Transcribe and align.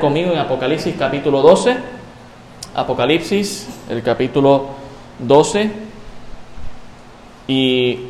conmigo 0.00 0.32
en 0.32 0.38
Apocalipsis 0.38 0.96
capítulo 0.98 1.42
12. 1.42 1.76
Apocalipsis, 2.74 3.68
el 3.88 4.02
capítulo 4.02 4.70
12. 5.20 5.70
Y 7.46 8.00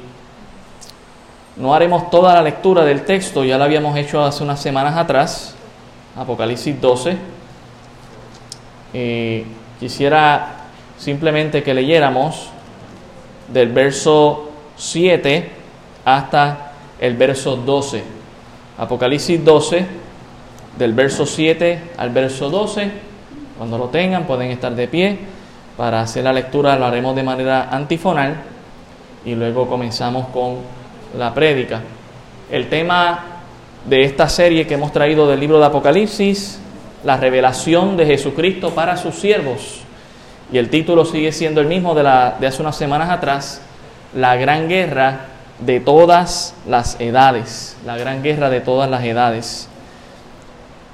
no 1.57 1.75
haremos 1.75 2.09
toda 2.09 2.33
la 2.33 2.41
lectura 2.41 2.83
del 2.83 3.05
texto, 3.05 3.45
ya 3.45 3.59
la 3.59 3.67
habíamos 3.67 3.95
hecho 3.99 4.25
hace 4.25 4.43
unas 4.43 4.59
semanas 4.59 4.97
atrás. 4.97 5.55
Apocalipsis 6.17 6.81
12. 6.81 7.19
Eh, 8.95 9.45
quisiera 9.79 10.69
simplemente 10.97 11.63
que 11.63 11.75
leyéramos 11.75 12.49
del 13.49 13.71
verso 13.71 14.49
7 14.79 15.51
hasta 16.07 16.73
el 16.99 17.19
verso 17.19 17.55
12. 17.55 18.03
Apocalipsis 18.79 19.45
12 19.45 20.06
del 20.79 20.93
verso 20.93 21.27
7 21.27 21.81
al 21.97 22.11
verso 22.11 22.51
12. 22.51 22.91
Cuando 23.59 23.79
lo 23.79 23.87
tengan 23.87 24.25
pueden 24.25 24.51
estar 24.51 24.75
de 24.75 24.89
pie. 24.89 25.19
Para 25.77 26.01
hacer 26.01 26.25
la 26.25 26.33
lectura 26.33 26.77
lo 26.77 26.87
haremos 26.87 27.15
de 27.15 27.23
manera 27.23 27.69
antifonal 27.71 28.37
y 29.25 29.35
luego 29.35 29.69
comenzamos 29.69 30.29
con 30.29 30.57
la 31.19 31.35
prédica. 31.35 31.81
El 32.51 32.69
tema 32.69 33.25
de 33.85 34.05
esta 34.05 34.29
serie 34.29 34.67
que 34.67 34.75
hemos 34.75 34.93
traído 34.93 35.29
del 35.29 35.41
libro 35.41 35.59
de 35.59 35.67
Apocalipsis, 35.67 36.59
la 37.05 37.17
revelación 37.17 37.97
de 37.97 38.07
Jesucristo 38.07 38.71
para 38.71 38.97
sus 38.97 39.17
siervos. 39.17 39.81
Y 40.53 40.59
el 40.59 40.71
título 40.71 41.05
sigue 41.05 41.33
siendo 41.33 41.61
el 41.61 41.67
mismo 41.67 41.95
de, 41.95 42.05
la, 42.05 42.37
de 42.39 42.47
hace 42.47 42.63
unas 42.63 42.77
semanas 42.77 43.11
atrás, 43.11 43.61
la 44.15 44.37
gran 44.37 44.69
guerra 44.69 45.27
de 45.61 45.81
todas 45.81 46.55
las 46.69 47.01
edades, 47.01 47.77
la 47.85 47.97
gran 47.97 48.23
guerra 48.23 48.49
de 48.51 48.61
todas 48.61 48.89
las 48.89 49.05
edades. 49.05 49.69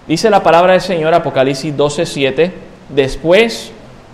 Dice 0.07 0.31
la 0.31 0.43
palabra 0.43 0.73
del 0.73 0.81
Señor, 0.81 1.15
Apocalipsis 1.15 1.77
12:7, 1.77 2.51
después 2.89 3.71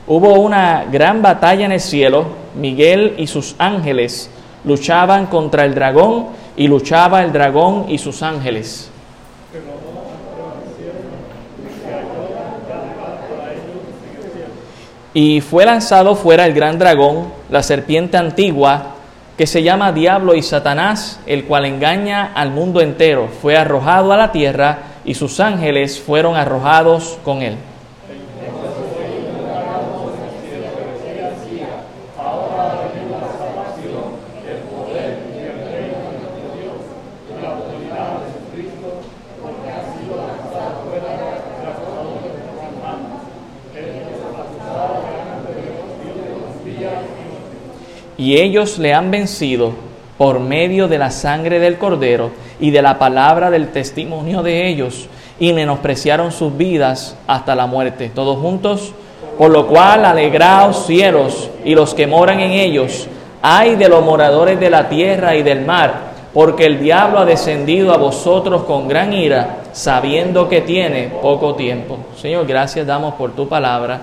hubo 0.07 0.35
una 0.35 0.85
gran 0.85 1.23
batalla 1.23 1.65
en 1.65 1.73
el 1.73 1.81
cielo, 1.81 2.27
Miguel 2.55 3.15
y 3.17 3.27
sus 3.27 3.55
ángeles 3.59 4.31
luchaban 4.65 5.27
contra 5.27 5.65
el 5.65 5.75
dragón 5.75 6.27
y 6.57 6.69
luchaba 6.69 7.23
el 7.23 7.33
dragón 7.33 7.87
y 7.89 7.97
sus 7.97 8.23
ángeles. 8.23 8.91
Y 15.15 15.41
fue 15.41 15.65
lanzado 15.65 16.15
fuera 16.17 16.45
el 16.45 16.53
gran 16.53 16.79
dragón, 16.79 17.33
la 17.49 17.63
serpiente 17.63 18.19
antigua, 18.19 18.95
que 19.39 19.47
se 19.47 19.63
llama 19.63 19.93
Diablo 19.93 20.35
y 20.35 20.43
Satanás, 20.43 21.19
el 21.27 21.45
cual 21.45 21.65
engaña 21.65 22.33
al 22.35 22.51
mundo 22.51 22.81
entero. 22.81 23.29
Fue 23.41 23.57
arrojado 23.57 24.13
a 24.13 24.17
la 24.17 24.33
tierra 24.33 24.79
y 25.09 25.15
sus 25.15 25.41
ángeles 25.41 25.99
fueron 25.99 26.37
arrojados 26.37 27.19
con 27.25 27.41
él. 27.41 27.55
Y 48.19 48.37
ellos 48.37 48.79
le 48.79 48.93
han 48.93 49.11
vencido 49.11 49.73
por 50.19 50.39
medio 50.39 50.87
de 50.87 50.99
la 50.99 51.11
sangre 51.11 51.61
del 51.61 51.79
cordero 51.79 52.31
y 52.61 52.71
de 52.71 52.83
la 52.83 52.99
palabra 52.99 53.51
del 53.51 53.69
testimonio 53.69 54.43
de 54.43 54.69
ellos, 54.69 55.09
y 55.41 55.53
menospreciaron 55.53 56.33
sus 56.33 56.57
vidas 56.57 57.17
hasta 57.27 57.55
la 57.55 57.67
muerte. 57.67 58.11
Todos 58.15 58.39
juntos, 58.39 58.93
por 59.37 59.51
lo 59.51 59.67
cual 59.67 60.05
alegraos 60.05 60.87
cielos 60.87 61.51
y 61.65 61.75
los 61.75 61.95
que 61.95 62.07
moran 62.07 62.41
en 62.41 62.53
ellos, 62.53 63.07
ay 63.41 63.77
de 63.77 63.89
los 63.89 64.05
moradores 64.05 64.59
de 64.59 64.71
la 64.71 64.89
tierra 64.89 65.37
y 65.37 65.43
del 65.43 65.65
mar, 65.65 66.09
porque 66.35 66.67
el 66.67 66.81
diablo 66.81 67.21
ha 67.21 67.25
descendido 67.25 67.93
a 67.93 67.97
vosotros 67.97 68.65
con 68.65 68.89
gran 68.89 69.13
ira, 69.13 69.59
sabiendo 69.73 70.49
que 70.49 70.61
tiene 70.61 71.13
poco 71.23 71.55
tiempo. 71.55 71.99
Señor, 72.21 72.47
gracias 72.47 72.87
damos 72.87 73.15
por 73.15 73.33
tu 73.33 73.49
palabra 73.49 74.01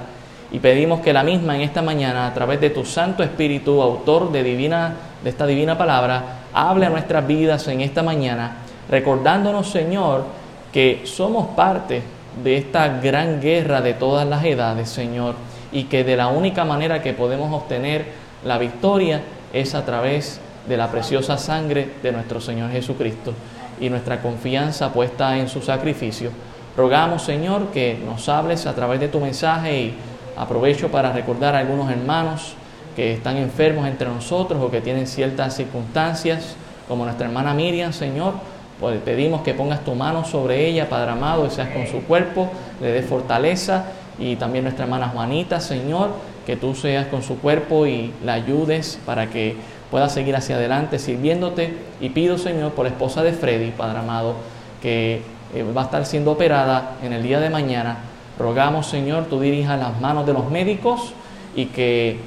y 0.51 0.59
pedimos 0.59 1.01
que 1.01 1.11
la 1.11 1.23
misma 1.23 1.55
en 1.55 1.61
esta 1.61 1.81
mañana, 1.81 2.27
a 2.27 2.33
través 2.33 2.61
de 2.61 2.69
tu 2.69 2.85
Santo 2.85 3.23
Espíritu, 3.23 3.81
autor 3.81 4.31
de, 4.31 4.41
divina, 4.41 4.93
de 5.23 5.29
esta 5.29 5.45
divina 5.45 5.77
palabra, 5.77 6.44
hable 6.55 6.87
a 6.87 6.89
nuestras 6.89 7.27
vidas 7.27 7.67
en 7.67 7.81
esta 7.81 8.01
mañana, 8.01 8.57
recordándonos, 8.89 9.69
Señor, 9.69 10.25
que 10.73 11.01
somos 11.03 11.49
parte 11.55 12.01
de 12.43 12.57
esta 12.57 12.99
gran 12.99 13.39
guerra 13.39 13.81
de 13.81 13.93
todas 13.93 14.27
las 14.27 14.43
edades, 14.43 14.89
Señor, 14.89 15.35
y 15.71 15.83
que 15.83 16.03
de 16.03 16.17
la 16.17 16.29
única 16.29 16.65
manera 16.65 17.03
que 17.03 17.13
podemos 17.13 17.53
obtener 17.53 18.05
la 18.43 18.57
victoria 18.57 19.21
es 19.53 19.75
a 19.75 19.85
través 19.85 20.39
de 20.67 20.77
la 20.77 20.89
preciosa 20.89 21.37
sangre 21.37 21.91
de 22.01 22.11
nuestro 22.11 22.41
Señor 22.41 22.71
Jesucristo 22.71 23.33
y 23.79 23.89
nuestra 23.89 24.21
confianza 24.21 24.91
puesta 24.91 25.37
en 25.37 25.47
su 25.47 25.61
sacrificio. 25.61 26.31
Rogamos, 26.75 27.21
Señor, 27.21 27.67
que 27.67 27.99
nos 28.03 28.27
hables 28.29 28.65
a 28.65 28.73
través 28.73 28.99
de 28.99 29.09
tu 29.09 29.19
mensaje 29.19 29.79
y 29.79 29.93
Aprovecho 30.35 30.89
para 30.91 31.13
recordar 31.13 31.55
a 31.55 31.59
algunos 31.59 31.89
hermanos 31.89 32.55
que 32.95 33.13
están 33.13 33.37
enfermos 33.37 33.87
entre 33.87 34.07
nosotros 34.07 34.61
o 34.61 34.71
que 34.71 34.81
tienen 34.81 35.07
ciertas 35.07 35.55
circunstancias, 35.55 36.55
como 36.87 37.05
nuestra 37.05 37.27
hermana 37.27 37.53
Miriam, 37.53 37.93
Señor. 37.93 38.33
Pues 38.79 38.99
pedimos 39.01 39.41
que 39.41 39.53
pongas 39.53 39.83
tu 39.85 39.95
mano 39.95 40.25
sobre 40.25 40.67
ella, 40.67 40.89
Padre 40.89 41.11
amado, 41.11 41.45
y 41.45 41.49
seas 41.49 41.69
con 41.69 41.87
su 41.87 42.01
cuerpo, 42.05 42.49
le 42.81 42.91
dé 42.91 43.01
fortaleza. 43.01 43.85
Y 44.19 44.35
también 44.35 44.63
nuestra 44.63 44.85
hermana 44.85 45.09
Juanita, 45.09 45.59
Señor, 45.59 46.11
que 46.45 46.55
tú 46.55 46.75
seas 46.75 47.07
con 47.07 47.21
su 47.21 47.39
cuerpo 47.39 47.85
y 47.85 48.13
la 48.23 48.33
ayudes 48.33 48.99
para 49.05 49.27
que 49.27 49.55
pueda 49.91 50.09
seguir 50.09 50.35
hacia 50.35 50.55
adelante 50.55 50.99
sirviéndote. 50.99 51.73
Y 52.01 52.09
pido, 52.09 52.37
Señor, 52.37 52.71
por 52.73 52.85
la 52.85 52.91
esposa 52.91 53.23
de 53.23 53.33
Freddy, 53.33 53.71
Padre 53.71 53.99
amado, 53.99 54.35
que 54.81 55.21
eh, 55.53 55.63
va 55.75 55.81
a 55.81 55.85
estar 55.85 56.05
siendo 56.05 56.31
operada 56.31 56.97
en 57.03 57.13
el 57.13 57.23
día 57.23 57.39
de 57.39 57.49
mañana 57.49 57.97
Rogamos, 58.37 58.87
Señor, 58.87 59.25
tú 59.25 59.39
dirijas 59.39 59.79
las 59.79 59.99
manos 60.01 60.25
de 60.25 60.33
los 60.33 60.49
médicos 60.51 61.13
y 61.55 61.67
que 61.67 62.19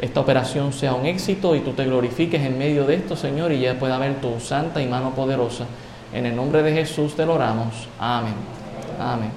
esta 0.00 0.20
operación 0.20 0.72
sea 0.72 0.94
un 0.94 1.06
éxito 1.06 1.54
y 1.54 1.60
tú 1.60 1.72
te 1.72 1.84
glorifiques 1.84 2.40
en 2.42 2.58
medio 2.58 2.84
de 2.84 2.96
esto, 2.96 3.16
Señor, 3.16 3.52
y 3.52 3.60
ya 3.60 3.74
pueda 3.74 3.98
ver 3.98 4.16
tu 4.16 4.40
santa 4.40 4.80
y 4.80 4.86
mano 4.86 5.10
poderosa. 5.14 5.64
En 6.12 6.26
el 6.26 6.34
nombre 6.34 6.62
de 6.62 6.72
Jesús 6.72 7.14
te 7.14 7.26
lo 7.26 7.34
oramos. 7.34 7.88
Amén. 7.98 8.34
Amén. 9.00 9.30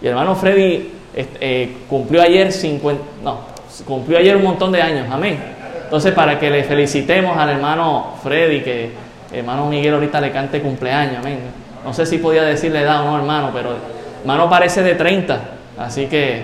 Y 0.00 0.06
hermano 0.06 0.34
Freddy 0.34 0.90
eh, 1.14 1.76
cumplió 1.88 2.22
ayer 2.22 2.52
50, 2.52 3.02
no, 3.22 3.40
cumplió 3.86 4.18
ayer 4.18 4.36
un 4.36 4.44
montón 4.44 4.72
de 4.72 4.82
años. 4.82 5.06
Amén. 5.10 5.38
Entonces, 5.84 6.12
para 6.12 6.38
que 6.38 6.50
le 6.50 6.64
felicitemos 6.64 7.36
al 7.36 7.50
hermano 7.50 8.14
Freddy, 8.22 8.60
que 8.60 8.92
hermano 9.32 9.68
Miguel 9.68 9.94
ahorita 9.94 10.20
le 10.20 10.32
cante 10.32 10.60
cumpleaños. 10.60 11.18
Amén. 11.18 11.38
No 11.84 11.92
sé 11.94 12.04
si 12.04 12.18
podía 12.18 12.42
decirle 12.42 12.82
edad 12.82 13.02
o 13.02 13.10
no, 13.10 13.16
hermano, 13.16 13.50
pero 13.54 13.98
Mano 14.24 14.50
parece 14.50 14.82
de 14.82 14.94
30, 14.94 15.40
así 15.78 16.06
que 16.06 16.42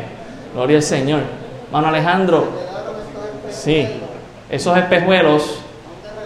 gloria 0.54 0.76
al 0.76 0.82
Señor. 0.82 1.20
Mano 1.72 1.88
Alejandro, 1.88 2.48
sí, 3.64 3.86
esos 4.50 4.76
espejuelos, 4.76 5.58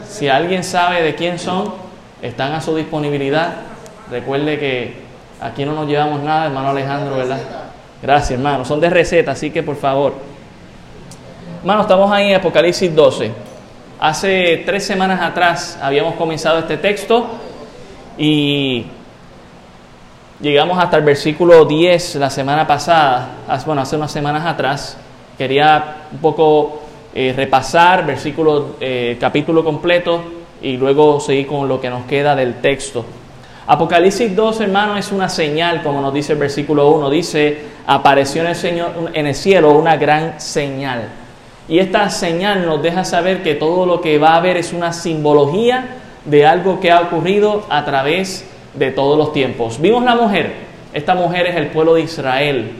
si 0.08 0.28
alguien 0.28 0.64
sabe 0.64 1.02
de 1.02 1.14
quién 1.14 1.38
son, 1.38 1.72
están 2.20 2.52
a 2.52 2.60
su 2.60 2.74
disponibilidad. 2.74 3.54
Recuerde 4.10 4.58
que 4.58 4.94
aquí 5.40 5.64
no 5.64 5.72
nos 5.72 5.86
llevamos 5.86 6.22
nada, 6.22 6.46
hermano 6.46 6.70
Alejandro, 6.70 7.16
¿verdad? 7.16 7.40
Gracias, 8.02 8.32
hermano. 8.32 8.64
Son 8.64 8.80
de 8.80 8.90
receta, 8.90 9.32
así 9.32 9.50
que 9.50 9.62
por 9.62 9.76
favor. 9.76 10.14
Hermano, 11.60 11.82
estamos 11.82 12.10
ahí 12.10 12.30
en 12.30 12.36
Apocalipsis 12.36 12.94
12. 12.94 13.30
Hace 14.00 14.62
tres 14.64 14.86
semanas 14.86 15.20
atrás 15.20 15.78
habíamos 15.82 16.14
comenzado 16.14 16.58
este 16.58 16.76
texto 16.76 17.26
y 18.16 18.86
Llegamos 20.40 20.78
hasta 20.78 20.96
el 20.98 21.02
versículo 21.02 21.64
10 21.64 22.14
la 22.14 22.30
semana 22.30 22.64
pasada, 22.64 23.28
bueno, 23.66 23.82
hace 23.82 23.96
unas 23.96 24.12
semanas 24.12 24.46
atrás. 24.46 24.96
Quería 25.36 25.96
un 26.12 26.18
poco 26.18 26.82
eh, 27.20 27.34
repasar 27.36 28.06
versículo, 28.06 28.76
eh, 28.78 29.16
capítulo 29.18 29.64
completo 29.64 30.22
y 30.62 30.76
luego 30.76 31.18
seguir 31.18 31.48
con 31.48 31.66
lo 31.66 31.80
que 31.80 31.90
nos 31.90 32.04
queda 32.04 32.36
del 32.36 32.60
texto. 32.60 33.04
Apocalipsis 33.66 34.36
2, 34.36 34.60
hermano, 34.60 34.96
es 34.96 35.10
una 35.10 35.28
señal, 35.28 35.82
como 35.82 36.00
nos 36.00 36.14
dice 36.14 36.34
el 36.34 36.38
versículo 36.38 36.88
1. 36.90 37.10
Dice, 37.10 37.58
apareció 37.88 38.42
en 38.42 38.48
el, 38.50 38.54
Señor, 38.54 38.92
en 39.12 39.26
el 39.26 39.34
cielo 39.34 39.72
una 39.72 39.96
gran 39.96 40.40
señal. 40.40 41.08
Y 41.68 41.80
esta 41.80 42.08
señal 42.08 42.64
nos 42.64 42.80
deja 42.84 43.04
saber 43.04 43.42
que 43.42 43.56
todo 43.56 43.84
lo 43.84 44.00
que 44.00 44.18
va 44.18 44.34
a 44.34 44.36
haber 44.36 44.56
es 44.56 44.72
una 44.72 44.92
simbología 44.92 45.96
de 46.24 46.46
algo 46.46 46.78
que 46.78 46.92
ha 46.92 47.00
ocurrido 47.00 47.66
a 47.68 47.84
través 47.84 48.48
de 48.74 48.92
todos 48.92 49.18
los 49.18 49.32
tiempos. 49.32 49.80
Vimos 49.80 50.04
la 50.04 50.14
mujer, 50.14 50.52
esta 50.92 51.16
mujer 51.16 51.46
es 51.48 51.56
el 51.56 51.66
pueblo 51.66 51.94
de 51.94 52.02
Israel 52.02 52.70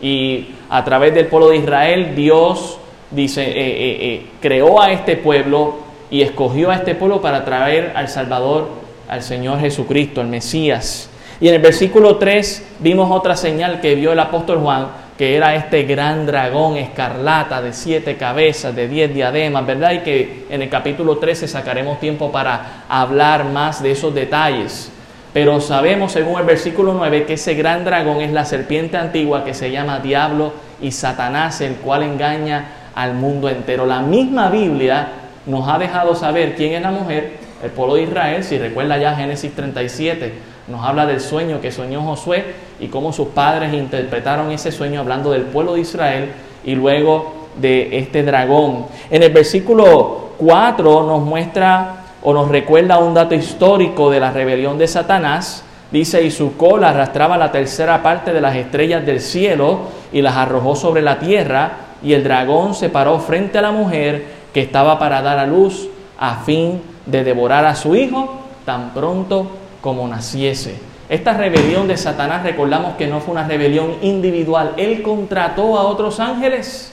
y 0.00 0.50
a 0.70 0.84
través 0.84 1.12
del 1.12 1.26
pueblo 1.26 1.48
de 1.48 1.56
Israel 1.56 2.14
Dios 2.14 2.79
dice, 3.10 3.42
eh, 3.42 3.52
eh, 3.54 3.98
eh, 4.00 4.26
creó 4.40 4.80
a 4.80 4.92
este 4.92 5.16
pueblo 5.16 5.78
y 6.10 6.22
escogió 6.22 6.70
a 6.70 6.76
este 6.76 6.94
pueblo 6.94 7.20
para 7.20 7.44
traer 7.44 7.92
al 7.94 8.08
Salvador, 8.08 8.68
al 9.08 9.22
Señor 9.22 9.60
Jesucristo, 9.60 10.20
al 10.20 10.28
Mesías. 10.28 11.10
Y 11.40 11.48
en 11.48 11.54
el 11.54 11.62
versículo 11.62 12.16
3 12.16 12.76
vimos 12.80 13.10
otra 13.10 13.36
señal 13.36 13.80
que 13.80 13.94
vio 13.94 14.12
el 14.12 14.18
apóstol 14.18 14.58
Juan, 14.58 14.88
que 15.16 15.36
era 15.36 15.54
este 15.54 15.82
gran 15.84 16.26
dragón 16.26 16.76
escarlata 16.76 17.60
de 17.60 17.72
siete 17.72 18.16
cabezas, 18.16 18.74
de 18.74 18.88
diez 18.88 19.12
diademas, 19.12 19.66
¿verdad? 19.66 19.92
Y 19.92 19.98
que 19.98 20.46
en 20.48 20.62
el 20.62 20.68
capítulo 20.68 21.18
13 21.18 21.46
sacaremos 21.46 22.00
tiempo 22.00 22.32
para 22.32 22.84
hablar 22.88 23.44
más 23.44 23.82
de 23.82 23.92
esos 23.92 24.14
detalles. 24.14 24.90
Pero 25.32 25.60
sabemos, 25.60 26.12
según 26.12 26.40
el 26.40 26.46
versículo 26.46 26.92
9, 26.94 27.24
que 27.24 27.34
ese 27.34 27.54
gran 27.54 27.84
dragón 27.84 28.20
es 28.20 28.32
la 28.32 28.44
serpiente 28.44 28.96
antigua 28.96 29.44
que 29.44 29.54
se 29.54 29.70
llama 29.70 30.00
Diablo 30.00 30.52
y 30.80 30.90
Satanás, 30.90 31.60
el 31.60 31.74
cual 31.76 32.02
engaña 32.02 32.79
al 32.94 33.14
mundo 33.14 33.48
entero. 33.48 33.86
La 33.86 34.00
misma 34.00 34.50
Biblia 34.50 35.08
nos 35.46 35.68
ha 35.68 35.78
dejado 35.78 36.14
saber 36.14 36.54
quién 36.54 36.74
es 36.74 36.82
la 36.82 36.90
mujer, 36.90 37.38
el 37.62 37.70
pueblo 37.70 37.94
de 37.94 38.02
Israel, 38.02 38.44
si 38.44 38.58
recuerda 38.58 38.96
ya 38.98 39.14
Génesis 39.14 39.54
37 39.54 40.50
nos 40.70 40.84
habla 40.84 41.04
del 41.04 41.20
sueño 41.20 41.60
que 41.60 41.72
soñó 41.72 42.02
Josué 42.02 42.44
y 42.78 42.86
cómo 42.86 43.12
sus 43.12 43.28
padres 43.28 43.74
interpretaron 43.74 44.50
ese 44.52 44.72
sueño 44.72 45.00
hablando 45.00 45.32
del 45.32 45.42
pueblo 45.42 45.74
de 45.74 45.80
Israel 45.80 46.32
y 46.64 46.74
luego 46.74 47.48
de 47.56 47.98
este 47.98 48.22
dragón. 48.22 48.86
En 49.10 49.22
el 49.22 49.32
versículo 49.32 50.30
4 50.38 51.02
nos 51.02 51.22
muestra 51.22 51.96
o 52.22 52.32
nos 52.32 52.48
recuerda 52.48 52.98
un 52.98 53.14
dato 53.14 53.34
histórico 53.34 54.10
de 54.10 54.20
la 54.20 54.30
rebelión 54.30 54.78
de 54.78 54.86
Satanás. 54.86 55.64
Dice, 55.90 56.22
y 56.22 56.30
su 56.30 56.56
cola 56.56 56.90
arrastraba 56.90 57.36
la 57.36 57.50
tercera 57.50 58.00
parte 58.00 58.32
de 58.32 58.40
las 58.40 58.54
estrellas 58.54 59.04
del 59.04 59.20
cielo 59.20 59.80
y 60.12 60.22
las 60.22 60.36
arrojó 60.36 60.76
sobre 60.76 61.02
la 61.02 61.18
tierra, 61.18 61.72
y 62.02 62.12
el 62.12 62.24
dragón 62.24 62.74
se 62.74 62.88
paró 62.88 63.18
frente 63.18 63.58
a 63.58 63.62
la 63.62 63.72
mujer 63.72 64.24
que 64.52 64.62
estaba 64.62 64.98
para 64.98 65.22
dar 65.22 65.38
a 65.38 65.46
luz 65.46 65.88
a 66.18 66.36
fin 66.36 66.82
de 67.06 67.24
devorar 67.24 67.64
a 67.64 67.74
su 67.74 67.94
hijo 67.94 68.40
tan 68.64 68.90
pronto 68.90 69.46
como 69.80 70.06
naciese. 70.06 70.78
Esta 71.08 71.34
rebelión 71.34 71.88
de 71.88 71.96
Satanás, 71.96 72.44
recordamos 72.44 72.94
que 72.94 73.08
no 73.08 73.20
fue 73.20 73.32
una 73.32 73.46
rebelión 73.46 73.96
individual. 74.02 74.74
Él 74.76 75.02
contrató 75.02 75.76
a 75.76 75.82
otros 75.82 76.20
ángeles, 76.20 76.92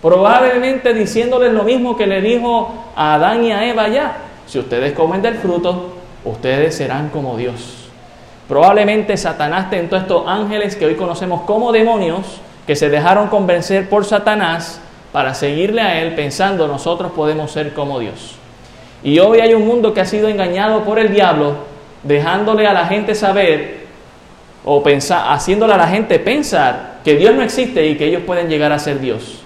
probablemente 0.00 0.92
diciéndoles 0.92 1.52
lo 1.52 1.62
mismo 1.62 1.96
que 1.96 2.06
le 2.06 2.20
dijo 2.20 2.72
a 2.96 3.14
Adán 3.14 3.44
y 3.44 3.52
a 3.52 3.64
Eva 3.64 3.88
ya. 3.88 4.16
Si 4.46 4.58
ustedes 4.58 4.94
comen 4.94 5.22
del 5.22 5.36
fruto, 5.36 5.92
ustedes 6.24 6.74
serán 6.74 7.10
como 7.10 7.36
Dios. 7.36 7.88
Probablemente 8.48 9.16
Satanás 9.16 9.70
tentó 9.70 9.94
a 9.94 10.00
estos 10.00 10.24
ángeles 10.26 10.74
que 10.74 10.86
hoy 10.86 10.96
conocemos 10.96 11.42
como 11.42 11.70
demonios, 11.70 12.40
que 12.66 12.76
se 12.76 12.88
dejaron 12.88 13.28
convencer 13.28 13.88
por 13.88 14.04
Satanás 14.04 14.80
para 15.12 15.34
seguirle 15.34 15.82
a 15.82 16.00
él 16.00 16.14
pensando 16.14 16.66
nosotros 16.66 17.12
podemos 17.12 17.50
ser 17.50 17.74
como 17.74 17.98
Dios. 17.98 18.36
Y 19.02 19.18
hoy 19.18 19.40
hay 19.40 19.54
un 19.54 19.66
mundo 19.66 19.92
que 19.92 20.00
ha 20.00 20.06
sido 20.06 20.28
engañado 20.28 20.84
por 20.84 20.98
el 20.98 21.12
diablo 21.12 21.56
dejándole 22.02 22.66
a 22.66 22.72
la 22.72 22.86
gente 22.86 23.14
saber 23.14 23.82
o 24.64 24.82
pensar, 24.82 25.32
haciéndole 25.32 25.74
a 25.74 25.76
la 25.76 25.88
gente 25.88 26.18
pensar 26.18 27.00
que 27.04 27.16
Dios 27.16 27.34
no 27.34 27.42
existe 27.42 27.86
y 27.86 27.96
que 27.96 28.06
ellos 28.06 28.22
pueden 28.24 28.48
llegar 28.48 28.72
a 28.72 28.78
ser 28.78 29.00
Dios. 29.00 29.40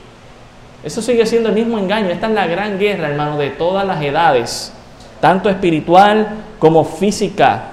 Eso 0.85 1.03
sigue 1.03 1.27
siendo 1.27 1.49
el 1.49 1.55
mismo 1.55 1.79
engaño. 1.79 2.11
Esta 2.11 2.29
es 2.29 2.35
la 2.35 2.47
gran 2.47 2.79
guerra, 2.79 3.09
hermano, 3.09 3.39
de 3.39 3.51
todas 3.51 3.87
las 3.87 4.01
edades, 4.03 4.73
tanto 5.21 5.49
espiritual 5.49 6.29
como 6.59 6.85
física. 6.85 7.73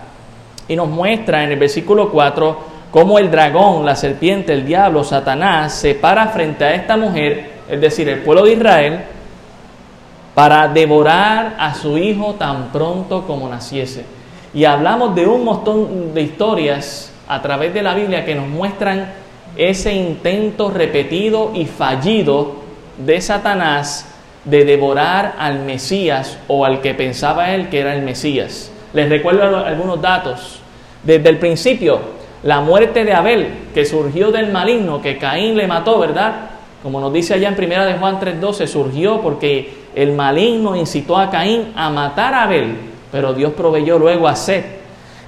Y 0.68 0.76
nos 0.76 0.88
muestra 0.88 1.44
en 1.44 1.52
el 1.52 1.60
versículo 1.60 2.10
4 2.10 2.73
cómo 2.94 3.18
el 3.18 3.32
dragón, 3.32 3.88
la 3.88 3.96
serpiente, 3.96 4.54
el 4.54 4.68
diablo, 4.68 5.04
Satanás, 5.04 5.74
se 5.74 5.96
para 5.96 6.28
frente 6.28 6.64
a 6.64 6.76
esta 6.76 6.96
mujer, 6.96 7.50
es 7.68 7.82
decir, 7.82 8.08
el 8.08 8.20
pueblo 8.20 8.46
de 8.46 8.54
Israel, 8.54 9.00
para 10.36 10.68
devorar 10.68 11.56
a 11.58 11.74
su 11.74 11.98
hijo 11.98 12.36
tan 12.36 12.72
pronto 12.72 13.26
como 13.26 13.50
naciese. 13.50 14.06
Y 14.54 14.66
hablamos 14.66 15.16
de 15.16 15.26
un 15.26 15.44
montón 15.44 16.14
de 16.14 16.22
historias 16.22 17.12
a 17.28 17.42
través 17.42 17.74
de 17.74 17.82
la 17.82 17.96
Biblia 17.96 18.26
que 18.26 18.36
nos 18.36 18.48
muestran 18.48 19.12
ese 19.58 19.92
intento 19.92 20.70
repetido 20.70 21.50
y 21.56 21.66
fallido 21.66 22.58
de 23.04 23.20
Satanás 23.22 24.08
de 24.46 24.66
devorar 24.66 25.34
al 25.40 25.62
Mesías 25.62 26.38
o 26.48 26.64
al 26.64 26.80
que 26.80 26.94
pensaba 26.94 27.56
él 27.56 27.70
que 27.70 27.80
era 27.80 27.96
el 27.96 28.04
Mesías. 28.04 28.72
Les 28.94 29.10
recuerdo 29.10 29.66
algunos 29.66 30.00
datos. 30.00 30.60
Desde 31.04 31.28
el 31.30 31.38
principio, 31.38 32.13
la 32.44 32.62
muerte 32.62 33.06
de 33.06 33.14
Abel, 33.14 33.48
que 33.74 33.86
surgió 33.86 34.32
del 34.32 34.52
maligno, 34.52 35.02
que 35.02 35.18
Caín 35.18 35.56
le 35.56 35.68
mató, 35.68 36.00
¿verdad? 36.00 36.34
Como 36.82 37.00
nos 37.00 37.14
dice 37.14 37.34
allá 37.34 37.48
en 37.48 37.56
primera 37.56 37.86
de 37.86 37.94
Juan 37.94 38.20
3:12, 38.20 38.68
surgió 38.68 39.22
porque 39.22 39.84
el 39.96 40.12
maligno 40.14 40.76
incitó 40.76 41.18
a 41.18 41.30
Caín 41.30 41.72
a 41.76 41.90
matar 41.90 42.34
a 42.34 42.44
Abel 42.44 42.94
pero 43.14 43.32
Dios 43.32 43.54
proveyó 43.54 44.00
luego 44.00 44.28
a 44.28 44.36
Seth. 44.36 44.66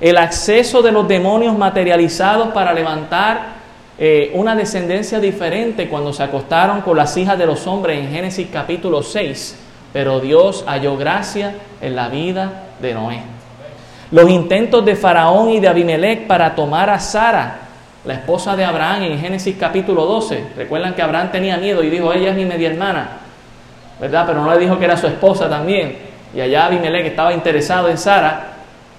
El 0.02 0.18
acceso 0.18 0.82
de 0.82 0.92
los 0.92 1.08
demonios 1.08 1.56
materializados 1.56 2.48
para 2.48 2.74
levantar 2.74 3.58
eh, 4.00 4.32
una 4.34 4.56
descendencia 4.56 5.20
diferente 5.20 5.88
cuando 5.88 6.12
se 6.12 6.24
acostaron 6.24 6.82
con 6.82 6.98
las 6.98 7.16
hijas 7.16 7.38
de 7.38 7.46
los 7.46 7.68
hombres 7.68 8.00
en 8.00 8.10
Génesis 8.10 8.48
capítulo 8.52 9.04
6. 9.04 9.60
Pero 9.94 10.20
Dios 10.20 10.64
halló 10.66 10.98
gracia 10.98 11.54
en 11.80 11.96
la 11.96 12.10
vida 12.10 12.64
de 12.82 12.96
Noé. 12.96 13.35
Los 14.12 14.30
intentos 14.30 14.86
de 14.86 14.96
Faraón 14.96 15.50
y 15.50 15.60
de 15.60 15.68
Abimelech 15.68 16.28
para 16.28 16.54
tomar 16.54 16.92
a 16.92 17.00
Sara, 17.00 17.58
la 18.06 18.14
esposa 18.14 18.56
de 18.56 18.64
Abraham, 18.64 19.04
en 19.04 19.20
Génesis 19.20 19.56
capítulo 19.60 20.06
12. 20.06 20.44
Recuerdan 20.56 20.94
que 20.94 21.02
Abraham 21.02 21.32
tenía 21.32 21.58
miedo 21.58 21.84
y 21.84 21.90
dijo, 21.90 22.14
ella 22.14 22.30
es 22.30 22.36
mi 22.36 22.46
media 22.46 22.70
hermana, 22.70 23.10
¿verdad? 24.00 24.26
Pero 24.28 24.44
no 24.44 24.54
le 24.54 24.60
dijo 24.60 24.78
que 24.78 24.86
era 24.86 24.96
su 24.96 25.08
esposa 25.08 25.50
también. 25.50 25.98
Y 26.36 26.40
allá 26.40 26.68
Abimelech 26.68 27.08
estaba 27.08 27.34
interesado 27.34 27.90
en 27.90 27.98
Sara 27.98 28.54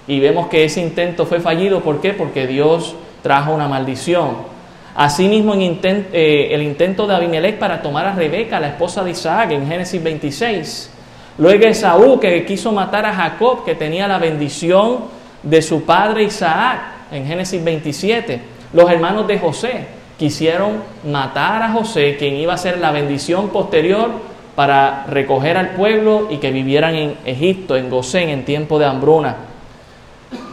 y 0.08 0.18
vemos 0.18 0.48
que 0.48 0.64
ese 0.64 0.80
intento 0.80 1.24
fue 1.24 1.38
fallido. 1.38 1.82
¿Por 1.82 2.00
qué? 2.00 2.12
Porque 2.12 2.48
Dios 2.48 2.96
trajo 3.22 3.54
una 3.54 3.68
maldición. 3.68 4.56
Asimismo, 4.96 5.54
eh, 5.54 6.48
el 6.50 6.62
intento 6.62 7.06
de 7.06 7.14
Abimelech 7.14 7.58
para 7.58 7.80
tomar 7.80 8.06
a 8.06 8.14
Rebeca, 8.14 8.58
la 8.58 8.68
esposa 8.68 9.04
de 9.04 9.12
Isaac, 9.12 9.52
en 9.52 9.68
Génesis 9.68 10.02
26. 10.02 10.95
Luego 11.38 11.66
Esaú, 11.66 12.18
que 12.18 12.44
quiso 12.46 12.72
matar 12.72 13.04
a 13.04 13.12
Jacob, 13.12 13.64
que 13.64 13.74
tenía 13.74 14.08
la 14.08 14.18
bendición 14.18 15.00
de 15.42 15.60
su 15.60 15.84
padre 15.84 16.24
Isaac, 16.24 16.80
en 17.12 17.26
Génesis 17.26 17.62
27. 17.62 18.40
Los 18.72 18.90
hermanos 18.90 19.26
de 19.26 19.38
José 19.38 19.86
quisieron 20.18 20.82
matar 21.04 21.62
a 21.62 21.72
José, 21.72 22.16
quien 22.18 22.34
iba 22.36 22.54
a 22.54 22.58
ser 22.58 22.78
la 22.78 22.90
bendición 22.90 23.50
posterior 23.50 24.10
para 24.54 25.04
recoger 25.08 25.58
al 25.58 25.70
pueblo 25.70 26.28
y 26.30 26.38
que 26.38 26.50
vivieran 26.50 26.94
en 26.94 27.14
Egipto, 27.26 27.76
en 27.76 27.90
Gosén, 27.90 28.30
en 28.30 28.44
tiempo 28.44 28.78
de 28.78 28.86
hambruna. 28.86 29.36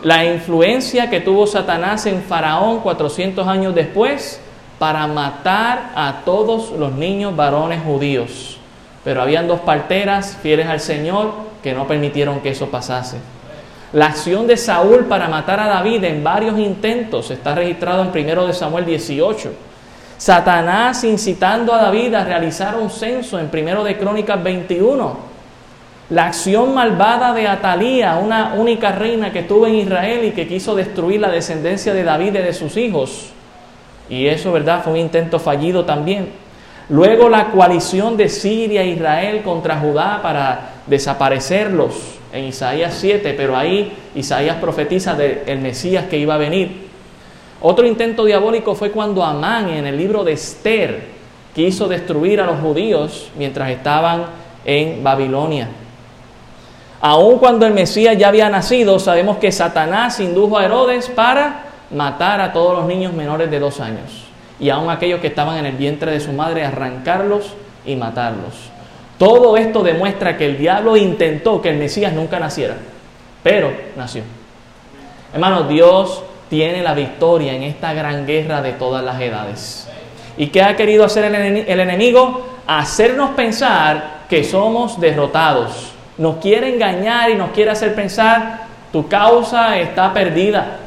La 0.03 0.25
influencia 0.25 1.09
que 1.09 1.21
tuvo 1.21 1.47
Satanás 1.47 2.05
en 2.05 2.21
Faraón 2.21 2.81
400 2.81 3.47
años 3.47 3.73
después 3.73 4.41
para 4.77 5.07
matar 5.07 5.91
a 5.95 6.21
todos 6.25 6.71
los 6.71 6.91
niños 6.91 7.33
varones 7.35 7.81
judíos. 7.83 8.59
Pero 9.03 9.21
habían 9.21 9.47
dos 9.47 9.59
parteras 9.61 10.37
fieles 10.41 10.67
al 10.67 10.79
Señor 10.79 11.33
que 11.61 11.73
no 11.73 11.87
permitieron 11.87 12.39
que 12.41 12.49
eso 12.49 12.69
pasase. 12.69 13.17
La 13.91 14.07
acción 14.07 14.47
de 14.47 14.57
Saúl 14.57 15.05
para 15.05 15.27
matar 15.27 15.59
a 15.59 15.67
David 15.67 16.03
en 16.03 16.23
varios 16.23 16.57
intentos 16.57 17.29
está 17.31 17.53
registrado 17.53 18.01
en 18.01 18.09
1 18.09 18.47
de 18.47 18.53
Samuel 18.53 18.85
18 18.85 19.51
Satanás 20.23 21.03
incitando 21.03 21.73
a 21.73 21.81
David 21.81 22.13
a 22.13 22.23
realizar 22.23 22.77
un 22.77 22.89
censo 22.89 23.39
en 23.39 23.49
primero 23.49 23.83
de 23.83 23.97
Crónicas 23.97 24.41
21. 24.41 25.17
La 26.11 26.27
acción 26.27 26.73
malvada 26.73 27.33
de 27.33 27.45
Atalía, 27.45 28.15
una 28.15 28.53
única 28.53 28.93
reina 28.93 29.33
que 29.33 29.39
estuvo 29.39 29.67
en 29.67 29.75
Israel 29.75 30.23
y 30.23 30.31
que 30.31 30.47
quiso 30.47 30.75
destruir 30.75 31.19
la 31.19 31.29
descendencia 31.29 31.93
de 31.93 32.05
David 32.05 32.35
y 32.35 32.37
de 32.37 32.53
sus 32.53 32.77
hijos. 32.77 33.31
Y 34.09 34.27
eso, 34.27 34.53
¿verdad? 34.53 34.81
Fue 34.81 34.93
un 34.93 34.99
intento 34.99 35.39
fallido 35.39 35.83
también. 35.83 36.29
Luego 36.93 37.27
la 37.27 37.49
coalición 37.49 38.17
de 38.17 38.29
Siria 38.29 38.83
e 38.83 38.89
Israel 38.89 39.41
contra 39.41 39.79
Judá 39.79 40.19
para 40.21 40.73
desaparecerlos 40.85 41.95
en 42.31 42.43
Isaías 42.43 42.93
7, 42.99 43.33
pero 43.35 43.57
ahí 43.57 43.91
Isaías 44.13 44.57
profetiza 44.57 45.15
del 45.15 45.57
Mesías 45.57 46.05
que 46.05 46.19
iba 46.19 46.35
a 46.35 46.37
venir. 46.37 46.87
Otro 47.61 47.87
intento 47.87 48.25
diabólico 48.25 48.75
fue 48.75 48.91
cuando 48.91 49.23
Amán 49.23 49.69
en 49.69 49.87
el 49.87 49.97
libro 49.97 50.23
de 50.23 50.33
Esther 50.33 51.05
quiso 51.55 51.87
destruir 51.87 52.39
a 52.39 52.45
los 52.45 52.59
judíos 52.59 53.31
mientras 53.39 53.71
estaban 53.71 54.25
en 54.63 55.03
Babilonia. 55.03 55.69
Aun 57.01 57.39
cuando 57.39 57.65
el 57.65 57.73
Mesías 57.73 58.15
ya 58.19 58.27
había 58.27 58.51
nacido, 58.51 58.99
sabemos 58.99 59.37
que 59.37 59.51
Satanás 59.51 60.19
indujo 60.19 60.59
a 60.59 60.65
Herodes 60.65 61.09
para 61.09 61.63
matar 61.89 62.39
a 62.39 62.53
todos 62.53 62.77
los 62.77 62.85
niños 62.85 63.13
menores 63.13 63.49
de 63.49 63.59
dos 63.59 63.79
años 63.79 64.22
y 64.63 64.69
aun 64.69 64.89
aquellos 64.89 65.19
que 65.19 65.27
estaban 65.27 65.57
en 65.57 65.65
el 65.65 65.75
vientre 65.75 66.09
de 66.09 66.21
su 66.21 66.31
madre, 66.31 66.63
arrancarlos 66.63 67.53
y 67.85 67.97
matarlos. 67.97 68.53
Todo 69.17 69.57
esto 69.57 69.83
demuestra 69.83 70.37
que 70.37 70.45
el 70.45 70.57
diablo 70.57 70.95
intentó 70.95 71.61
que 71.61 71.67
el 71.67 71.75
Mesías 71.75 72.13
nunca 72.13 72.39
naciera, 72.39 72.75
pero 73.43 73.73
nació. 73.97 74.23
Hermanos, 75.33 75.67
Dios 75.67 76.23
tiene 76.49 76.81
la 76.81 76.93
victoria 76.93 77.51
en 77.51 77.63
esta 77.63 77.91
gran 77.93 78.25
guerra 78.25 78.61
de 78.61 78.71
todas 78.71 79.03
las 79.03 79.19
edades. 79.19 79.89
¿Y 80.37 80.47
qué 80.47 80.61
ha 80.63 80.77
querido 80.77 81.03
hacer 81.03 81.25
el, 81.25 81.79
enemigo? 81.79 82.47
Hacernos 82.65 83.31
pensar 83.31 84.21
que 84.29 84.45
somos 84.45 84.97
derrotados. 84.97 85.91
Nos 86.17 86.37
quiere 86.37 86.73
engañar 86.73 87.29
y 87.31 87.35
nos 87.35 87.49
quiere 87.49 87.71
hacer 87.71 87.93
pensar, 87.93 88.61
tu 88.93 89.09
causa 89.09 89.77
está 89.77 90.13
perdida. 90.13 90.77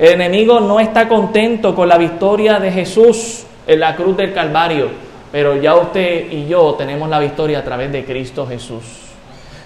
El 0.00 0.12
enemigo 0.12 0.60
no 0.60 0.80
está 0.80 1.06
contento 1.06 1.74
con 1.74 1.86
la 1.86 1.98
victoria 1.98 2.58
de 2.58 2.72
Jesús 2.72 3.44
en 3.66 3.80
la 3.80 3.94
cruz 3.94 4.16
del 4.16 4.32
Calvario, 4.32 4.88
pero 5.30 5.56
ya 5.56 5.74
usted 5.74 6.32
y 6.32 6.48
yo 6.48 6.72
tenemos 6.72 7.10
la 7.10 7.18
victoria 7.18 7.58
a 7.58 7.62
través 7.62 7.92
de 7.92 8.06
Cristo 8.06 8.46
Jesús. 8.46 8.82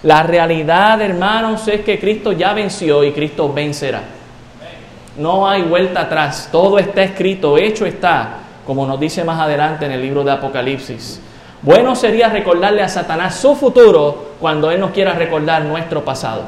La 0.03 0.23
realidad, 0.23 1.01
hermanos, 1.01 1.65
es 1.69 1.85
que 1.85 1.97
Cristo 1.97 2.33
ya 2.33 2.51
venció 2.51 3.05
y 3.05 3.13
Cristo 3.13 3.53
vencerá. 3.53 4.01
No 5.17 5.47
hay 5.47 5.61
vuelta 5.61 6.01
atrás, 6.01 6.49
todo 6.51 6.79
está 6.79 7.01
escrito, 7.01 7.57
hecho 7.57 7.85
está, 7.85 8.39
como 8.67 8.85
nos 8.85 8.99
dice 8.99 9.23
más 9.23 9.39
adelante 9.39 9.85
en 9.85 9.93
el 9.93 10.01
libro 10.01 10.25
de 10.25 10.31
Apocalipsis. 10.31 11.21
Bueno 11.61 11.95
sería 11.95 12.27
recordarle 12.27 12.81
a 12.81 12.89
Satanás 12.89 13.35
su 13.35 13.55
futuro 13.55 14.31
cuando 14.41 14.69
Él 14.69 14.81
nos 14.81 14.91
quiera 14.91 15.13
recordar 15.13 15.63
nuestro 15.63 16.03
pasado. 16.03 16.41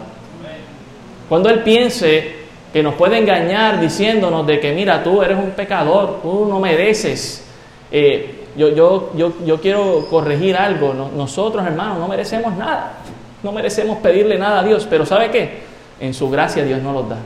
Cuando 1.30 1.50
Él 1.50 1.64
piense 1.64 2.47
que 2.74 2.84
nos 2.84 2.96
puede 2.96 3.18
engañar 3.18 3.80
diciéndonos 3.80 4.46
de 4.46 4.60
que, 4.60 4.74
mira, 4.74 5.04
tú 5.04 5.22
eres 5.22 5.38
un 5.38 5.52
pecador, 5.52 6.20
tú 6.22 6.46
no 6.50 6.60
mereces. 6.60 7.46
Eh, 7.92 8.46
yo, 8.58 8.70
yo, 8.70 9.12
yo, 9.16 9.34
yo, 9.46 9.62
quiero 9.62 10.08
corregir 10.10 10.56
algo. 10.56 10.94
nosotros, 10.94 11.66
hermanos, 11.66 12.00
no 12.00 12.08
merecemos 12.08 12.56
nada. 12.56 12.94
No 13.44 13.52
merecemos 13.52 14.00
pedirle 14.00 14.38
nada 14.38 14.60
a 14.60 14.64
Dios. 14.64 14.88
Pero 14.90 15.06
¿sabe 15.06 15.30
qué? 15.32 15.62
En 16.00 16.14
su 16.14 16.30
gracia 16.30 16.64
Dios 16.64 16.82
nos 16.82 16.94
lo 16.94 17.04
da. 17.04 17.18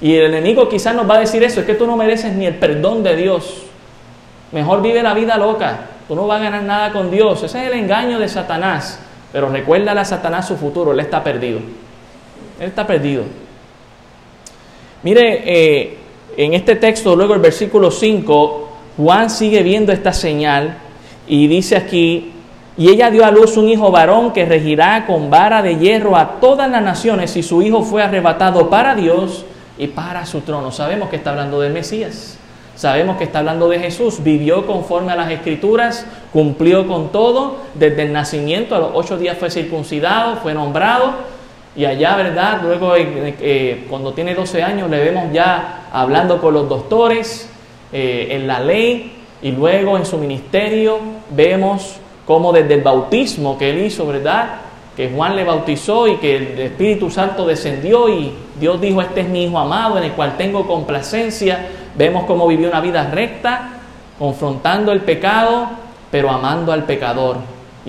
Y 0.00 0.14
el 0.14 0.26
enemigo 0.26 0.68
quizás 0.68 0.94
nos 0.94 1.08
va 1.08 1.16
a 1.16 1.20
decir 1.20 1.42
eso, 1.42 1.60
es 1.60 1.66
que 1.66 1.74
tú 1.74 1.86
no 1.86 1.96
mereces 1.96 2.32
ni 2.32 2.46
el 2.46 2.54
perdón 2.54 3.02
de 3.02 3.16
Dios. 3.16 3.64
Mejor 4.52 4.80
vive 4.80 5.02
la 5.02 5.14
vida 5.14 5.36
loca. 5.36 5.80
Tú 6.06 6.14
no 6.14 6.26
vas 6.26 6.40
a 6.40 6.44
ganar 6.44 6.62
nada 6.62 6.92
con 6.92 7.10
Dios. 7.10 7.42
Ese 7.42 7.60
es 7.60 7.72
el 7.72 7.78
engaño 7.78 8.18
de 8.18 8.28
Satanás. 8.28 9.00
Pero 9.32 9.50
recuérdale 9.50 10.00
a 10.00 10.04
Satanás 10.04 10.48
su 10.48 10.56
futuro. 10.56 10.92
Él 10.92 11.00
está 11.00 11.22
perdido. 11.22 11.58
Él 12.58 12.68
está 12.68 12.86
perdido. 12.86 13.24
Mire, 15.02 15.42
eh, 15.44 15.98
en 16.36 16.54
este 16.54 16.76
texto, 16.76 17.14
luego 17.14 17.34
el 17.34 17.40
versículo 17.40 17.90
5, 17.90 18.68
Juan 18.96 19.30
sigue 19.30 19.62
viendo 19.62 19.92
esta 19.92 20.12
señal 20.12 20.78
y 21.26 21.46
dice 21.46 21.76
aquí, 21.76 22.32
y 22.76 22.88
ella 22.88 23.10
dio 23.10 23.24
a 23.24 23.30
luz 23.30 23.56
un 23.56 23.68
hijo 23.68 23.90
varón 23.90 24.32
que 24.32 24.44
regirá 24.44 25.04
con 25.06 25.30
vara 25.30 25.62
de 25.62 25.76
hierro 25.76 26.16
a 26.16 26.40
todas 26.40 26.70
las 26.70 26.82
naciones 26.82 27.36
y 27.36 27.42
su 27.42 27.60
hijo 27.62 27.82
fue 27.82 28.02
arrebatado 28.02 28.70
para 28.70 28.94
Dios 28.94 29.44
y 29.78 29.88
para 29.88 30.26
su 30.26 30.40
trono. 30.42 30.70
Sabemos 30.70 31.08
que 31.08 31.16
está 31.16 31.30
hablando 31.30 31.60
del 31.60 31.72
Mesías. 31.72 32.38
Sabemos 32.76 33.16
que 33.16 33.24
está 33.24 33.40
hablando 33.40 33.68
de 33.68 33.80
Jesús, 33.80 34.22
vivió 34.22 34.64
conforme 34.64 35.10
a 35.10 35.16
las 35.16 35.32
escrituras, 35.32 36.06
cumplió 36.32 36.86
con 36.86 37.10
todo, 37.10 37.56
desde 37.74 38.02
el 38.02 38.12
nacimiento, 38.12 38.76
a 38.76 38.78
los 38.78 38.90
ocho 38.94 39.18
días 39.18 39.36
fue 39.36 39.50
circuncidado, 39.50 40.36
fue 40.36 40.54
nombrado, 40.54 41.14
y 41.78 41.84
allá, 41.84 42.16
¿verdad? 42.16 42.58
Luego, 42.60 42.94
eh, 42.96 43.86
cuando 43.88 44.12
tiene 44.12 44.34
12 44.34 44.64
años, 44.64 44.90
le 44.90 44.98
vemos 44.98 45.32
ya 45.32 45.86
hablando 45.92 46.40
con 46.40 46.52
los 46.52 46.68
doctores 46.68 47.48
eh, 47.92 48.26
en 48.32 48.48
la 48.48 48.58
ley, 48.58 49.12
y 49.40 49.52
luego 49.52 49.96
en 49.96 50.04
su 50.04 50.18
ministerio 50.18 50.98
vemos 51.30 52.00
cómo 52.26 52.52
desde 52.52 52.74
el 52.74 52.82
bautismo 52.82 53.56
que 53.56 53.70
él 53.70 53.84
hizo, 53.84 54.08
¿verdad? 54.08 54.56
Que 54.96 55.08
Juan 55.08 55.36
le 55.36 55.44
bautizó 55.44 56.08
y 56.08 56.16
que 56.16 56.36
el 56.38 56.58
Espíritu 56.58 57.12
Santo 57.12 57.46
descendió 57.46 58.08
y 58.08 58.32
Dios 58.58 58.80
dijo, 58.80 59.00
este 59.00 59.20
es 59.20 59.28
mi 59.28 59.44
Hijo 59.44 59.56
amado 59.56 59.98
en 59.98 60.02
el 60.02 60.12
cual 60.14 60.36
tengo 60.36 60.66
complacencia. 60.66 61.68
Vemos 61.96 62.24
cómo 62.24 62.48
vivió 62.48 62.68
una 62.68 62.80
vida 62.80 63.08
recta, 63.08 63.68
confrontando 64.18 64.90
el 64.90 65.02
pecado, 65.02 65.68
pero 66.10 66.28
amando 66.28 66.72
al 66.72 66.82
pecador 66.82 67.36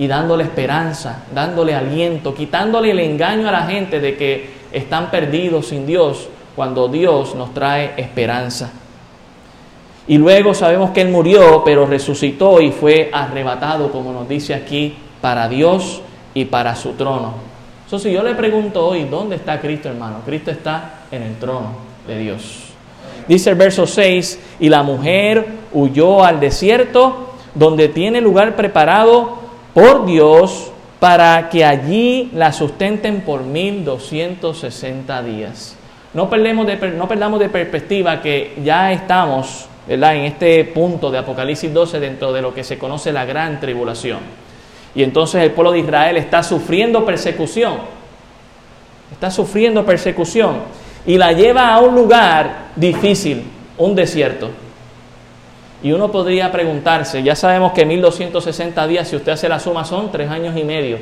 y 0.00 0.06
dándole 0.06 0.44
esperanza, 0.44 1.24
dándole 1.34 1.74
aliento, 1.74 2.34
quitándole 2.34 2.92
el 2.92 3.00
engaño 3.00 3.50
a 3.50 3.52
la 3.52 3.66
gente 3.66 4.00
de 4.00 4.16
que 4.16 4.48
están 4.72 5.10
perdidos 5.10 5.66
sin 5.66 5.86
Dios 5.86 6.26
cuando 6.56 6.88
Dios 6.88 7.34
nos 7.34 7.52
trae 7.52 7.92
esperanza. 7.98 8.72
Y 10.08 10.16
luego 10.16 10.54
sabemos 10.54 10.92
que 10.92 11.02
Él 11.02 11.10
murió, 11.10 11.60
pero 11.66 11.84
resucitó 11.84 12.62
y 12.62 12.70
fue 12.70 13.10
arrebatado, 13.12 13.92
como 13.92 14.10
nos 14.10 14.26
dice 14.26 14.54
aquí, 14.54 14.96
para 15.20 15.50
Dios 15.50 16.00
y 16.32 16.46
para 16.46 16.74
su 16.76 16.92
trono. 16.92 17.34
Entonces, 17.84 18.10
si 18.10 18.16
yo 18.16 18.22
le 18.22 18.34
pregunto 18.34 18.86
hoy, 18.86 19.04
¿dónde 19.04 19.36
está 19.36 19.60
Cristo, 19.60 19.90
hermano? 19.90 20.22
Cristo 20.24 20.50
está 20.50 21.00
en 21.10 21.24
el 21.24 21.36
trono 21.36 21.72
de 22.08 22.18
Dios. 22.18 22.72
Dice 23.28 23.50
el 23.50 23.56
verso 23.56 23.86
6, 23.86 24.40
y 24.60 24.70
la 24.70 24.82
mujer 24.82 25.46
huyó 25.74 26.24
al 26.24 26.40
desierto, 26.40 27.34
donde 27.54 27.88
tiene 27.88 28.22
lugar 28.22 28.56
preparado 28.56 29.39
por 29.74 30.06
Dios 30.06 30.72
para 30.98 31.48
que 31.48 31.64
allí 31.64 32.30
la 32.34 32.52
sustenten 32.52 33.22
por 33.22 33.42
1260 33.42 35.22
días. 35.22 35.76
No, 36.12 36.28
perdemos 36.28 36.66
de, 36.66 36.76
perdamos 36.76 37.40
de 37.40 37.48
perspectiva 37.48 38.20
que 38.20 38.54
ya 38.62 38.92
estamos 38.92 39.66
en 39.88 40.24
este 40.24 40.64
punto 40.66 41.10
de 41.10 41.18
Apocalipsis 41.18 41.72
12 41.72 42.00
dentro 42.00 42.32
de 42.32 42.42
lo 42.42 42.52
que 42.52 42.64
se 42.64 42.78
conoce 42.78 43.12
la 43.12 43.24
gran 43.24 43.58
tribulación. 43.60 44.18
Y 44.94 45.02
entonces 45.02 45.42
el 45.42 45.52
pueblo 45.52 45.72
de 45.72 45.80
Israel 45.80 46.16
está 46.16 46.42
sufriendo 46.42 47.04
persecución. 47.04 47.78
Está 49.12 49.30
sufriendo 49.30 49.84
persecución. 49.84 50.58
Y 51.06 51.16
la 51.16 51.32
lleva 51.32 51.72
a 51.72 51.80
un 51.80 51.94
lugar 51.94 52.70
difícil, 52.76 53.44
un 53.78 53.94
desierto. 53.94 54.50
Y 55.82 55.92
uno 55.92 56.12
podría 56.12 56.52
preguntarse, 56.52 57.22
ya 57.22 57.34
sabemos 57.34 57.72
que 57.72 57.86
1260 57.86 58.86
días, 58.86 59.08
si 59.08 59.16
usted 59.16 59.32
hace 59.32 59.48
la 59.48 59.58
suma, 59.58 59.84
son 59.84 60.12
tres 60.12 60.30
años 60.30 60.56
y 60.56 60.64
medio. 60.64 60.98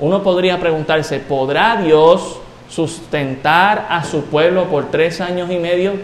Uno 0.00 0.22
podría 0.22 0.60
preguntarse, 0.60 1.18
¿podrá 1.18 1.80
Dios 1.82 2.40
sustentar 2.68 3.86
a 3.88 4.04
su 4.04 4.24
pueblo 4.24 4.64
por 4.64 4.90
tres 4.90 5.20
años 5.20 5.50
y 5.50 5.56
medio? 5.56 5.94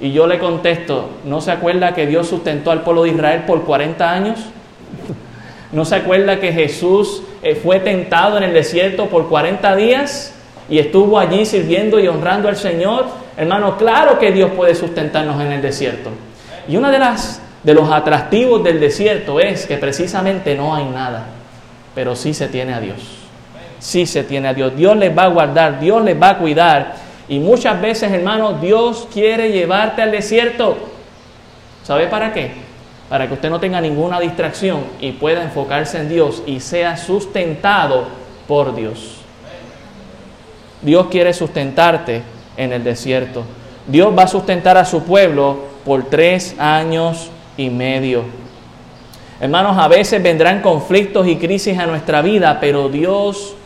Y 0.00 0.10
yo 0.12 0.26
le 0.26 0.40
contesto, 0.40 1.08
¿no 1.24 1.40
se 1.40 1.52
acuerda 1.52 1.94
que 1.94 2.06
Dios 2.08 2.26
sustentó 2.26 2.72
al 2.72 2.82
pueblo 2.82 3.04
de 3.04 3.10
Israel 3.10 3.44
por 3.46 3.62
40 3.62 4.10
años? 4.10 4.40
¿No 5.70 5.84
se 5.84 5.94
acuerda 5.94 6.40
que 6.40 6.52
Jesús 6.52 7.22
eh, 7.42 7.54
fue 7.54 7.78
tentado 7.78 8.36
en 8.36 8.42
el 8.42 8.52
desierto 8.52 9.06
por 9.06 9.28
40 9.28 9.76
días 9.76 10.34
y 10.68 10.78
estuvo 10.78 11.18
allí 11.18 11.46
sirviendo 11.46 12.00
y 12.00 12.08
honrando 12.08 12.48
al 12.48 12.56
Señor? 12.56 13.06
Hermano, 13.36 13.78
claro 13.78 14.18
que 14.18 14.32
Dios 14.32 14.50
puede 14.50 14.74
sustentarnos 14.74 15.40
en 15.40 15.52
el 15.52 15.62
desierto. 15.62 16.10
Y 16.68 16.76
una 16.76 16.90
de 16.90 16.98
las 16.98 17.42
de 17.62 17.74
los 17.74 17.90
atractivos 17.90 18.64
del 18.64 18.80
desierto 18.80 19.38
es 19.38 19.66
que 19.66 19.76
precisamente 19.76 20.56
no 20.56 20.74
hay 20.74 20.84
nada, 20.84 21.26
pero 21.94 22.16
sí 22.16 22.34
se 22.34 22.48
tiene 22.48 22.74
a 22.74 22.80
Dios. 22.80 22.98
Sí 23.78 24.06
se 24.06 24.24
tiene 24.24 24.48
a 24.48 24.54
Dios. 24.54 24.74
Dios 24.76 24.96
les 24.96 25.16
va 25.16 25.24
a 25.24 25.28
guardar, 25.28 25.80
Dios 25.80 26.04
les 26.04 26.20
va 26.20 26.30
a 26.30 26.38
cuidar. 26.38 26.94
Y 27.28 27.38
muchas 27.38 27.80
veces, 27.80 28.10
hermano, 28.10 28.54
Dios 28.54 29.08
quiere 29.12 29.52
llevarte 29.52 30.02
al 30.02 30.10
desierto. 30.10 30.76
¿Sabe 31.84 32.06
para 32.06 32.32
qué? 32.32 32.52
Para 33.08 33.26
que 33.26 33.34
usted 33.34 33.50
no 33.50 33.60
tenga 33.60 33.80
ninguna 33.80 34.20
distracción 34.20 34.84
y 35.00 35.12
pueda 35.12 35.42
enfocarse 35.42 35.98
en 35.98 36.08
Dios 36.08 36.42
y 36.46 36.60
sea 36.60 36.96
sustentado 36.96 38.06
por 38.48 38.74
Dios. 38.74 39.18
Dios 40.80 41.06
quiere 41.08 41.32
sustentarte 41.32 42.22
en 42.56 42.72
el 42.72 42.82
desierto. 42.82 43.44
Dios 43.86 44.16
va 44.16 44.24
a 44.24 44.28
sustentar 44.28 44.76
a 44.76 44.84
su 44.84 45.02
pueblo 45.04 45.71
por 45.84 46.04
tres 46.04 46.54
años 46.58 47.30
y 47.56 47.70
medio. 47.70 48.24
Hermanos, 49.40 49.76
a 49.76 49.88
veces 49.88 50.22
vendrán 50.22 50.62
conflictos 50.62 51.26
y 51.26 51.36
crisis 51.36 51.78
a 51.78 51.86
nuestra 51.86 52.22
vida, 52.22 52.58
pero 52.60 52.88
Dios 52.88 53.56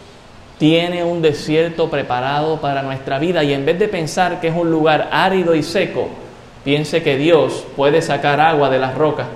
tiene 0.59 1.05
un 1.05 1.21
desierto 1.21 1.91
preparado 1.91 2.61
para 2.61 2.83
nuestra 2.83 3.19
vida 3.19 3.45
y 3.45 3.53
en 3.53 3.67
vez 3.67 3.79
de 3.79 3.89
pensar 3.89 4.41
que 4.41 4.49
es 4.49 4.57
un 4.57 4.71
lugar 4.71 5.11
árido 5.13 5.55
y 5.55 5.63
seco, 5.63 6.09
piense 6.65 7.03
que 7.03 7.19
Dios 7.19 7.67
puede 7.77 8.01
sacar 8.01 8.41
agua 8.41 8.71
de 8.71 8.79
las 8.79 8.95
rocas, 8.95 9.27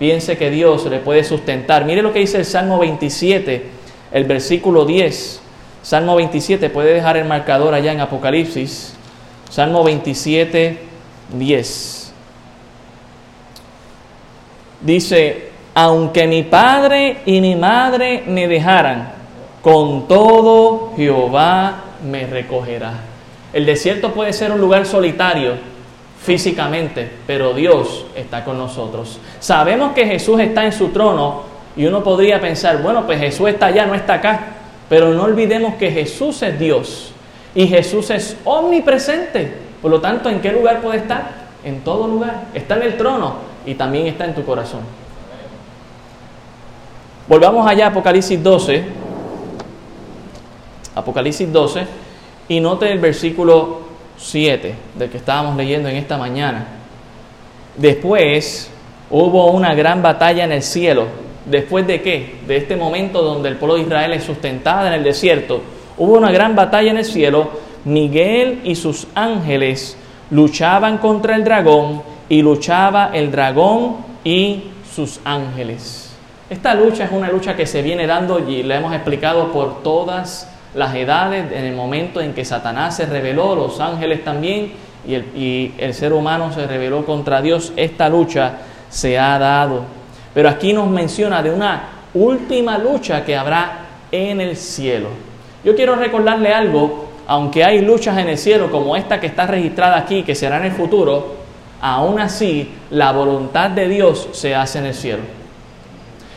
piense 0.00 0.36
que 0.36 0.50
Dios 0.50 0.84
le 0.86 0.98
puede 0.98 1.22
sustentar. 1.22 1.84
Mire 1.84 2.02
lo 2.02 2.12
que 2.12 2.18
dice 2.18 2.38
el 2.38 2.44
Salmo 2.44 2.80
27, 2.80 3.66
el 4.10 4.24
versículo 4.24 4.84
10. 4.84 5.42
Salmo 5.82 6.16
27, 6.16 6.70
puede 6.70 6.92
dejar 6.92 7.16
el 7.16 7.24
marcador 7.24 7.72
allá 7.72 7.92
en 7.92 8.00
Apocalipsis. 8.00 8.94
Salmo 9.48 9.84
27, 9.84 10.76
10. 11.34 11.97
Dice, 14.80 15.48
aunque 15.74 16.26
mi 16.26 16.44
padre 16.44 17.18
y 17.26 17.40
mi 17.40 17.56
madre 17.56 18.24
me 18.26 18.46
dejaran, 18.46 19.12
con 19.62 20.06
todo 20.06 20.92
Jehová 20.96 21.84
me 22.08 22.26
recogerá. 22.26 22.92
El 23.52 23.66
desierto 23.66 24.12
puede 24.12 24.32
ser 24.32 24.52
un 24.52 24.60
lugar 24.60 24.86
solitario 24.86 25.54
físicamente, 26.20 27.10
pero 27.26 27.54
Dios 27.54 28.06
está 28.14 28.44
con 28.44 28.58
nosotros. 28.58 29.18
Sabemos 29.40 29.92
que 29.92 30.06
Jesús 30.06 30.38
está 30.40 30.64
en 30.64 30.72
su 30.72 30.88
trono 30.88 31.42
y 31.76 31.86
uno 31.86 32.02
podría 32.04 32.40
pensar, 32.40 32.82
bueno, 32.82 33.04
pues 33.06 33.18
Jesús 33.18 33.48
está 33.48 33.66
allá, 33.66 33.86
no 33.86 33.94
está 33.94 34.14
acá. 34.14 34.40
Pero 34.88 35.12
no 35.12 35.24
olvidemos 35.24 35.74
que 35.74 35.90
Jesús 35.90 36.42
es 36.42 36.58
Dios 36.58 37.12
y 37.54 37.66
Jesús 37.66 38.10
es 38.10 38.36
omnipresente. 38.44 39.52
Por 39.82 39.90
lo 39.90 40.00
tanto, 40.00 40.28
¿en 40.28 40.40
qué 40.40 40.52
lugar 40.52 40.80
puede 40.80 40.98
estar? 40.98 41.48
En 41.64 41.80
todo 41.80 42.06
lugar. 42.06 42.44
Está 42.54 42.76
en 42.76 42.82
el 42.82 42.96
trono 42.96 43.47
y 43.68 43.74
también 43.74 44.06
está 44.06 44.24
en 44.24 44.34
tu 44.34 44.46
corazón. 44.46 44.80
Volvamos 47.28 47.68
allá 47.68 47.84
a 47.84 47.88
Apocalipsis 47.90 48.42
12. 48.42 48.82
Apocalipsis 50.94 51.52
12. 51.52 51.86
Y 52.48 52.60
note 52.60 52.90
el 52.90 52.98
versículo 52.98 53.80
7, 54.16 54.74
del 54.94 55.10
que 55.10 55.18
estábamos 55.18 55.54
leyendo 55.54 55.90
en 55.90 55.96
esta 55.96 56.16
mañana. 56.16 56.66
Después 57.76 58.70
hubo 59.10 59.50
una 59.50 59.74
gran 59.74 60.00
batalla 60.00 60.44
en 60.44 60.52
el 60.52 60.62
cielo. 60.62 61.04
¿Después 61.44 61.86
de 61.86 62.00
qué? 62.00 62.36
De 62.46 62.56
este 62.56 62.74
momento 62.74 63.20
donde 63.20 63.50
el 63.50 63.56
pueblo 63.56 63.74
de 63.74 63.82
Israel 63.82 64.14
es 64.14 64.24
sustentada 64.24 64.88
en 64.88 64.94
el 64.94 65.04
desierto. 65.04 65.60
Hubo 65.98 66.14
una 66.14 66.32
gran 66.32 66.56
batalla 66.56 66.90
en 66.90 66.96
el 66.96 67.04
cielo. 67.04 67.50
Miguel 67.84 68.62
y 68.64 68.76
sus 68.76 69.08
ángeles 69.14 69.98
luchaban 70.30 70.96
contra 70.96 71.36
el 71.36 71.44
dragón 71.44 72.00
y 72.28 72.42
luchaba 72.42 73.10
el 73.12 73.30
dragón 73.30 73.96
y 74.24 74.64
sus 74.94 75.20
ángeles. 75.24 76.14
Esta 76.50 76.74
lucha 76.74 77.04
es 77.04 77.12
una 77.12 77.30
lucha 77.30 77.54
que 77.56 77.66
se 77.66 77.82
viene 77.82 78.06
dando 78.06 78.38
y 78.48 78.62
la 78.62 78.76
hemos 78.76 78.94
explicado 78.94 79.52
por 79.52 79.82
todas 79.82 80.48
las 80.74 80.94
edades, 80.94 81.50
en 81.52 81.64
el 81.64 81.74
momento 81.74 82.20
en 82.20 82.34
que 82.34 82.44
Satanás 82.44 82.96
se 82.96 83.06
rebeló, 83.06 83.54
los 83.54 83.80
ángeles 83.80 84.24
también, 84.24 84.72
y 85.06 85.72
el, 85.78 85.94
ser 85.94 86.12
humano 86.12 86.52
se 86.52 86.66
rebeló 86.66 87.04
contra 87.04 87.40
Dios, 87.40 87.72
esta 87.76 88.08
lucha 88.08 88.58
se 88.90 89.18
ha 89.18 89.38
dado. 89.38 89.84
Pero 90.34 90.48
aquí 90.48 90.72
nos 90.72 90.88
menciona 90.88 91.42
de 91.42 91.50
una 91.50 91.88
última 92.14 92.76
lucha 92.78 93.24
que 93.24 93.36
habrá 93.36 93.86
en 94.12 94.40
el 94.40 94.56
cielo. 94.56 95.08
Yo 95.64 95.74
quiero 95.74 95.96
recordarle 95.96 96.52
algo, 96.52 97.08
aunque 97.26 97.64
hay 97.64 97.80
luchas 97.80 98.18
en 98.18 98.28
el 98.28 98.38
cielo 98.38 98.70
como 98.70 98.96
esta 98.96 99.20
que 99.20 99.26
está 99.26 99.46
registrada 99.46 99.96
aquí, 99.96 100.22
que 100.22 100.34
será 100.34 100.58
en 100.58 100.66
el 100.66 100.72
futuro, 100.72 101.37
aún 101.80 102.20
así 102.20 102.72
la 102.90 103.12
voluntad 103.12 103.70
de 103.70 103.88
Dios 103.88 104.28
se 104.32 104.54
hace 104.54 104.78
en 104.78 104.86
el 104.86 104.94
cielo. 104.94 105.22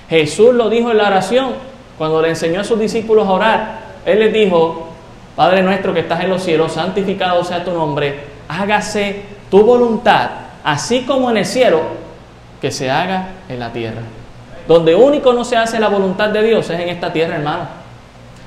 Jesús 0.09 0.53
lo 0.53 0.69
dijo 0.69 0.91
en 0.91 0.97
la 0.97 1.07
oración 1.07 1.53
cuando 1.97 2.21
le 2.21 2.29
enseñó 2.29 2.61
a 2.61 2.63
sus 2.63 2.79
discípulos 2.79 3.27
a 3.27 3.31
orar. 3.31 3.79
Él 4.05 4.19
les 4.19 4.33
dijo, 4.33 4.87
Padre 5.35 5.61
nuestro 5.61 5.93
que 5.93 6.01
estás 6.01 6.23
en 6.23 6.29
los 6.29 6.43
cielos, 6.43 6.73
santificado 6.73 7.43
sea 7.43 7.63
tu 7.63 7.71
nombre, 7.71 8.25
hágase 8.47 9.23
tu 9.49 9.63
voluntad, 9.63 10.29
así 10.63 11.03
como 11.03 11.29
en 11.31 11.37
el 11.37 11.45
cielo, 11.45 11.81
que 12.59 12.71
se 12.71 12.91
haga 12.91 13.29
en 13.47 13.59
la 13.59 13.71
tierra. 13.71 14.01
Donde 14.67 14.93
único 14.93 15.33
no 15.33 15.43
se 15.43 15.57
hace 15.57 15.79
la 15.79 15.89
voluntad 15.89 16.29
de 16.29 16.43
Dios 16.43 16.69
es 16.69 16.79
en 16.79 16.89
esta 16.89 17.11
tierra, 17.11 17.35
hermano. 17.35 17.63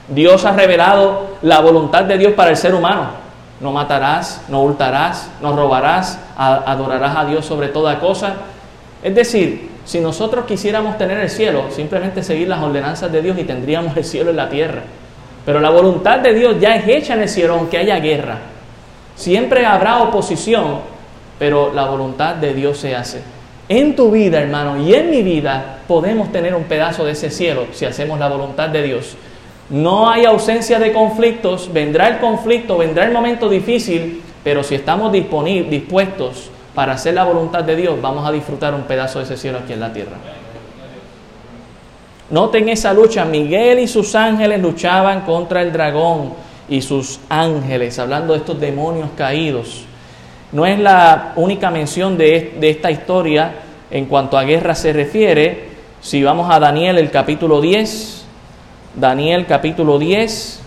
Dios 0.08 0.44
ha 0.44 0.52
revelado 0.52 1.36
la 1.42 1.60
voluntad 1.60 2.04
de 2.04 2.18
Dios 2.18 2.34
para 2.34 2.50
el 2.50 2.56
ser 2.56 2.74
humano. 2.74 3.23
No 3.64 3.72
matarás, 3.72 4.42
no 4.50 4.62
hurtarás, 4.62 5.30
no 5.40 5.56
robarás, 5.56 6.18
adorarás 6.36 7.16
a 7.16 7.24
Dios 7.24 7.46
sobre 7.46 7.68
toda 7.68 7.98
cosa. 7.98 8.34
Es 9.02 9.14
decir, 9.14 9.70
si 9.86 10.00
nosotros 10.00 10.44
quisiéramos 10.44 10.98
tener 10.98 11.16
el 11.16 11.30
cielo, 11.30 11.70
simplemente 11.70 12.22
seguir 12.22 12.46
las 12.46 12.62
ordenanzas 12.62 13.10
de 13.10 13.22
Dios 13.22 13.38
y 13.38 13.44
tendríamos 13.44 13.96
el 13.96 14.04
cielo 14.04 14.28
en 14.28 14.36
la 14.36 14.50
tierra. 14.50 14.82
Pero 15.46 15.60
la 15.60 15.70
voluntad 15.70 16.18
de 16.18 16.34
Dios 16.34 16.60
ya 16.60 16.76
es 16.76 16.86
hecha 16.86 17.14
en 17.14 17.22
el 17.22 17.28
cielo, 17.30 17.54
aunque 17.54 17.78
haya 17.78 17.98
guerra. 18.00 18.36
Siempre 19.16 19.64
habrá 19.64 20.02
oposición, 20.02 20.80
pero 21.38 21.72
la 21.72 21.86
voluntad 21.86 22.34
de 22.34 22.52
Dios 22.52 22.76
se 22.76 22.94
hace. 22.94 23.22
En 23.70 23.96
tu 23.96 24.10
vida, 24.10 24.42
hermano, 24.42 24.76
y 24.76 24.94
en 24.94 25.10
mi 25.10 25.22
vida, 25.22 25.78
podemos 25.88 26.30
tener 26.30 26.54
un 26.54 26.64
pedazo 26.64 27.06
de 27.06 27.12
ese 27.12 27.30
cielo 27.30 27.68
si 27.72 27.86
hacemos 27.86 28.18
la 28.18 28.28
voluntad 28.28 28.68
de 28.68 28.82
Dios. 28.82 29.16
No 29.70 30.10
hay 30.10 30.26
ausencia 30.26 30.78
de 30.78 30.92
conflictos, 30.92 31.72
vendrá 31.72 32.08
el 32.08 32.18
conflicto, 32.18 32.76
vendrá 32.76 33.04
el 33.04 33.12
momento 33.12 33.48
difícil, 33.48 34.22
pero 34.42 34.62
si 34.62 34.74
estamos 34.74 35.10
dispuestos 35.10 36.50
para 36.74 36.92
hacer 36.92 37.14
la 37.14 37.24
voluntad 37.24 37.64
de 37.64 37.76
Dios, 37.76 38.00
vamos 38.00 38.28
a 38.28 38.32
disfrutar 38.32 38.74
un 38.74 38.82
pedazo 38.82 39.20
de 39.20 39.24
ese 39.24 39.36
cielo 39.36 39.58
aquí 39.58 39.72
en 39.72 39.80
la 39.80 39.92
tierra. 39.92 40.16
Noten 42.30 42.68
esa 42.68 42.92
lucha, 42.92 43.24
Miguel 43.24 43.78
y 43.78 43.86
sus 43.86 44.14
ángeles 44.14 44.60
luchaban 44.60 45.22
contra 45.22 45.62
el 45.62 45.72
dragón 45.72 46.32
y 46.68 46.82
sus 46.82 47.20
ángeles, 47.28 47.98
hablando 47.98 48.32
de 48.32 48.40
estos 48.40 48.60
demonios 48.60 49.10
caídos. 49.16 49.84
No 50.52 50.66
es 50.66 50.78
la 50.78 51.32
única 51.36 51.70
mención 51.70 52.18
de, 52.18 52.54
de 52.60 52.70
esta 52.70 52.90
historia 52.90 53.52
en 53.90 54.06
cuanto 54.06 54.36
a 54.36 54.44
guerra 54.44 54.74
se 54.74 54.92
refiere. 54.92 55.68
Si 56.00 56.22
vamos 56.22 56.50
a 56.50 56.58
Daniel 56.58 56.98
el 56.98 57.10
capítulo 57.10 57.60
10, 57.60 58.23
Daniel 58.96 59.46
capítulo 59.46 59.98
10, 59.98 60.60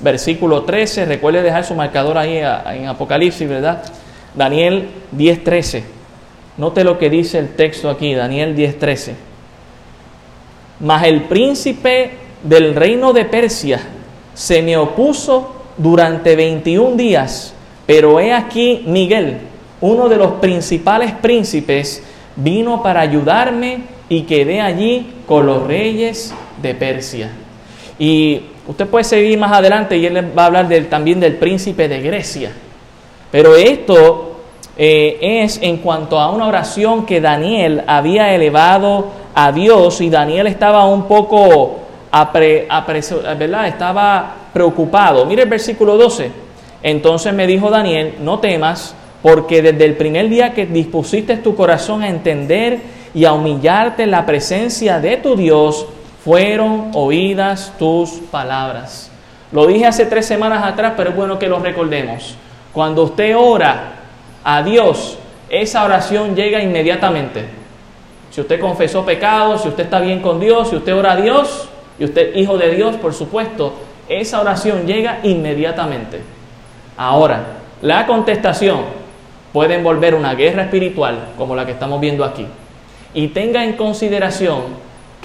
versículo 0.00 0.64
13, 0.64 1.06
recuerde 1.06 1.42
dejar 1.42 1.64
su 1.64 1.74
marcador 1.74 2.18
ahí 2.18 2.36
en 2.36 2.88
Apocalipsis, 2.88 3.48
¿verdad? 3.48 3.82
Daniel 4.34 4.88
10, 5.12 5.44
13. 5.44 5.84
Note 6.58 6.84
lo 6.84 6.98
que 6.98 7.08
dice 7.08 7.38
el 7.38 7.54
texto 7.54 7.88
aquí, 7.88 8.14
Daniel 8.14 8.54
10, 8.54 8.78
13. 8.78 9.14
Mas 10.80 11.04
el 11.04 11.22
príncipe 11.22 12.10
del 12.42 12.74
reino 12.74 13.14
de 13.14 13.24
Persia 13.24 13.80
se 14.34 14.60
me 14.60 14.76
opuso 14.76 15.54
durante 15.78 16.36
21 16.36 16.96
días, 16.96 17.54
pero 17.86 18.20
he 18.20 18.34
aquí 18.34 18.84
Miguel, 18.86 19.38
uno 19.80 20.10
de 20.10 20.16
los 20.16 20.32
principales 20.32 21.12
príncipes, 21.12 22.02
vino 22.36 22.82
para 22.82 23.00
ayudarme 23.00 23.80
y 24.10 24.22
quedé 24.22 24.60
allí 24.60 25.14
con 25.26 25.46
los 25.46 25.66
reyes 25.66 26.34
de 26.60 26.74
Persia. 26.74 27.30
Y 27.98 28.42
usted 28.66 28.86
puede 28.86 29.04
seguir 29.04 29.38
más 29.38 29.52
adelante 29.52 29.96
y 29.96 30.06
él 30.06 30.36
va 30.36 30.44
a 30.44 30.46
hablar 30.46 30.68
también 30.88 31.20
del 31.20 31.36
príncipe 31.36 31.88
de 31.88 32.00
Grecia. 32.00 32.52
Pero 33.30 33.56
esto 33.56 34.40
eh, 34.76 35.18
es 35.20 35.58
en 35.62 35.78
cuanto 35.78 36.18
a 36.20 36.30
una 36.30 36.46
oración 36.46 37.06
que 37.06 37.20
Daniel 37.20 37.82
había 37.86 38.34
elevado 38.34 39.06
a 39.34 39.52
Dios 39.52 40.00
y 40.00 40.10
Daniel 40.10 40.46
estaba 40.46 40.86
un 40.86 41.06
poco. 41.08 41.80
Estaba 43.66 44.34
preocupado. 44.52 45.26
Mire 45.26 45.42
el 45.42 45.48
versículo 45.50 45.98
12. 45.98 46.30
Entonces 46.82 47.34
me 47.34 47.46
dijo 47.46 47.68
Daniel, 47.68 48.14
no 48.20 48.38
temas, 48.38 48.94
porque 49.22 49.60
desde 49.60 49.84
el 49.84 49.96
primer 49.96 50.28
día 50.28 50.54
que 50.54 50.66
dispusiste 50.66 51.36
tu 51.38 51.54
corazón 51.54 52.02
a 52.02 52.08
entender 52.08 52.78
y 53.12 53.24
a 53.24 53.32
humillarte 53.32 54.04
en 54.04 54.12
la 54.12 54.24
presencia 54.24 55.00
de 55.00 55.16
tu 55.18 55.36
Dios, 55.36 55.86
fueron 56.26 56.90
oídas 56.92 57.72
tus 57.78 58.10
palabras. 58.30 59.10
Lo 59.50 59.66
dije 59.66 59.86
hace 59.86 60.04
tres 60.04 60.26
semanas 60.26 60.62
atrás, 60.62 60.92
pero 60.98 61.08
es 61.10 61.16
bueno 61.16 61.38
que 61.38 61.48
lo 61.48 61.60
recordemos. 61.60 62.36
Cuando 62.74 63.04
usted 63.04 63.34
ora 63.34 63.92
a 64.44 64.62
Dios, 64.62 65.18
esa 65.48 65.84
oración 65.84 66.36
llega 66.36 66.62
inmediatamente 66.62 67.64
si 68.36 68.42
usted 68.42 68.60
confesó 68.60 69.02
pecado, 69.02 69.56
si 69.56 69.66
usted 69.66 69.84
está 69.84 69.98
bien 69.98 70.20
con 70.20 70.38
Dios, 70.38 70.68
si 70.68 70.76
usted 70.76 70.94
ora 70.94 71.12
a 71.12 71.16
Dios 71.16 71.70
y 71.98 72.04
usted 72.04 72.36
hijo 72.36 72.58
de 72.58 72.70
Dios, 72.74 72.96
por 72.96 73.14
supuesto, 73.14 73.72
esa 74.10 74.42
oración 74.42 74.86
llega 74.86 75.20
inmediatamente. 75.22 76.20
Ahora, 76.98 77.40
la 77.80 78.06
contestación 78.06 78.80
puede 79.54 79.76
envolver 79.76 80.14
una 80.14 80.34
guerra 80.34 80.64
espiritual 80.64 81.28
como 81.38 81.56
la 81.56 81.64
que 81.64 81.72
estamos 81.72 81.98
viendo 81.98 82.26
aquí. 82.26 82.46
Y 83.14 83.28
tenga 83.28 83.64
en 83.64 83.72
consideración 83.72 84.64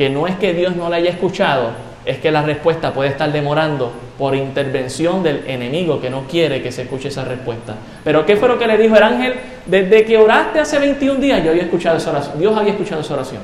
que 0.01 0.09
no 0.09 0.25
es 0.25 0.35
que 0.37 0.51
Dios 0.55 0.75
no 0.75 0.89
la 0.89 0.95
haya 0.95 1.11
escuchado, 1.11 1.73
es 2.03 2.17
que 2.17 2.31
la 2.31 2.41
respuesta 2.41 2.91
puede 2.91 3.11
estar 3.11 3.31
demorando 3.31 3.91
por 4.17 4.35
intervención 4.35 5.21
del 5.21 5.43
enemigo 5.45 6.01
que 6.01 6.09
no 6.09 6.23
quiere 6.23 6.59
que 6.63 6.71
se 6.71 6.81
escuche 6.81 7.09
esa 7.09 7.23
respuesta. 7.23 7.75
Pero 8.03 8.25
¿qué 8.25 8.35
fue 8.35 8.47
lo 8.47 8.57
que 8.57 8.65
le 8.65 8.79
dijo 8.79 8.95
el 8.95 9.03
ángel? 9.03 9.35
Desde 9.63 10.03
que 10.03 10.17
oraste 10.17 10.59
hace 10.59 10.79
21 10.79 11.19
días 11.19 11.43
yo 11.43 11.51
había 11.51 11.61
escuchado 11.61 11.97
esa 11.97 12.09
oración. 12.09 12.39
Dios 12.39 12.57
había 12.57 12.71
escuchado 12.71 13.01
esa 13.01 13.13
oración. 13.13 13.41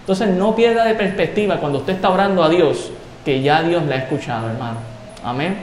Entonces 0.00 0.28
no 0.28 0.56
pierda 0.56 0.82
de 0.86 0.94
perspectiva 0.94 1.58
cuando 1.58 1.80
usted 1.80 1.92
está 1.92 2.08
orando 2.08 2.42
a 2.42 2.48
Dios 2.48 2.90
que 3.22 3.42
ya 3.42 3.62
Dios 3.62 3.84
la 3.84 3.96
ha 3.96 3.98
escuchado, 3.98 4.48
hermano. 4.48 4.78
Amén. 5.22 5.58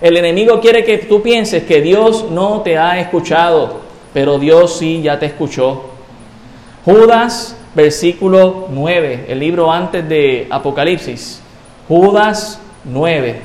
El 0.00 0.16
enemigo 0.16 0.60
quiere 0.60 0.84
que 0.84 0.98
tú 0.98 1.20
pienses 1.20 1.64
que 1.64 1.80
Dios 1.80 2.26
no 2.30 2.60
te 2.60 2.78
ha 2.78 3.00
escuchado, 3.00 3.80
pero 4.14 4.38
Dios 4.38 4.78
sí 4.78 5.02
ya 5.02 5.18
te 5.18 5.26
escuchó. 5.26 5.86
Judas 6.84 7.56
versículo 7.74 8.68
9, 8.70 9.26
el 9.28 9.38
libro 9.38 9.70
antes 9.70 10.08
de 10.08 10.46
Apocalipsis. 10.50 11.42
Judas 11.88 12.60
9. 12.84 13.40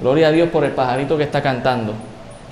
Gloria 0.00 0.28
a 0.28 0.32
Dios 0.32 0.48
por 0.50 0.64
el 0.64 0.72
pajarito 0.72 1.16
que 1.16 1.24
está 1.24 1.42
cantando. 1.42 1.94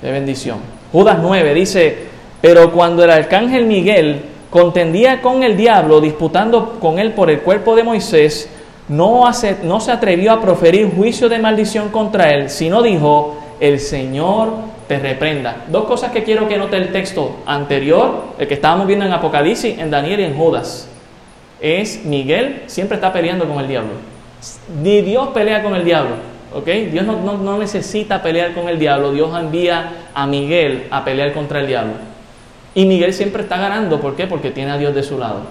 Qué 0.01 0.11
bendición. 0.11 0.59
Judas 0.91 1.17
9 1.21 1.53
dice, 1.53 1.97
pero 2.41 2.71
cuando 2.71 3.03
el 3.03 3.11
arcángel 3.11 3.65
Miguel 3.65 4.21
contendía 4.49 5.21
con 5.21 5.43
el 5.43 5.57
diablo, 5.57 6.01
disputando 6.01 6.79
con 6.79 6.99
él 6.99 7.13
por 7.13 7.29
el 7.29 7.41
cuerpo 7.41 7.75
de 7.75 7.83
Moisés, 7.83 8.49
no, 8.87 9.27
hace, 9.27 9.57
no 9.63 9.79
se 9.79 9.91
atrevió 9.91 10.31
a 10.31 10.41
proferir 10.41 10.91
juicio 10.95 11.27
de 11.27 11.39
maldición 11.39 11.89
contra 11.89 12.31
él, 12.31 12.49
sino 12.49 12.81
dijo, 12.81 13.37
el 13.59 13.79
Señor 13.79 14.74
te 14.87 14.99
reprenda. 14.99 15.65
Dos 15.67 15.85
cosas 15.85 16.11
que 16.11 16.23
quiero 16.23 16.47
que 16.47 16.57
note 16.57 16.77
el 16.77 16.91
texto 16.91 17.37
anterior, 17.45 18.33
el 18.37 18.47
que 18.47 18.53
estábamos 18.53 18.87
viendo 18.87 19.05
en 19.05 19.13
Apocalipsis, 19.13 19.77
en 19.79 19.89
Daniel 19.89 20.19
y 20.19 20.23
en 20.23 20.35
Judas. 20.35 20.89
Es 21.59 22.05
Miguel 22.05 22.63
siempre 22.67 22.95
está 22.95 23.11
peleando 23.11 23.47
con 23.47 23.59
el 23.59 23.67
diablo. 23.67 23.93
Ni 24.81 25.01
Dios 25.01 25.29
pelea 25.29 25.63
con 25.63 25.75
el 25.75 25.83
diablo. 25.83 26.15
¿ok? 26.53 26.67
Dios 26.91 27.05
no, 27.05 27.37
no 27.37 27.57
necesita 27.57 28.21
pelear 28.21 28.53
con 28.53 28.69
el 28.69 28.79
diablo. 28.79 29.11
Dios 29.11 29.29
envía 29.37 30.07
a 30.13 30.25
Miguel 30.25 30.87
a 30.91 31.03
pelear 31.03 31.33
contra 31.33 31.59
el 31.59 31.67
diablo. 31.67 31.93
Y 32.73 32.85
Miguel 32.85 33.13
siempre 33.13 33.43
está 33.43 33.57
ganando. 33.57 33.99
¿Por 33.99 34.15
qué? 34.15 34.27
Porque 34.27 34.51
tiene 34.51 34.71
a 34.71 34.77
Dios 34.77 34.93
de 34.93 35.03
su 35.03 35.17
lado. 35.17 35.41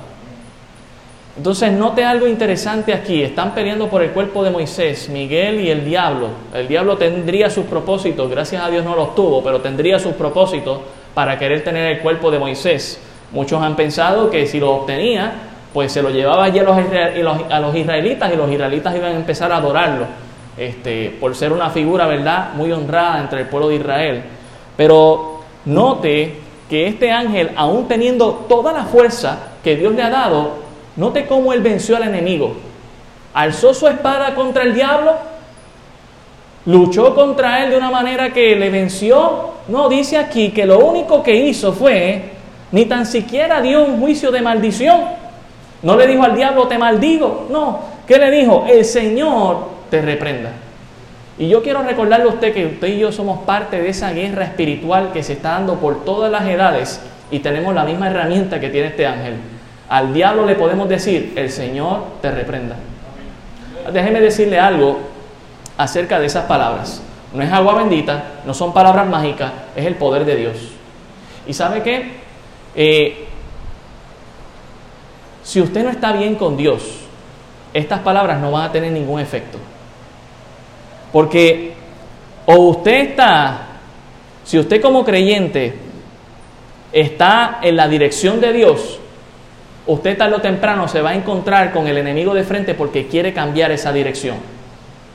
Entonces 1.36 1.72
note 1.72 2.04
algo 2.04 2.28
interesante 2.28 2.92
aquí, 2.92 3.20
están 3.20 3.54
peleando 3.54 3.88
por 3.88 4.02
el 4.02 4.10
cuerpo 4.10 4.44
de 4.44 4.50
Moisés, 4.50 5.08
Miguel 5.08 5.60
y 5.60 5.68
el 5.68 5.84
diablo. 5.84 6.28
El 6.54 6.68
diablo 6.68 6.96
tendría 6.96 7.50
sus 7.50 7.64
propósitos, 7.64 8.30
gracias 8.30 8.62
a 8.62 8.70
Dios 8.70 8.84
no 8.84 8.94
los 8.94 9.16
tuvo, 9.16 9.42
pero 9.42 9.60
tendría 9.60 9.98
sus 9.98 10.12
propósitos 10.12 10.78
para 11.12 11.36
querer 11.36 11.64
tener 11.64 11.90
el 11.90 11.98
cuerpo 12.00 12.30
de 12.30 12.38
Moisés. 12.38 13.00
Muchos 13.32 13.60
han 13.60 13.74
pensado 13.74 14.30
que 14.30 14.46
si 14.46 14.60
lo 14.60 14.70
obtenía, 14.70 15.32
pues 15.72 15.90
se 15.90 16.02
lo 16.02 16.10
llevaba 16.10 16.44
allí 16.44 16.60
a 16.60 16.62
los, 16.62 16.76
a 17.50 17.58
los 17.58 17.74
israelitas 17.74 18.32
y 18.32 18.36
los 18.36 18.48
israelitas 18.48 18.94
iban 18.94 19.12
a 19.12 19.16
empezar 19.16 19.50
a 19.50 19.56
adorarlo, 19.56 20.06
este, 20.56 21.16
por 21.18 21.34
ser 21.34 21.52
una 21.52 21.68
figura, 21.70 22.06
¿verdad?, 22.06 22.50
muy 22.54 22.70
honrada 22.70 23.18
entre 23.18 23.40
el 23.40 23.48
pueblo 23.48 23.70
de 23.70 23.74
Israel. 23.74 24.22
Pero 24.76 25.40
note 25.64 26.36
que 26.70 26.86
este 26.86 27.10
ángel, 27.10 27.50
aún 27.56 27.88
teniendo 27.88 28.46
toda 28.48 28.72
la 28.72 28.84
fuerza 28.84 29.54
que 29.64 29.74
Dios 29.74 29.92
le 29.94 30.02
ha 30.02 30.10
dado, 30.10 30.63
Note 30.96 31.26
cómo 31.26 31.52
él 31.52 31.60
venció 31.60 31.96
al 31.96 32.04
enemigo. 32.04 32.54
Alzó 33.32 33.74
su 33.74 33.88
espada 33.88 34.34
contra 34.34 34.62
el 34.62 34.74
diablo, 34.74 35.12
luchó 36.66 37.14
contra 37.14 37.64
él 37.64 37.70
de 37.70 37.76
una 37.76 37.90
manera 37.90 38.32
que 38.32 38.54
le 38.54 38.70
venció. 38.70 39.54
No, 39.68 39.88
dice 39.88 40.18
aquí 40.18 40.50
que 40.50 40.66
lo 40.66 40.78
único 40.78 41.22
que 41.22 41.34
hizo 41.34 41.72
fue, 41.72 42.30
ni 42.70 42.84
tan 42.86 43.06
siquiera 43.06 43.60
dio 43.60 43.84
un 43.84 44.00
juicio 44.00 44.30
de 44.30 44.40
maldición. 44.40 45.00
No 45.82 45.96
le 45.96 46.06
dijo 46.06 46.22
al 46.22 46.36
diablo, 46.36 46.68
te 46.68 46.78
maldigo. 46.78 47.46
No, 47.50 47.80
¿qué 48.06 48.18
le 48.18 48.30
dijo? 48.30 48.66
El 48.68 48.84
Señor 48.84 49.68
te 49.90 50.00
reprenda. 50.00 50.52
Y 51.36 51.48
yo 51.48 51.62
quiero 51.62 51.82
recordarle 51.82 52.26
a 52.26 52.28
usted 52.28 52.54
que 52.54 52.66
usted 52.66 52.88
y 52.88 52.98
yo 52.98 53.10
somos 53.10 53.40
parte 53.40 53.82
de 53.82 53.88
esa 53.88 54.12
guerra 54.12 54.44
espiritual 54.44 55.10
que 55.12 55.24
se 55.24 55.32
está 55.32 55.50
dando 55.50 55.74
por 55.74 56.04
todas 56.04 56.30
las 56.30 56.46
edades 56.46 57.00
y 57.30 57.40
tenemos 57.40 57.74
la 57.74 57.84
misma 57.84 58.08
herramienta 58.08 58.60
que 58.60 58.70
tiene 58.70 58.88
este 58.88 59.06
ángel. 59.06 59.34
Al 59.88 60.14
diablo 60.14 60.46
le 60.46 60.54
podemos 60.54 60.88
decir, 60.88 61.32
el 61.36 61.50
Señor 61.50 62.04
te 62.22 62.30
reprenda. 62.30 62.76
Déjeme 63.92 64.20
decirle 64.20 64.58
algo 64.58 64.98
acerca 65.76 66.18
de 66.18 66.26
esas 66.26 66.46
palabras. 66.46 67.02
No 67.32 67.42
es 67.42 67.52
agua 67.52 67.74
bendita, 67.74 68.24
no 68.46 68.54
son 68.54 68.72
palabras 68.72 69.06
mágicas, 69.06 69.52
es 69.76 69.84
el 69.84 69.96
poder 69.96 70.24
de 70.24 70.36
Dios. 70.36 70.56
¿Y 71.46 71.52
sabe 71.52 71.82
qué? 71.82 72.12
Eh, 72.74 73.26
si 75.42 75.60
usted 75.60 75.84
no 75.84 75.90
está 75.90 76.12
bien 76.12 76.36
con 76.36 76.56
Dios, 76.56 76.82
estas 77.74 78.00
palabras 78.00 78.40
no 78.40 78.52
van 78.52 78.66
a 78.66 78.72
tener 78.72 78.92
ningún 78.92 79.20
efecto. 79.20 79.58
Porque 81.12 81.74
o 82.46 82.54
usted 82.56 83.10
está, 83.10 83.66
si 84.44 84.58
usted 84.58 84.80
como 84.80 85.04
creyente 85.04 85.74
está 86.92 87.58
en 87.62 87.76
la 87.76 87.88
dirección 87.88 88.40
de 88.40 88.52
Dios, 88.52 89.00
usted 89.86 90.16
tarde 90.16 90.36
o 90.36 90.40
temprano 90.40 90.88
se 90.88 91.00
va 91.00 91.10
a 91.10 91.14
encontrar 91.14 91.72
con 91.72 91.86
el 91.86 91.98
enemigo 91.98 92.34
de 92.34 92.44
frente 92.44 92.74
porque 92.74 93.06
quiere 93.06 93.32
cambiar 93.32 93.70
esa 93.70 93.92
dirección. 93.92 94.36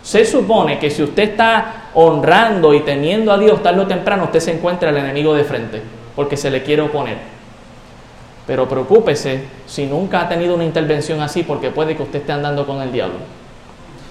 Se 0.01 0.25
supone 0.25 0.79
que 0.79 0.89
si 0.89 1.03
usted 1.03 1.23
está 1.23 1.89
honrando 1.93 2.73
y 2.73 2.81
teniendo 2.81 3.31
a 3.31 3.37
Dios 3.37 3.61
tarde 3.61 3.81
o 3.81 3.87
temprano, 3.87 4.25
usted 4.25 4.39
se 4.39 4.53
encuentra 4.53 4.89
el 4.89 4.97
enemigo 4.97 5.33
de 5.33 5.43
frente 5.43 5.81
porque 6.15 6.37
se 6.37 6.49
le 6.49 6.63
quiere 6.63 6.83
oponer. 6.83 7.17
Pero 8.47 8.67
preocúpese 8.67 9.43
si 9.67 9.85
nunca 9.85 10.21
ha 10.21 10.29
tenido 10.29 10.55
una 10.55 10.63
intervención 10.63 11.21
así 11.21 11.43
porque 11.43 11.69
puede 11.69 11.95
que 11.95 12.03
usted 12.03 12.19
esté 12.19 12.31
andando 12.31 12.65
con 12.65 12.81
el 12.81 12.91
diablo. 12.91 13.19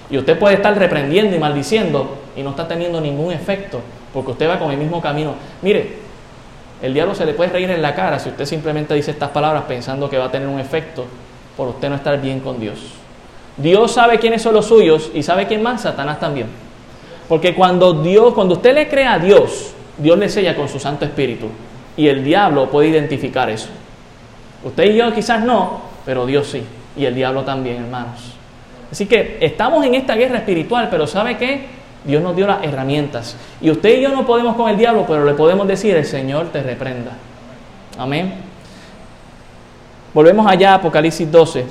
Y 0.09 0.17
usted 0.17 0.37
puede 0.39 0.55
estar 0.55 0.77
reprendiendo 0.77 1.35
y 1.35 1.39
maldiciendo 1.39 2.17
y 2.35 2.41
no 2.41 2.51
está 2.51 2.67
teniendo 2.67 3.01
ningún 3.01 3.31
efecto 3.31 3.81
porque 4.13 4.31
usted 4.31 4.49
va 4.49 4.57
con 4.57 4.71
el 4.71 4.77
mismo 4.77 5.01
camino. 5.01 5.35
Mire, 5.61 5.98
el 6.81 6.93
diablo 6.93 7.13
se 7.13 7.25
le 7.25 7.33
puede 7.33 7.51
reír 7.51 7.69
en 7.69 7.81
la 7.81 7.93
cara 7.93 8.19
si 8.19 8.29
usted 8.29 8.45
simplemente 8.45 8.93
dice 8.93 9.11
estas 9.11 9.29
palabras 9.29 9.63
pensando 9.67 10.09
que 10.09 10.17
va 10.17 10.25
a 10.25 10.31
tener 10.31 10.47
un 10.47 10.59
efecto 10.59 11.05
por 11.57 11.67
usted 11.67 11.89
no 11.89 11.95
estar 11.95 12.19
bien 12.21 12.39
con 12.39 12.59
Dios. 12.59 12.79
Dios 13.57 13.91
sabe 13.91 14.19
quiénes 14.19 14.41
son 14.41 14.53
los 14.53 14.67
suyos 14.67 15.11
y 15.13 15.23
sabe 15.23 15.45
quién 15.47 15.61
más, 15.61 15.81
Satanás 15.81 16.19
también. 16.19 16.47
Porque 17.27 17.53
cuando 17.53 17.93
Dios, 17.93 18.33
cuando 18.33 18.55
usted 18.55 18.73
le 18.73 18.87
crea 18.87 19.13
a 19.13 19.19
Dios, 19.19 19.73
Dios 19.97 20.17
le 20.17 20.29
sella 20.29 20.55
con 20.55 20.69
su 20.69 20.79
Santo 20.79 21.03
Espíritu 21.05 21.47
y 21.97 22.07
el 22.07 22.23
diablo 22.23 22.69
puede 22.69 22.87
identificar 22.87 23.49
eso. 23.49 23.67
Usted 24.63 24.91
y 24.91 24.95
yo 24.95 25.13
quizás 25.13 25.43
no, 25.43 25.81
pero 26.05 26.25
Dios 26.25 26.47
sí 26.47 26.63
y 26.99 27.05
el 27.05 27.15
diablo 27.15 27.43
también, 27.43 27.77
hermanos. 27.77 28.33
Así 28.91 29.05
que 29.05 29.37
estamos 29.39 29.85
en 29.85 29.95
esta 29.95 30.15
guerra 30.15 30.39
espiritual, 30.39 30.89
pero 30.89 31.07
¿sabe 31.07 31.37
qué? 31.37 31.78
Dios 32.03 32.23
nos 32.23 32.35
dio 32.35 32.47
las 32.47 32.63
herramientas. 32.63 33.35
Y 33.61 33.69
usted 33.69 33.97
y 33.97 34.01
yo 34.01 34.09
no 34.09 34.25
podemos 34.25 34.55
con 34.55 34.69
el 34.69 34.77
diablo, 34.77 35.05
pero 35.07 35.25
le 35.25 35.33
podemos 35.33 35.67
decir, 35.67 35.95
el 35.95 36.05
Señor 36.05 36.47
te 36.47 36.63
reprenda. 36.63 37.11
Amén. 37.97 38.35
Volvemos 40.13 40.47
allá 40.47 40.71
a 40.71 40.75
Apocalipsis 40.75 41.29
12. 41.31 41.65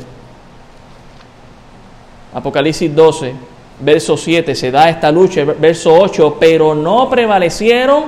Apocalipsis 2.34 2.94
12, 2.94 3.34
verso 3.80 4.16
7, 4.16 4.54
se 4.54 4.70
da 4.70 4.90
esta 4.90 5.10
lucha, 5.10 5.44
verso 5.44 5.94
8, 5.94 6.36
pero 6.38 6.74
no 6.74 7.08
prevalecieron 7.08 8.04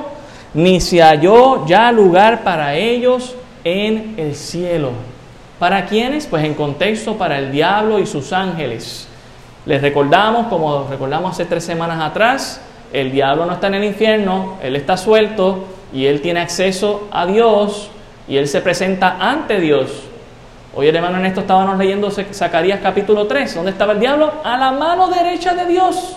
ni 0.52 0.80
se 0.80 1.00
halló 1.00 1.66
ya 1.66 1.90
lugar 1.90 2.42
para 2.42 2.74
ellos 2.74 3.35
en 3.64 4.14
el 4.18 4.35
cielo. 4.35 4.90
¿Para 5.59 5.87
quiénes? 5.87 6.26
Pues 6.26 6.44
en 6.44 6.54
contexto 6.54 7.16
para 7.16 7.38
el 7.38 7.52
diablo 7.52 7.98
y 7.98 8.06
sus 8.06 8.33
ángeles. 8.33 9.06
Les 9.66 9.82
recordamos, 9.82 10.46
como 10.46 10.86
recordamos 10.88 11.32
hace 11.32 11.44
tres 11.44 11.64
semanas 11.64 12.00
atrás, 12.00 12.60
el 12.92 13.12
diablo 13.12 13.46
no 13.46 13.52
está 13.54 13.66
en 13.66 13.74
el 13.74 13.84
infierno, 13.84 14.56
él 14.62 14.74
está 14.74 14.96
suelto 14.96 15.66
y 15.92 16.06
él 16.06 16.20
tiene 16.22 16.40
acceso 16.40 17.08
a 17.10 17.26
Dios 17.26 17.90
y 18.26 18.36
él 18.36 18.48
se 18.48 18.60
presenta 18.62 19.16
ante 19.20 19.60
Dios. 19.60 20.04
Hoy 20.74 20.86
el 20.86 20.96
hermano 20.96 21.16
Ernesto 21.16 21.40
estábamos 21.40 21.78
leyendo 21.78 22.10
Zacarías 22.10 22.80
capítulo 22.80 23.26
3. 23.26 23.54
¿Dónde 23.56 23.72
estaba 23.72 23.92
el 23.92 24.00
diablo? 24.00 24.32
A 24.44 24.56
la 24.56 24.70
mano 24.72 25.08
derecha 25.08 25.54
de 25.54 25.66
Dios. 25.66 26.16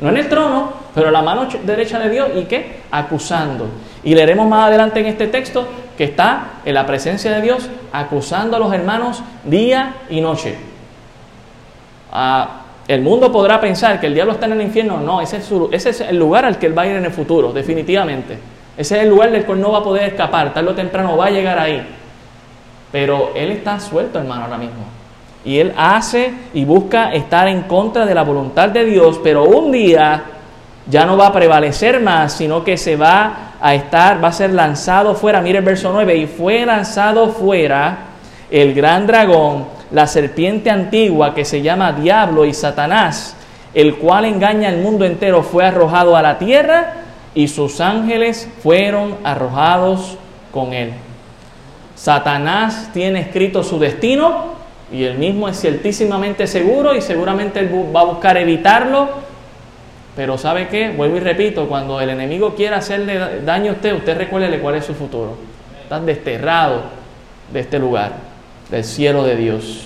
No 0.00 0.10
en 0.10 0.18
el 0.18 0.28
trono, 0.28 0.72
pero 0.94 1.08
a 1.08 1.10
la 1.10 1.22
mano 1.22 1.48
derecha 1.62 1.98
de 1.98 2.10
Dios. 2.10 2.28
¿Y 2.36 2.44
qué? 2.44 2.80
Acusando. 2.90 3.66
Y 4.02 4.14
leeremos 4.14 4.46
más 4.46 4.68
adelante 4.68 5.00
en 5.00 5.06
este 5.06 5.26
texto 5.28 5.66
que 5.96 6.04
está 6.04 6.60
en 6.64 6.74
la 6.74 6.84
presencia 6.86 7.32
de 7.32 7.40
Dios 7.40 7.68
acusando 7.92 8.56
a 8.56 8.60
los 8.60 8.72
hermanos 8.72 9.22
día 9.44 9.94
y 10.10 10.20
noche. 10.20 10.58
Ah, 12.12 12.63
el 12.86 13.00
mundo 13.00 13.32
podrá 13.32 13.60
pensar 13.60 13.98
que 13.98 14.06
el 14.06 14.14
diablo 14.14 14.34
está 14.34 14.46
en 14.46 14.52
el 14.52 14.62
infierno. 14.62 15.00
No, 15.00 15.20
ese 15.20 15.38
es, 15.38 16.00
el 16.00 16.18
lugar 16.18 16.44
al 16.44 16.58
que 16.58 16.66
él 16.66 16.76
va 16.76 16.82
a 16.82 16.86
ir 16.86 16.96
en 16.96 17.04
el 17.04 17.12
futuro, 17.12 17.52
definitivamente. 17.52 18.38
Ese 18.76 18.96
es 18.96 19.02
el 19.04 19.08
lugar 19.08 19.30
del 19.30 19.44
cual 19.44 19.60
no 19.60 19.72
va 19.72 19.78
a 19.78 19.82
poder 19.82 20.04
escapar. 20.04 20.52
Tarde 20.52 20.70
o 20.70 20.74
temprano 20.74 21.16
va 21.16 21.26
a 21.26 21.30
llegar 21.30 21.58
ahí. 21.58 21.82
Pero 22.92 23.32
él 23.34 23.52
está 23.52 23.80
suelto, 23.80 24.18
hermano, 24.18 24.44
ahora 24.44 24.58
mismo. 24.58 24.84
Y 25.44 25.58
él 25.58 25.72
hace 25.76 26.32
y 26.52 26.64
busca 26.64 27.12
estar 27.12 27.48
en 27.48 27.62
contra 27.62 28.04
de 28.04 28.14
la 28.14 28.22
voluntad 28.22 28.68
de 28.68 28.84
Dios, 28.84 29.20
pero 29.22 29.44
un 29.44 29.72
día 29.72 30.22
ya 30.86 31.06
no 31.06 31.16
va 31.16 31.28
a 31.28 31.32
prevalecer 31.32 32.00
más, 32.00 32.34
sino 32.34 32.62
que 32.64 32.76
se 32.76 32.96
va 32.96 33.52
a 33.60 33.74
estar, 33.74 34.22
va 34.22 34.28
a 34.28 34.32
ser 34.32 34.52
lanzado 34.52 35.14
fuera. 35.14 35.40
Mire 35.40 35.58
el 35.58 35.64
verso 35.64 35.90
9, 35.92 36.16
y 36.16 36.26
fue 36.26 36.64
lanzado 36.66 37.28
fuera 37.30 37.98
el 38.50 38.74
gran 38.74 39.06
dragón 39.06 39.73
la 39.94 40.08
serpiente 40.08 40.70
antigua 40.70 41.34
que 41.34 41.44
se 41.44 41.62
llama 41.62 41.92
Diablo 41.92 42.44
y 42.44 42.52
Satanás, 42.52 43.36
el 43.74 43.94
cual 43.94 44.24
engaña 44.24 44.68
al 44.68 44.78
mundo 44.78 45.04
entero, 45.04 45.44
fue 45.44 45.64
arrojado 45.64 46.16
a 46.16 46.22
la 46.22 46.36
tierra 46.36 46.94
y 47.32 47.46
sus 47.46 47.80
ángeles 47.80 48.48
fueron 48.60 49.14
arrojados 49.22 50.18
con 50.50 50.72
él. 50.72 50.92
Satanás 51.94 52.90
tiene 52.92 53.20
escrito 53.20 53.62
su 53.62 53.78
destino 53.78 54.54
y 54.92 55.04
él 55.04 55.16
mismo 55.16 55.48
es 55.48 55.60
ciertísimamente 55.60 56.48
seguro 56.48 56.96
y 56.96 57.00
seguramente 57.00 57.60
él 57.60 57.70
va 57.94 58.00
a 58.00 58.04
buscar 58.04 58.36
evitarlo. 58.36 59.08
Pero 60.16 60.38
¿sabe 60.38 60.66
qué? 60.66 60.90
Vuelvo 60.90 61.18
y 61.18 61.20
repito, 61.20 61.68
cuando 61.68 62.00
el 62.00 62.10
enemigo 62.10 62.56
quiera 62.56 62.78
hacerle 62.78 63.42
daño 63.44 63.70
a 63.70 63.74
usted, 63.74 63.94
usted 63.94 64.18
recuérdele 64.18 64.58
cuál 64.58 64.74
es 64.74 64.84
su 64.86 64.94
futuro. 64.94 65.36
Está 65.84 66.00
desterrado 66.00 66.82
de 67.52 67.60
este 67.60 67.78
lugar 67.78 68.33
del 68.70 68.84
cielo 68.84 69.24
de 69.24 69.36
Dios. 69.36 69.84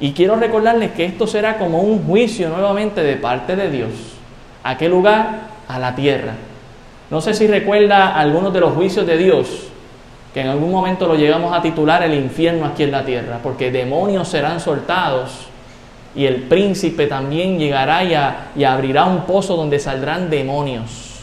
Y 0.00 0.12
quiero 0.12 0.36
recordarles 0.36 0.92
que 0.92 1.04
esto 1.04 1.26
será 1.26 1.58
como 1.58 1.80
un 1.80 2.04
juicio 2.04 2.48
nuevamente 2.48 3.02
de 3.02 3.16
parte 3.16 3.54
de 3.54 3.70
Dios. 3.70 3.90
¿A 4.64 4.76
qué 4.76 4.88
lugar? 4.88 5.48
A 5.68 5.78
la 5.78 5.94
tierra. 5.94 6.32
No 7.10 7.20
sé 7.20 7.34
si 7.34 7.46
recuerda 7.46 8.16
algunos 8.16 8.52
de 8.52 8.60
los 8.60 8.72
juicios 8.74 9.06
de 9.06 9.16
Dios, 9.16 9.68
que 10.34 10.40
en 10.40 10.48
algún 10.48 10.70
momento 10.70 11.06
lo 11.06 11.14
llegamos 11.14 11.56
a 11.56 11.62
titular 11.62 12.02
el 12.02 12.14
infierno 12.14 12.66
aquí 12.66 12.84
en 12.84 12.90
la 12.90 13.04
tierra, 13.04 13.38
porque 13.42 13.70
demonios 13.70 14.28
serán 14.28 14.60
soltados 14.60 15.46
y 16.14 16.26
el 16.26 16.42
príncipe 16.42 17.06
también 17.06 17.58
llegará 17.58 18.02
y, 18.02 18.60
y 18.60 18.64
abrirá 18.64 19.04
un 19.04 19.22
pozo 19.22 19.56
donde 19.56 19.78
saldrán 19.78 20.30
demonios. 20.30 21.20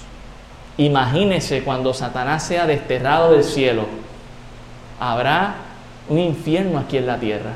Imagínese 0.78 1.64
cuando 1.64 1.94
Satanás 1.94 2.44
sea 2.44 2.66
desterrado 2.66 3.34
del 3.34 3.44
cielo. 3.44 3.86
Habrá 5.00 5.56
un 6.10 6.20
infierno 6.20 6.80
aquí 6.80 6.98
en 6.98 7.08
la 7.08 7.18
tierra. 7.18 7.54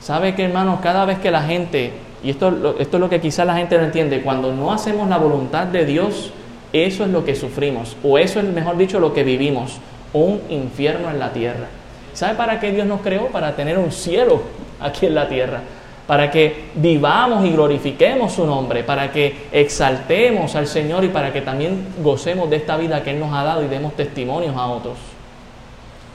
¿Sabe 0.00 0.34
que 0.34 0.44
hermanos? 0.44 0.80
Cada 0.82 1.04
vez 1.04 1.18
que 1.18 1.30
la 1.30 1.42
gente, 1.42 1.92
y 2.22 2.30
esto, 2.30 2.76
esto 2.78 2.96
es 2.96 3.00
lo 3.00 3.08
que 3.08 3.20
quizás 3.20 3.46
la 3.46 3.56
gente 3.56 3.76
no 3.76 3.84
entiende, 3.84 4.22
cuando 4.22 4.52
no 4.52 4.72
hacemos 4.72 5.08
la 5.08 5.18
voluntad 5.18 5.66
de 5.66 5.84
Dios, 5.84 6.32
eso 6.72 7.04
es 7.04 7.10
lo 7.10 7.24
que 7.24 7.34
sufrimos, 7.34 7.96
o 8.02 8.18
eso 8.18 8.40
es, 8.40 8.46
mejor 8.46 8.76
dicho, 8.76 9.00
lo 9.00 9.12
que 9.12 9.24
vivimos, 9.24 9.78
un 10.12 10.40
infierno 10.48 11.10
en 11.10 11.18
la 11.18 11.32
tierra. 11.32 11.66
¿Sabe 12.12 12.34
para 12.34 12.60
qué 12.60 12.72
Dios 12.72 12.86
nos 12.86 13.00
creó? 13.00 13.26
Para 13.26 13.54
tener 13.56 13.78
un 13.78 13.92
cielo 13.92 14.42
aquí 14.80 15.06
en 15.06 15.14
la 15.14 15.28
tierra, 15.28 15.60
para 16.06 16.30
que 16.30 16.70
vivamos 16.74 17.44
y 17.44 17.50
glorifiquemos 17.50 18.32
su 18.32 18.46
nombre, 18.46 18.82
para 18.84 19.12
que 19.12 19.46
exaltemos 19.52 20.54
al 20.56 20.66
Señor 20.66 21.04
y 21.04 21.08
para 21.08 21.32
que 21.32 21.40
también 21.40 21.86
gocemos 22.02 22.50
de 22.50 22.56
esta 22.56 22.76
vida 22.76 23.02
que 23.02 23.10
Él 23.10 23.20
nos 23.20 23.32
ha 23.32 23.44
dado 23.44 23.64
y 23.64 23.68
demos 23.68 23.94
testimonios 23.94 24.56
a 24.56 24.66
otros. 24.66 25.09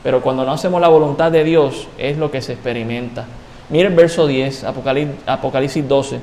Pero 0.06 0.22
cuando 0.22 0.46
no 0.46 0.52
hacemos 0.52 0.80
la 0.80 0.88
voluntad 0.88 1.32
de 1.32 1.44
Dios 1.44 1.88
es 1.98 2.16
lo 2.20 2.30
que 2.30 2.40
se 2.40 2.54
experimenta. 2.54 3.26
Mire 3.72 3.88
el 3.88 3.96
verso 3.96 4.28
10, 4.28 4.64
Apocalipsis 5.26 5.88
12. 5.88 6.20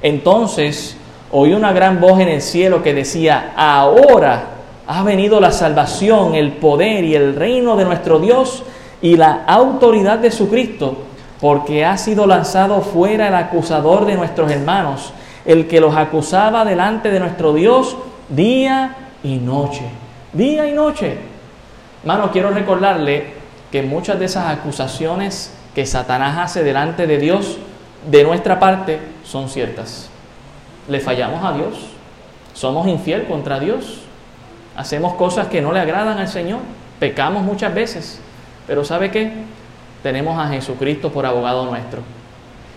Entonces 0.00 0.96
oí 1.32 1.54
una 1.54 1.72
gran 1.72 2.00
voz 2.00 2.20
en 2.20 2.28
el 2.28 2.40
cielo 2.40 2.80
que 2.80 2.94
decía, 2.94 3.52
ahora 3.56 4.44
ha 4.86 5.02
venido 5.02 5.40
la 5.40 5.50
salvación, 5.50 6.36
el 6.36 6.52
poder 6.52 7.02
y 7.02 7.16
el 7.16 7.34
reino 7.34 7.74
de 7.74 7.84
nuestro 7.84 8.20
Dios 8.20 8.62
y 9.00 9.16
la 9.16 9.42
autoridad 9.44 10.20
de 10.20 10.30
su 10.30 10.48
Cristo, 10.48 10.98
porque 11.40 11.84
ha 11.84 11.98
sido 11.98 12.28
lanzado 12.28 12.80
fuera 12.80 13.26
el 13.26 13.34
acusador 13.34 14.06
de 14.06 14.14
nuestros 14.14 14.48
hermanos, 14.52 15.12
el 15.44 15.66
que 15.66 15.80
los 15.80 15.96
acusaba 15.96 16.64
delante 16.64 17.10
de 17.10 17.18
nuestro 17.18 17.54
Dios 17.54 17.96
día 18.28 18.94
y 19.24 19.38
noche. 19.38 19.82
Día 20.32 20.68
y 20.68 20.72
noche. 20.74 21.31
Hermano, 22.02 22.30
quiero 22.32 22.50
recordarle 22.50 23.26
que 23.70 23.82
muchas 23.82 24.18
de 24.18 24.24
esas 24.24 24.48
acusaciones 24.48 25.52
que 25.74 25.86
Satanás 25.86 26.38
hace 26.38 26.64
delante 26.64 27.06
de 27.06 27.18
Dios, 27.18 27.58
de 28.10 28.24
nuestra 28.24 28.58
parte, 28.58 28.98
son 29.24 29.48
ciertas. 29.48 30.10
Le 30.88 31.00
fallamos 31.00 31.44
a 31.44 31.52
Dios, 31.52 31.86
somos 32.54 32.88
infiel 32.88 33.26
contra 33.26 33.60
Dios, 33.60 34.00
hacemos 34.76 35.14
cosas 35.14 35.46
que 35.46 35.62
no 35.62 35.72
le 35.72 35.80
agradan 35.80 36.18
al 36.18 36.28
Señor, 36.28 36.58
pecamos 36.98 37.44
muchas 37.44 37.72
veces, 37.72 38.20
pero 38.66 38.84
¿sabe 38.84 39.10
qué? 39.10 39.32
Tenemos 40.02 40.38
a 40.38 40.48
Jesucristo 40.48 41.12
por 41.12 41.24
abogado 41.24 41.64
nuestro. 41.66 42.02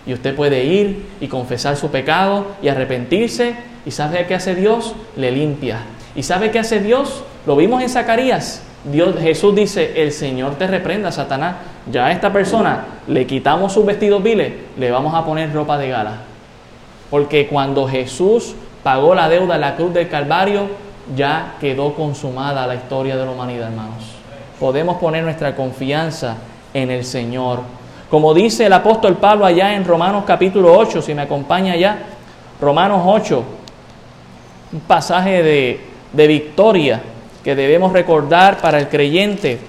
Y 0.06 0.12
usted 0.12 0.36
puede 0.36 0.64
ir 0.64 1.04
y 1.20 1.26
confesar 1.26 1.76
su 1.76 1.90
pecado 1.90 2.46
y 2.62 2.68
arrepentirse. 2.68 3.56
¿Y 3.84 3.90
sabe 3.90 4.26
qué 4.26 4.36
hace 4.36 4.54
Dios? 4.54 4.94
Le 5.16 5.32
limpia. 5.32 5.80
¿Y 6.14 6.22
sabe 6.22 6.52
qué 6.52 6.60
hace 6.60 6.78
Dios? 6.78 7.24
Lo 7.44 7.56
vimos 7.56 7.82
en 7.82 7.88
Zacarías. 7.88 8.62
Dios, 8.86 9.16
Jesús 9.20 9.54
dice, 9.54 10.00
el 10.00 10.12
Señor 10.12 10.54
te 10.54 10.68
reprenda, 10.68 11.10
Satanás. 11.10 11.56
Ya 11.90 12.06
a 12.06 12.12
esta 12.12 12.32
persona 12.32 12.84
le 13.08 13.26
quitamos 13.26 13.72
sus 13.72 13.84
vestidos 13.84 14.22
viles, 14.22 14.52
le 14.78 14.90
vamos 14.92 15.12
a 15.14 15.24
poner 15.24 15.52
ropa 15.52 15.76
de 15.76 15.88
gala. 15.88 16.18
Porque 17.10 17.48
cuando 17.48 17.88
Jesús 17.88 18.54
pagó 18.84 19.14
la 19.14 19.28
deuda 19.28 19.56
en 19.56 19.60
la 19.60 19.74
cruz 19.74 19.92
del 19.92 20.08
Calvario, 20.08 20.68
ya 21.16 21.54
quedó 21.60 21.94
consumada 21.94 22.66
la 22.66 22.76
historia 22.76 23.16
de 23.16 23.24
la 23.24 23.30
humanidad, 23.32 23.68
hermanos. 23.68 24.04
Podemos 24.60 24.98
poner 24.98 25.24
nuestra 25.24 25.56
confianza 25.56 26.36
en 26.72 26.90
el 26.90 27.04
Señor. 27.04 27.60
Como 28.08 28.34
dice 28.34 28.66
el 28.66 28.72
apóstol 28.72 29.16
Pablo 29.16 29.46
allá 29.46 29.74
en 29.74 29.84
Romanos 29.84 30.22
capítulo 30.24 30.76
8, 30.76 31.02
si 31.02 31.12
me 31.12 31.22
acompaña 31.22 31.72
allá, 31.72 31.98
Romanos 32.60 33.02
8, 33.04 33.44
un 34.74 34.80
pasaje 34.80 35.42
de, 35.42 35.80
de 36.12 36.26
victoria 36.28 37.00
que 37.46 37.54
debemos 37.54 37.92
recordar 37.92 38.60
para 38.60 38.80
el 38.80 38.88
creyente. 38.88 39.60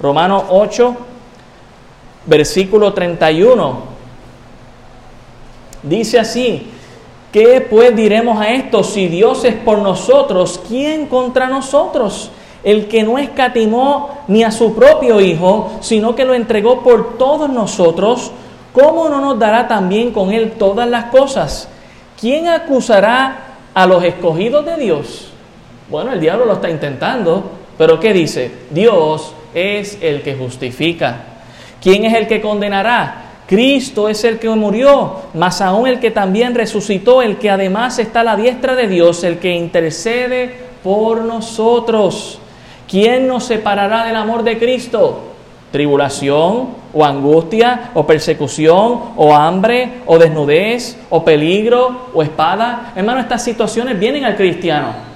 Romanos 0.00 0.44
8, 0.48 0.96
versículo 2.24 2.94
31. 2.94 3.80
Dice 5.82 6.18
así, 6.18 6.70
¿qué 7.30 7.66
pues 7.68 7.94
diremos 7.94 8.40
a 8.40 8.48
esto? 8.48 8.82
Si 8.82 9.08
Dios 9.08 9.44
es 9.44 9.54
por 9.56 9.80
nosotros, 9.80 10.58
¿quién 10.66 11.04
contra 11.04 11.48
nosotros? 11.48 12.30
El 12.64 12.88
que 12.88 13.02
no 13.02 13.18
escatimó 13.18 14.22
ni 14.26 14.42
a 14.42 14.50
su 14.50 14.74
propio 14.74 15.20
Hijo, 15.20 15.70
sino 15.82 16.14
que 16.14 16.24
lo 16.24 16.32
entregó 16.32 16.80
por 16.80 17.18
todos 17.18 17.50
nosotros, 17.50 18.32
¿cómo 18.72 19.10
no 19.10 19.20
nos 19.20 19.38
dará 19.38 19.68
también 19.68 20.12
con 20.12 20.32
Él 20.32 20.52
todas 20.52 20.88
las 20.88 21.10
cosas? 21.10 21.68
¿Quién 22.18 22.48
acusará 22.48 23.36
a 23.74 23.86
los 23.86 24.02
escogidos 24.02 24.64
de 24.64 24.76
Dios? 24.78 25.31
Bueno, 25.92 26.10
el 26.14 26.20
diablo 26.20 26.46
lo 26.46 26.54
está 26.54 26.70
intentando, 26.70 27.50
pero 27.76 28.00
¿qué 28.00 28.14
dice? 28.14 28.50
Dios 28.70 29.34
es 29.52 29.98
el 30.00 30.22
que 30.22 30.34
justifica. 30.34 31.16
¿Quién 31.82 32.06
es 32.06 32.14
el 32.14 32.26
que 32.26 32.40
condenará? 32.40 33.24
Cristo 33.46 34.08
es 34.08 34.24
el 34.24 34.38
que 34.38 34.48
murió, 34.48 35.16
más 35.34 35.60
aún 35.60 35.86
el 35.86 36.00
que 36.00 36.10
también 36.10 36.54
resucitó, 36.54 37.20
el 37.20 37.36
que 37.36 37.50
además 37.50 37.98
está 37.98 38.20
a 38.20 38.24
la 38.24 38.36
diestra 38.36 38.74
de 38.74 38.88
Dios, 38.88 39.22
el 39.22 39.36
que 39.36 39.54
intercede 39.54 40.56
por 40.82 41.24
nosotros. 41.24 42.38
¿Quién 42.88 43.28
nos 43.28 43.44
separará 43.44 44.06
del 44.06 44.16
amor 44.16 44.44
de 44.44 44.56
Cristo? 44.56 45.20
Tribulación 45.72 46.68
o 46.94 47.04
angustia 47.04 47.90
o 47.92 48.06
persecución 48.06 48.98
o 49.14 49.34
hambre 49.34 50.00
o 50.06 50.18
desnudez 50.18 50.96
o 51.10 51.22
peligro 51.22 52.08
o 52.14 52.22
espada. 52.22 52.94
Hermano, 52.96 53.20
estas 53.20 53.44
situaciones 53.44 54.00
vienen 54.00 54.24
al 54.24 54.36
cristiano. 54.36 55.11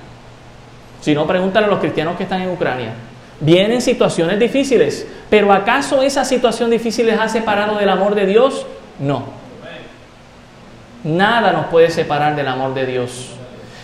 Si 1.01 1.15
no, 1.15 1.27
pregúntale 1.27 1.67
a 1.67 1.71
los 1.71 1.79
cristianos 1.79 2.17
que 2.17 2.25
están 2.25 2.43
en 2.43 2.51
Ucrania. 2.51 2.93
Vienen 3.41 3.83
situaciones 3.83 4.39
difíciles, 4.39 5.07
pero 5.29 5.53
¿acaso 5.53 6.03
esa 6.03 6.25
situación 6.25 6.71
difícil 6.71 7.07
les 7.07 7.19
ha 7.19 7.29
separado 7.29 7.77
del 7.77 7.89
amor 7.89 8.15
de 8.15 8.27
Dios? 8.27 8.67
No. 8.99 9.25
Nada 11.05 11.53
nos 11.53 11.67
puede 11.67 11.91
separar 11.91 12.35
del 12.35 12.49
amor 12.49 12.75
de 12.75 12.87
Dios. 12.87 13.29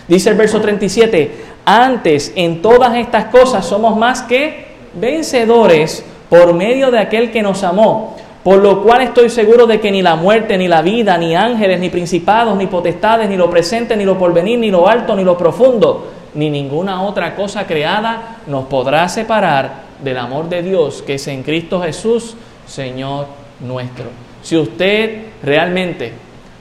Dice 0.07 0.31
el 0.31 0.35
verso 0.35 0.59
37, 0.59 1.31
antes 1.65 2.33
en 2.35 2.61
todas 2.61 2.95
estas 2.95 3.25
cosas 3.25 3.65
somos 3.65 3.95
más 3.95 4.23
que 4.23 4.67
vencedores 4.95 6.03
por 6.29 6.53
medio 6.53 6.91
de 6.91 6.99
aquel 6.99 7.31
que 7.31 7.41
nos 7.41 7.63
amó, 7.63 8.17
por 8.43 8.57
lo 8.57 8.83
cual 8.83 9.01
estoy 9.01 9.29
seguro 9.29 9.67
de 9.67 9.79
que 9.79 9.91
ni 9.91 10.01
la 10.01 10.15
muerte, 10.15 10.57
ni 10.57 10.67
la 10.67 10.81
vida, 10.81 11.17
ni 11.17 11.35
ángeles, 11.35 11.79
ni 11.79 11.89
principados, 11.89 12.57
ni 12.57 12.67
potestades, 12.67 13.29
ni 13.29 13.37
lo 13.37 13.49
presente, 13.49 13.95
ni 13.95 14.03
lo 14.03 14.17
porvenir, 14.17 14.59
ni 14.59 14.69
lo 14.69 14.89
alto, 14.89 15.15
ni 15.15 15.23
lo 15.23 15.37
profundo, 15.37 16.07
ni 16.35 16.49
ninguna 16.49 17.01
otra 17.03 17.35
cosa 17.35 17.65
creada 17.67 18.37
nos 18.47 18.65
podrá 18.65 19.07
separar 19.09 19.83
del 20.03 20.17
amor 20.17 20.49
de 20.49 20.61
Dios 20.61 21.01
que 21.01 21.15
es 21.15 21.27
en 21.27 21.43
Cristo 21.43 21.81
Jesús, 21.81 22.35
Señor 22.65 23.27
nuestro. 23.59 24.05
Si 24.41 24.57
usted 24.57 25.27
realmente 25.41 26.13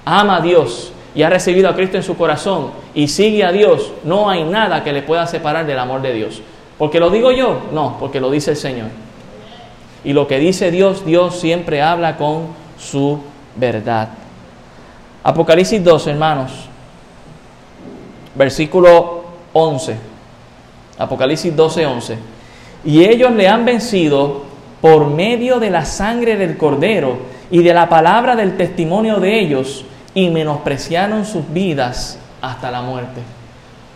ama 0.04 0.37
a 0.37 0.40
Dios 0.40 0.92
y 1.14 1.22
ha 1.22 1.30
recibido 1.30 1.68
a 1.68 1.74
Cristo 1.74 1.96
en 1.96 2.02
su 2.02 2.16
corazón 2.16 2.70
y 2.94 3.08
sigue 3.08 3.44
a 3.44 3.52
Dios, 3.52 3.92
no 4.04 4.30
hay 4.30 4.44
nada 4.44 4.85
que 4.85 4.92
le 4.92 5.02
pueda 5.02 5.26
separar 5.26 5.66
del 5.66 5.78
amor 5.78 6.02
de 6.02 6.12
Dios. 6.12 6.42
¿Porque 6.78 7.00
lo 7.00 7.11
digo 7.11 7.32
yo? 7.32 7.61
No, 7.72 7.96
porque 7.98 8.20
lo 8.20 8.30
dice 8.30 8.52
el 8.52 8.56
Señor. 8.56 8.88
Y 10.04 10.12
lo 10.12 10.26
que 10.26 10.38
dice 10.38 10.70
Dios, 10.70 11.04
Dios 11.04 11.38
siempre 11.38 11.82
habla 11.82 12.16
con 12.16 12.46
su 12.78 13.20
verdad. 13.56 14.08
Apocalipsis 15.22 15.82
2, 15.82 16.06
hermanos, 16.08 16.50
versículo 18.35 19.21
11. 19.52 19.96
Apocalipsis 20.98 21.54
12, 21.54 21.86
11. 21.86 22.18
Y 22.84 23.04
ellos 23.04 23.32
le 23.32 23.48
han 23.48 23.64
vencido 23.64 24.42
por 24.80 25.06
medio 25.06 25.60
de 25.60 25.70
la 25.70 25.84
sangre 25.84 26.36
del 26.36 26.56
cordero 26.56 27.16
y 27.50 27.62
de 27.62 27.72
la 27.72 27.88
palabra 27.88 28.34
del 28.34 28.56
testimonio 28.56 29.20
de 29.20 29.38
ellos 29.38 29.84
y 30.14 30.28
menospreciaron 30.30 31.24
sus 31.24 31.52
vidas 31.52 32.18
hasta 32.40 32.70
la 32.70 32.82
muerte. 32.82 33.20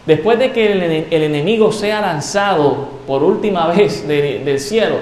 Después 0.07 0.39
de 0.39 0.53
que 0.53 0.73
el, 0.73 1.23
enemigo 1.23 1.73
sea 1.73 2.01
lanzado 2.01 2.89
por 3.07 3.25
última 3.25 3.67
vez 3.67 4.07
del 4.07 4.61
cielo, 4.61 4.97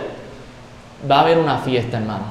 va 1.08 1.16
a 1.16 1.20
haber 1.20 1.36
una 1.36 1.58
fiesta, 1.58 1.98
hermano. 1.98 2.24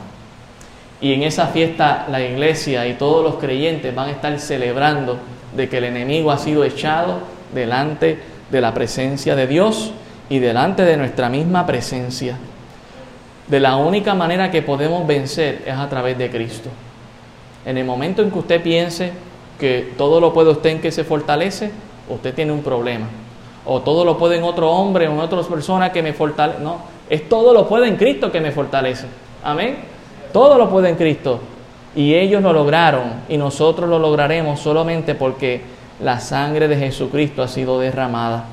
Y 0.99 1.13
en 1.13 1.23
esa 1.23 1.47
fiesta 1.47 2.07
la 2.09 2.21
iglesia 2.21 2.87
y 2.87 2.93
todos 2.93 3.23
los 3.23 3.35
creyentes 3.35 3.93
van 3.93 4.09
a 4.09 4.11
estar 4.11 4.39
celebrando 4.39 5.17
de 5.55 5.69
que 5.69 5.77
el 5.77 5.83
enemigo 5.83 6.31
ha 6.31 6.39
sido 6.39 6.63
echado 6.63 7.19
delante 7.53 8.19
de 8.49 8.61
la 8.61 8.73
presencia 8.73 9.35
de 9.35 9.47
Dios 9.47 9.93
y 10.29 10.39
delante 10.39 10.83
de 10.83 10.97
nuestra 10.97 11.29
misma 11.29 11.65
presencia. 11.65 12.37
De 13.47 13.59
la 13.59 13.75
única 13.75 14.13
manera 14.13 14.51
que 14.51 14.61
podemos 14.61 15.05
vencer 15.05 15.63
es 15.65 15.75
a 15.75 15.89
través 15.89 16.17
de 16.17 16.29
Cristo. 16.29 16.69
En 17.65 17.77
el 17.77 17.85
momento 17.85 18.21
en 18.21 18.31
que 18.31 18.39
usted 18.39 18.61
piense 18.61 19.11
que 19.59 19.93
todo 19.97 20.19
lo 20.19 20.33
puede 20.33 20.51
usted 20.51 20.71
en 20.71 20.81
que 20.81 20.91
se 20.91 21.03
fortalece, 21.03 21.71
usted 22.09 22.33
tiene 22.33 22.51
un 22.51 22.63
problema. 22.63 23.07
O 23.65 23.81
todo 23.81 24.03
lo 24.03 24.17
puede 24.17 24.37
en 24.37 24.43
otro 24.43 24.71
hombre 24.71 25.07
o 25.07 25.11
en 25.11 25.19
otra 25.19 25.41
persona 25.43 25.91
que 25.91 26.01
me 26.01 26.13
fortalece. 26.13 26.59
No, 26.61 26.77
es 27.09 27.29
todo 27.29 27.53
lo 27.53 27.67
puede 27.67 27.87
en 27.87 27.95
Cristo 27.95 28.31
que 28.31 28.41
me 28.41 28.51
fortalece. 28.51 29.07
Amén. 29.43 29.77
Todo 30.31 30.57
lo 30.57 30.69
puede 30.69 30.89
en 30.89 30.95
Cristo. 30.95 31.39
Y 31.95 32.15
ellos 32.15 32.41
lo 32.41 32.53
lograron 32.53 33.03
y 33.29 33.37
nosotros 33.37 33.89
lo 33.89 33.99
lograremos 33.99 34.59
solamente 34.59 35.15
porque 35.15 35.61
la 35.99 36.19
sangre 36.19 36.67
de 36.67 36.77
Jesucristo 36.77 37.43
ha 37.43 37.47
sido 37.47 37.79
derramada. 37.79 38.45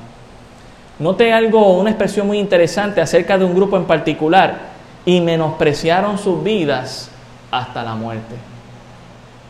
Note 0.99 1.33
algo, 1.33 1.79
una 1.79 1.89
expresión 1.89 2.27
muy 2.27 2.37
interesante 2.37 3.01
acerca 3.01 3.37
de 3.37 3.45
un 3.45 3.55
grupo 3.55 3.77
en 3.77 3.85
particular. 3.85 4.71
Y 5.03 5.19
menospreciaron 5.19 6.19
sus 6.19 6.43
vidas 6.43 7.09
hasta 7.49 7.83
la 7.83 7.95
muerte. 7.95 8.35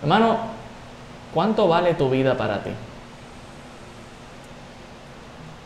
Hermano, 0.01 0.37
¿cuánto 1.33 1.67
vale 1.67 1.93
tu 1.93 2.09
vida 2.09 2.37
para 2.37 2.63
ti? 2.63 2.69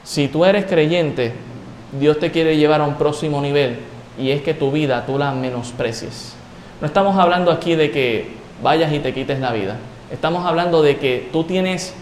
Si 0.03 0.27
tú 0.27 0.43
eres 0.43 0.65
creyente, 0.65 1.33
Dios 1.99 2.19
te 2.19 2.31
quiere 2.31 2.57
llevar 2.57 2.81
a 2.81 2.85
un 2.85 2.95
próximo 2.95 3.41
nivel 3.41 3.79
y 4.17 4.31
es 4.31 4.41
que 4.41 4.53
tu 4.53 4.71
vida 4.71 5.05
tú 5.05 5.17
la 5.17 5.31
menosprecies. 5.31 6.35
No 6.81 6.87
estamos 6.87 7.17
hablando 7.17 7.51
aquí 7.51 7.75
de 7.75 7.91
que 7.91 8.33
vayas 8.61 8.91
y 8.91 8.99
te 8.99 9.13
quites 9.13 9.39
la 9.39 9.51
vida. 9.51 9.77
Estamos 10.11 10.45
hablando 10.45 10.81
de 10.81 10.97
que 10.97 11.29
tú 11.31 11.43
tienes 11.43 11.93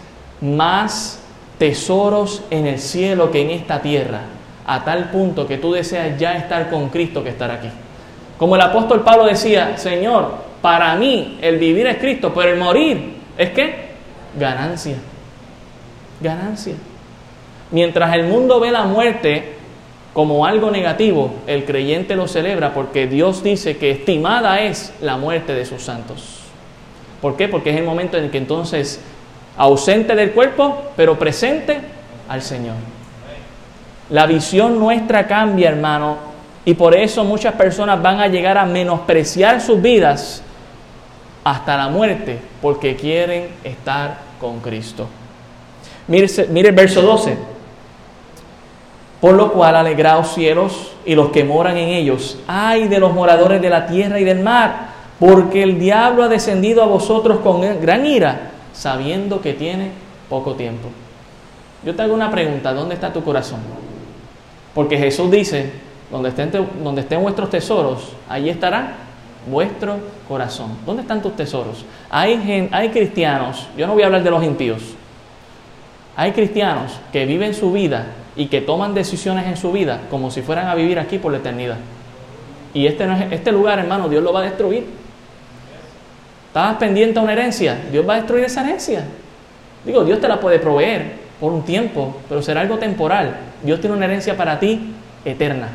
más 0.44 1.20
tesoros 1.58 2.44
en 2.50 2.68
el 2.68 2.80
cielo 2.80 3.32
que 3.32 3.42
en 3.42 3.50
esta 3.50 3.82
tierra, 3.82 4.22
a 4.68 4.84
tal 4.84 5.10
punto 5.10 5.48
que 5.48 5.58
tú 5.58 5.72
deseas 5.72 6.20
ya 6.20 6.34
estar 6.36 6.70
con 6.70 6.90
Cristo 6.90 7.24
que 7.24 7.30
estar 7.30 7.50
aquí. 7.50 7.70
Como 8.38 8.56
el 8.56 8.62
apóstol 8.62 9.02
Pablo 9.02 9.26
decía, 9.26 9.78
Señor, 9.78 10.36
para 10.62 10.96
mí 10.96 11.40
el 11.42 11.58
vivir 11.58 11.88
es 11.88 11.98
Cristo, 11.98 12.34
pero 12.34 12.52
el 12.52 12.60
morir 12.60 13.16
es 13.38 13.52
que 13.52 13.94
ganancia. 14.38 14.98
Ganancia. 16.20 16.76
Mientras 17.72 18.14
el 18.14 18.26
mundo 18.26 18.60
ve 18.60 18.72
la 18.72 18.84
muerte 18.84 19.54
como 20.14 20.46
algo 20.46 20.70
negativo, 20.70 21.34
el 21.48 21.66
creyente 21.66 22.16
lo 22.16 22.28
celebra 22.28 22.74
porque 22.74 23.08
Dios 23.08 23.44
dice 23.44 23.78
que 23.78 23.92
estimada 23.92 24.62
es 24.62 24.94
la 25.02 25.18
muerte 25.18 25.54
de 25.54 25.66
sus 25.66 25.82
santos. 25.82 26.42
¿Por 27.22 27.38
qué? 27.38 27.48
Porque 27.48 27.72
es 27.72 27.78
el 27.78 27.86
momento 27.86 28.18
en 28.18 28.30
que 28.30 28.38
entonces, 28.38 29.02
ausente 29.58 30.16
del 30.16 30.32
cuerpo, 30.32 30.92
pero 30.96 31.18
presente 31.18 31.80
al 32.30 32.42
Señor. 32.42 32.76
La 34.10 34.26
visión 34.26 34.80
nuestra 34.80 35.28
cambia, 35.28 35.70
hermano, 35.70 36.18
y 36.66 36.74
por 36.74 36.96
eso 36.96 37.24
muchas 37.24 37.54
personas 37.56 38.02
van 38.02 38.20
a 38.20 38.28
llegar 38.28 38.58
a 38.58 38.66
menospreciar 38.66 39.62
sus 39.62 39.82
vidas 39.82 40.42
hasta 41.44 41.78
la 41.78 41.90
muerte, 41.90 42.40
porque 42.62 42.96
quieren 42.96 43.48
estar 43.64 44.18
con 44.40 44.60
Cristo. 44.60 45.08
Mire, 46.08 46.28
mire 46.50 46.70
el 46.70 46.76
verso 46.76 47.02
12. 47.02 47.38
Por 49.20 49.36
lo 49.36 49.54
cual 49.54 49.76
alegraos 49.76 50.34
cielos 50.34 50.92
y 51.06 51.16
los 51.16 51.30
que 51.30 51.44
moran 51.44 51.78
en 51.78 51.90
ellos. 51.90 52.38
Ay 52.48 52.88
de 52.88 53.00
los 53.00 53.14
moradores 53.14 53.62
de 53.62 53.70
la 53.70 53.88
tierra 53.88 54.20
y 54.20 54.26
del 54.26 54.40
mar, 54.42 54.88
porque 55.20 55.64
el 55.64 55.80
diablo 55.80 56.24
ha 56.24 56.28
descendido 56.28 56.84
a 56.84 56.88
vosotros 56.88 57.40
con 57.40 57.62
gran 57.82 58.06
ira, 58.06 58.53
sabiendo 58.74 59.42
que 59.42 59.54
tiene 59.54 59.92
poco 60.30 60.56
tiempo. 60.56 60.90
Yo 61.86 61.96
te 61.96 62.02
hago 62.02 62.14
una 62.14 62.32
pregunta, 62.32 62.74
¿dónde 62.74 62.96
está 62.96 63.14
tu 63.14 63.24
corazón? 63.24 63.60
Porque 64.74 64.98
Jesús 64.98 65.30
dice, 65.30 65.72
donde 66.12 66.30
estén, 66.30 66.52
donde 66.84 67.18
vuestros 67.18 67.50
tesoros, 67.50 68.14
allí 68.28 68.50
estará 68.50 68.94
vuestro 69.50 69.98
corazón. 70.28 70.78
¿Dónde 70.86 71.02
están 71.02 71.22
tus 71.22 71.36
tesoros? 71.36 71.86
Hay, 72.10 72.70
hay 72.72 72.90
cristianos, 72.90 73.68
yo 73.78 73.88
no 73.88 73.94
voy 73.94 74.04
a 74.04 74.08
hablar 74.08 74.24
de 74.24 74.32
los 74.32 74.44
impíos, 74.44 74.82
hay 76.16 76.32
cristianos 76.32 76.94
que 77.12 77.26
viven 77.26 77.54
su 77.54 77.72
vida 77.72 78.06
y 78.36 78.48
que 78.48 78.62
toman 78.62 78.94
decisiones 78.94 79.48
en 79.48 79.58
su 79.58 79.72
vida 79.72 80.02
como 80.10 80.32
si 80.32 80.42
fueran 80.42 80.68
a 80.68 80.76
vivir 80.76 81.00
aquí 81.00 81.18
por 81.18 81.32
la 81.32 81.40
eternidad. 81.40 81.78
Y 82.74 82.88
este, 82.88 83.06
no 83.06 83.16
es, 83.16 83.32
este 83.32 83.52
lugar, 83.52 83.80
hermano, 83.80 84.10
Dios 84.10 84.24
lo 84.24 84.34
va 84.34 84.42
a 84.42 84.44
destruir. 84.44 84.86
Estabas 86.54 86.76
pendiente 86.76 87.18
a 87.18 87.24
una 87.24 87.34
herencia, 87.34 87.80
Dios 87.92 88.08
va 88.08 88.14
a 88.14 88.18
destruir 88.18 88.44
esa 88.44 88.62
herencia. 88.62 89.04
Digo, 89.84 90.04
Dios 90.04 90.22
te 90.22 90.28
la 90.28 90.40
puede 90.40 90.60
proveer 90.60 91.14
por 91.40 91.52
un 91.52 91.64
tiempo, 91.64 92.18
pero 92.30 92.44
será 92.44 92.62
algo 92.62 92.78
temporal. 92.78 93.38
Dios 93.64 93.82
tiene 93.82 93.96
una 93.96 94.06
herencia 94.06 94.38
para 94.38 94.60
ti 94.60 94.94
eterna. 95.26 95.70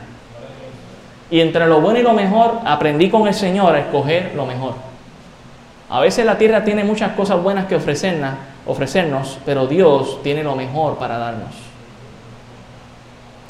Y 1.33 1.41
entre 1.41 1.67
lo 1.67 1.81
bueno 1.81 1.99
y 1.99 2.05
lo 2.05 2.13
mejor, 2.13 2.61
aprendí 2.65 3.11
con 3.11 3.27
el 3.27 3.35
Señor 3.35 3.75
a 3.75 3.81
escoger 3.81 4.35
lo 4.37 4.47
mejor. 4.47 4.75
A 5.91 5.99
veces 5.99 6.25
la 6.25 6.39
tierra 6.39 6.63
tiene 6.63 6.85
muchas 6.85 7.11
cosas 7.11 7.43
buenas 7.43 7.67
que 7.67 7.75
ofrecernos, 7.75 8.35
ofrecernos 8.65 9.41
pero 9.45 9.67
Dios 9.67 10.23
tiene 10.23 10.45
lo 10.45 10.55
mejor 10.55 10.97
para 10.97 11.19
darnos. 11.19 11.57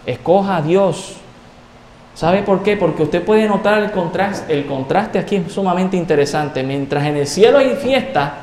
Escoja 0.07 0.57
a 0.57 0.63
Dios. 0.63 1.17
¿Sabe 2.19 2.43
por 2.43 2.65
qué? 2.65 2.77
Porque 2.77 3.05
usted 3.05 3.23
puede 3.23 3.47
notar 3.47 3.81
el 3.81 3.93
contraste, 3.93 4.53
el 4.53 4.67
contraste 4.67 5.21
aquí 5.21 5.37
es 5.37 5.53
sumamente 5.53 5.97
interesante. 5.97 6.65
Mientras 6.65 7.07
en 7.07 7.17
el 7.17 7.29
cielo 7.29 7.59
hay 7.59 7.77
fiesta, 7.77 8.39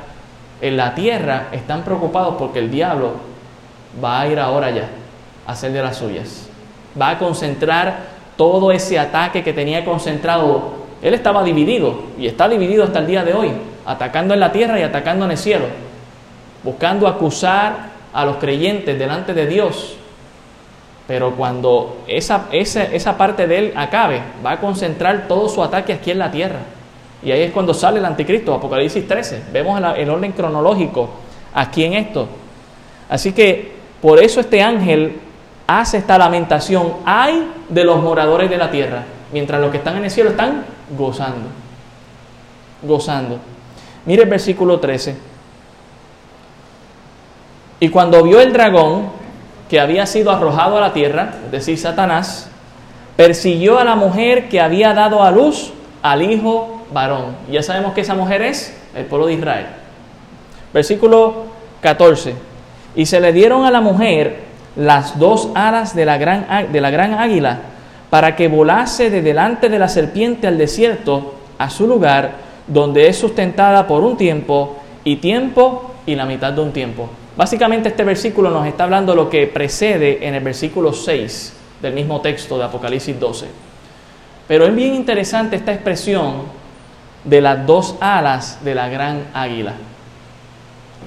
en 0.62 0.78
la 0.78 0.94
tierra 0.94 1.48
están 1.52 1.82
preocupados 1.82 2.36
porque 2.38 2.58
el 2.58 2.70
diablo 2.70 3.16
va 4.02 4.22
a 4.22 4.28
ir 4.28 4.40
ahora 4.40 4.70
ya 4.70 4.88
a 5.46 5.52
hacer 5.52 5.72
de 5.72 5.82
las 5.82 5.98
suyas. 5.98 6.48
Va 6.98 7.10
a 7.10 7.18
concentrar 7.18 7.98
todo 8.38 8.72
ese 8.72 8.98
ataque 8.98 9.44
que 9.44 9.52
tenía 9.52 9.84
concentrado. 9.84 10.72
Él 11.02 11.12
estaba 11.12 11.44
dividido 11.44 12.00
y 12.18 12.26
está 12.28 12.48
dividido 12.48 12.82
hasta 12.82 13.00
el 13.00 13.06
día 13.06 13.24
de 13.24 13.34
hoy, 13.34 13.50
atacando 13.84 14.32
en 14.32 14.40
la 14.40 14.52
tierra 14.52 14.80
y 14.80 14.84
atacando 14.84 15.26
en 15.26 15.32
el 15.32 15.36
cielo, 15.36 15.66
buscando 16.64 17.06
acusar 17.06 17.90
a 18.14 18.24
los 18.24 18.36
creyentes 18.36 18.98
delante 18.98 19.34
de 19.34 19.46
Dios. 19.46 19.98
Pero 21.06 21.36
cuando 21.36 21.98
esa, 22.08 22.46
esa, 22.50 22.84
esa 22.84 23.16
parte 23.16 23.46
de 23.46 23.58
él 23.58 23.72
acabe, 23.76 24.20
va 24.44 24.52
a 24.52 24.60
concentrar 24.60 25.28
todo 25.28 25.48
su 25.48 25.62
ataque 25.62 25.92
aquí 25.92 26.10
en 26.10 26.18
la 26.18 26.30
tierra. 26.30 26.60
Y 27.22 27.30
ahí 27.30 27.42
es 27.42 27.52
cuando 27.52 27.74
sale 27.74 27.98
el 27.98 28.04
anticristo, 28.04 28.54
Apocalipsis 28.54 29.06
13. 29.06 29.44
Vemos 29.52 29.80
el 29.96 30.10
orden 30.10 30.32
cronológico 30.32 31.08
aquí 31.54 31.84
en 31.84 31.94
esto. 31.94 32.28
Así 33.08 33.32
que 33.32 33.72
por 34.02 34.18
eso 34.18 34.40
este 34.40 34.62
ángel 34.62 35.20
hace 35.66 35.98
esta 35.98 36.18
lamentación, 36.18 36.94
hay 37.04 37.50
de 37.68 37.84
los 37.84 38.02
moradores 38.02 38.50
de 38.50 38.56
la 38.56 38.70
tierra, 38.70 39.04
mientras 39.32 39.60
los 39.60 39.70
que 39.70 39.78
están 39.78 39.96
en 39.96 40.04
el 40.04 40.10
cielo 40.10 40.30
están 40.30 40.64
gozando, 40.96 41.48
gozando. 42.82 43.38
Mire 44.04 44.22
el 44.22 44.28
versículo 44.28 44.78
13. 44.78 45.16
Y 47.80 47.88
cuando 47.88 48.22
vio 48.22 48.40
el 48.40 48.52
dragón 48.52 49.08
que 49.68 49.80
había 49.80 50.06
sido 50.06 50.30
arrojado 50.30 50.78
a 50.78 50.80
la 50.80 50.92
tierra, 50.92 51.34
es 51.46 51.50
decir, 51.50 51.78
Satanás, 51.78 52.48
persiguió 53.16 53.78
a 53.78 53.84
la 53.84 53.96
mujer 53.96 54.48
que 54.48 54.60
había 54.60 54.94
dado 54.94 55.22
a 55.22 55.30
luz 55.30 55.72
al 56.02 56.22
hijo 56.22 56.84
varón. 56.92 57.36
Ya 57.50 57.62
sabemos 57.62 57.94
que 57.94 58.02
esa 58.02 58.14
mujer 58.14 58.42
es 58.42 58.76
el 58.94 59.06
pueblo 59.06 59.26
de 59.26 59.34
Israel. 59.34 59.66
Versículo 60.72 61.46
14. 61.80 62.34
Y 62.94 63.06
se 63.06 63.20
le 63.20 63.32
dieron 63.32 63.64
a 63.64 63.70
la 63.70 63.80
mujer 63.80 64.44
las 64.76 65.18
dos 65.18 65.48
alas 65.54 65.94
de 65.94 66.04
la 66.04 66.18
gran, 66.18 66.70
de 66.70 66.80
la 66.80 66.90
gran 66.90 67.14
águila 67.14 67.58
para 68.10 68.36
que 68.36 68.48
volase 68.48 69.10
de 69.10 69.22
delante 69.22 69.68
de 69.68 69.78
la 69.78 69.88
serpiente 69.88 70.46
al 70.46 70.58
desierto, 70.58 71.34
a 71.58 71.70
su 71.70 71.86
lugar, 71.86 72.32
donde 72.66 73.08
es 73.08 73.18
sustentada 73.18 73.86
por 73.86 74.02
un 74.02 74.16
tiempo 74.16 74.76
y 75.04 75.16
tiempo 75.16 75.92
y 76.06 76.14
la 76.14 76.26
mitad 76.26 76.52
de 76.52 76.60
un 76.60 76.72
tiempo. 76.72 77.08
Básicamente 77.36 77.90
este 77.90 78.04
versículo 78.04 78.50
nos 78.50 78.66
está 78.66 78.84
hablando 78.84 79.14
lo 79.14 79.28
que 79.28 79.46
precede 79.46 80.26
en 80.26 80.34
el 80.34 80.42
versículo 80.42 80.92
6 80.92 81.52
del 81.82 81.92
mismo 81.92 82.20
texto 82.20 82.58
de 82.58 82.64
Apocalipsis 82.64 83.18
12. 83.18 83.46
Pero 84.48 84.64
es 84.64 84.74
bien 84.74 84.94
interesante 84.94 85.56
esta 85.56 85.72
expresión 85.72 86.42
de 87.24 87.40
las 87.40 87.66
dos 87.66 87.96
alas 88.00 88.64
de 88.64 88.74
la 88.74 88.88
gran 88.88 89.26
águila. 89.34 89.74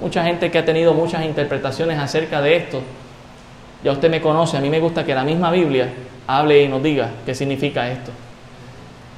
Mucha 0.01 0.23
gente 0.23 0.51
que 0.51 0.59
ha 0.59 0.65
tenido 0.65 0.93
muchas 0.93 1.25
interpretaciones 1.25 1.97
acerca 1.97 2.41
de 2.41 2.57
esto 2.57 2.81
ya 3.83 3.93
usted 3.93 4.09
me 4.09 4.21
conoce, 4.21 4.57
a 4.57 4.61
mí 4.61 4.69
me 4.69 4.79
gusta 4.79 5.05
que 5.05 5.15
la 5.15 5.23
misma 5.23 5.51
Biblia 5.51 5.89
hable 6.27 6.63
y 6.63 6.67
nos 6.67 6.83
diga 6.83 7.11
qué 7.25 7.33
significa 7.33 7.89
esto. 7.89 8.11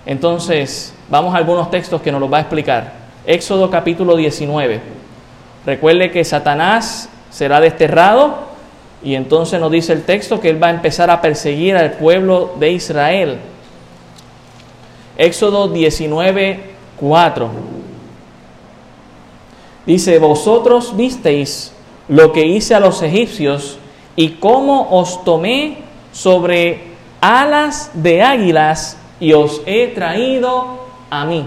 Entonces, 0.05 0.93
vamos 1.09 1.33
a 1.33 1.37
algunos 1.37 1.71
textos 1.71 2.01
que 2.01 2.11
nos 2.11 2.21
los 2.21 2.31
va 2.31 2.37
a 2.37 2.41
explicar. 2.41 2.93
Éxodo 3.25 3.69
capítulo 3.71 4.15
19. 4.15 5.00
Recuerde 5.65 6.11
que 6.11 6.23
Satanás 6.23 7.09
será 7.29 7.59
desterrado 7.61 8.51
y 9.03 9.15
entonces 9.15 9.59
nos 9.59 9.71
dice 9.71 9.93
el 9.93 10.03
texto 10.03 10.39
que 10.39 10.49
él 10.49 10.61
va 10.61 10.67
a 10.67 10.71
empezar 10.71 11.09
a 11.09 11.21
perseguir 11.21 11.75
al 11.75 11.93
pueblo 11.93 12.55
de 12.59 12.71
Israel. 12.71 13.39
Éxodo 15.17 15.67
19, 15.67 16.59
4. 16.99 17.49
Dice, 19.85 20.19
vosotros 20.19 20.95
visteis 20.95 21.73
lo 22.07 22.31
que 22.31 22.45
hice 22.45 22.75
a 22.75 22.79
los 22.79 23.01
egipcios 23.01 23.77
y 24.15 24.29
cómo 24.33 24.89
os 24.91 25.23
tomé 25.23 25.77
sobre 26.11 26.91
alas 27.21 27.91
de 27.93 28.21
águilas 28.21 28.97
y 29.19 29.33
os 29.33 29.61
he 29.65 29.87
traído 29.87 30.85
a 31.09 31.25
mí. 31.25 31.45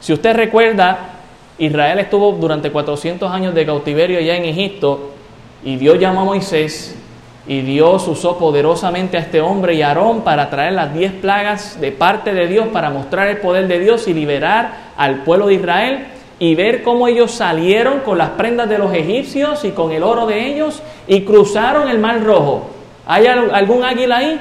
Si 0.00 0.12
usted 0.12 0.36
recuerda, 0.36 1.17
Israel 1.58 1.98
estuvo 1.98 2.32
durante 2.32 2.70
400 2.70 3.30
años 3.30 3.54
de 3.54 3.66
cautiverio 3.66 4.18
allá 4.18 4.36
en 4.36 4.44
Egipto 4.44 5.10
y 5.64 5.76
Dios 5.76 5.98
llamó 5.98 6.20
a 6.20 6.24
Moisés 6.24 6.96
y 7.48 7.62
Dios 7.62 8.06
usó 8.06 8.38
poderosamente 8.38 9.16
a 9.16 9.20
este 9.20 9.40
hombre 9.40 9.74
y 9.74 9.82
a 9.82 9.88
Aarón 9.88 10.20
para 10.20 10.50
traer 10.50 10.74
las 10.74 10.94
diez 10.94 11.12
plagas 11.12 11.80
de 11.80 11.90
parte 11.90 12.32
de 12.32 12.46
Dios 12.46 12.68
para 12.68 12.90
mostrar 12.90 13.28
el 13.28 13.38
poder 13.38 13.66
de 13.66 13.80
Dios 13.80 14.06
y 14.06 14.14
liberar 14.14 14.92
al 14.96 15.24
pueblo 15.24 15.46
de 15.46 15.54
Israel 15.54 16.06
y 16.38 16.54
ver 16.54 16.82
cómo 16.82 17.08
ellos 17.08 17.32
salieron 17.32 18.00
con 18.00 18.18
las 18.18 18.30
prendas 18.30 18.68
de 18.68 18.78
los 18.78 18.92
egipcios 18.94 19.64
y 19.64 19.70
con 19.70 19.90
el 19.90 20.04
oro 20.04 20.26
de 20.26 20.46
ellos 20.46 20.82
y 21.08 21.22
cruzaron 21.22 21.88
el 21.88 21.98
mar 21.98 22.22
rojo. 22.22 22.68
¿Hay 23.06 23.26
algún 23.26 23.82
águila 23.82 24.18
ahí? 24.18 24.40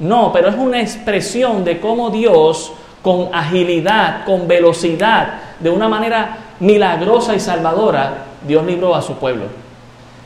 No, 0.00 0.32
pero 0.32 0.48
es 0.48 0.56
una 0.56 0.80
expresión 0.80 1.64
de 1.64 1.80
cómo 1.80 2.10
Dios 2.10 2.72
con 3.02 3.28
agilidad, 3.32 4.24
con 4.24 4.46
velocidad, 4.46 5.34
de 5.60 5.70
una 5.70 5.88
manera 5.88 6.47
milagrosa 6.60 7.34
y 7.34 7.40
salvadora, 7.40 8.24
Dios 8.46 8.64
libró 8.64 8.94
a 8.94 9.02
su 9.02 9.14
pueblo. 9.14 9.44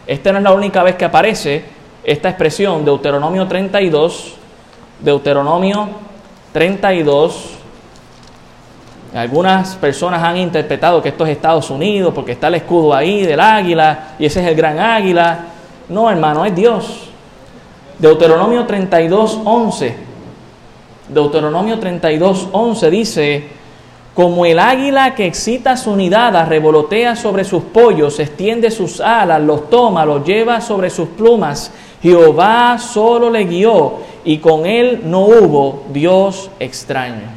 Esta 0.06 0.32
no 0.32 0.38
es 0.38 0.44
la 0.44 0.52
única 0.52 0.82
vez 0.82 0.96
que 0.96 1.04
aparece 1.04 1.64
esta 2.04 2.28
expresión, 2.28 2.84
Deuteronomio 2.84 3.46
32, 3.46 4.34
Deuteronomio 5.00 5.88
32, 6.52 7.58
Algunas 9.14 9.76
personas 9.76 10.22
han 10.22 10.38
interpretado 10.38 11.02
que 11.02 11.10
esto 11.10 11.26
es 11.26 11.32
Estados 11.32 11.68
Unidos 11.70 12.14
porque 12.14 12.32
está 12.32 12.48
el 12.48 12.54
escudo 12.54 12.94
ahí 12.94 13.26
del 13.26 13.40
águila 13.40 14.14
y 14.18 14.24
ese 14.24 14.40
es 14.40 14.48
el 14.48 14.54
gran 14.54 14.78
águila. 14.78 15.38
No, 15.90 16.10
hermano, 16.10 16.46
es 16.46 16.54
Dios. 16.54 17.10
Deuteronomio 17.98 18.64
32, 18.64 19.40
11. 19.44 19.96
Deuteronomio 21.08 21.78
32, 21.78 22.48
11 22.52 22.90
dice, 22.90 23.48
como 24.14 24.44
el 24.44 24.58
águila 24.58 25.14
que 25.14 25.26
excita 25.26 25.76
su 25.76 25.96
nidada, 25.96 26.44
revolotea 26.44 27.16
sobre 27.16 27.44
sus 27.44 27.62
pollos, 27.62 28.20
extiende 28.20 28.70
sus 28.70 29.00
alas, 29.00 29.40
los 29.40 29.70
toma, 29.70 30.04
los 30.04 30.24
lleva 30.24 30.60
sobre 30.60 30.90
sus 30.90 31.08
plumas, 31.08 31.72
Jehová 32.02 32.78
solo 32.78 33.30
le 33.30 33.44
guió 33.44 33.94
y 34.24 34.38
con 34.38 34.66
él 34.66 35.02
no 35.04 35.20
hubo 35.20 35.84
Dios 35.92 36.50
extraño. 36.58 37.30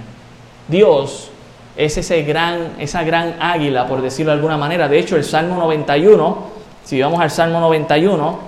Dios 0.68 1.30
es 1.78 1.98
ese 1.98 2.24
gran, 2.24 2.74
esa 2.80 3.04
gran 3.04 3.36
águila, 3.40 3.88
por 3.88 4.02
decirlo 4.02 4.32
de 4.32 4.38
alguna 4.38 4.58
manera. 4.58 4.88
De 4.88 4.98
hecho, 4.98 5.16
el 5.16 5.24
Salmo 5.24 5.56
91, 5.58 6.38
si 6.84 7.00
vamos 7.00 7.22
al 7.22 7.32
Salmo 7.32 7.60
91, 7.60 8.40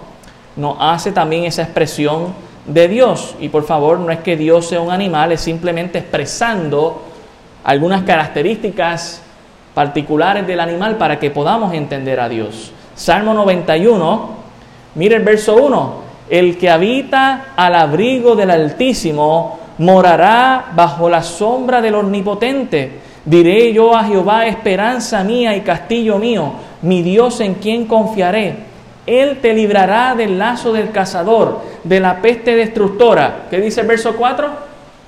nos 0.56 0.78
hace 0.80 1.12
también 1.12 1.46
esa 1.46 1.62
expresión 1.62 2.34
de 2.66 2.88
Dios. 2.88 3.36
Y 3.40 3.50
por 3.50 3.64
favor, 3.64 4.00
no 4.00 4.12
es 4.12 4.20
que 4.20 4.36
Dios 4.36 4.68
sea 4.68 4.82
un 4.82 4.92
animal, 4.92 5.32
es 5.32 5.42
simplemente 5.42 6.00
expresando 6.00 7.04
algunas 7.64 8.03
características 8.03 9.22
particulares 9.74 10.47
del 10.47 10.60
animal 10.60 10.97
para 10.97 11.20
que 11.20 11.30
podamos 11.30 11.74
entender 11.74 12.20
a 12.20 12.28
Dios. 12.28 12.72
Salmo 12.95 13.34
91, 13.34 14.30
mire 14.95 15.18
el 15.18 15.24
verso 15.24 15.55
1. 15.55 16.08
El 16.30 16.58
que 16.58 16.70
habita 16.70 17.53
al 17.55 17.76
abrigo 17.76 18.36
del 18.36 18.51
Altísimo 18.51 19.60
morará 19.78 20.72
bajo 20.76 21.10
la 21.10 21.22
sombra 21.22 21.82
del 21.82 21.95
Omnipotente. 21.95 22.99
Diré 23.24 23.72
yo 23.72 23.95
a 23.95 24.03
Jehová, 24.03 24.47
esperanza 24.47 25.24
mía 25.24 25.55
y 25.55 25.62
castillo 25.62 26.18
mío, 26.18 26.53
mi 26.82 27.03
Dios 27.03 27.39
en 27.41 27.55
quien 27.55 27.86
confiaré. 27.86 28.55
Él 29.05 29.39
te 29.41 29.53
librará 29.53 30.16
del 30.16 30.39
lazo 30.39 30.74
del 30.74 30.91
cazador, 30.91 31.62
de 31.84 31.99
la 31.99 32.22
peste 32.22 32.55
destructora. 32.55 33.45
¿Qué 33.49 33.62
dice 33.62 33.82
el 33.82 33.88
verso 33.88 34.16
4? 34.16 34.49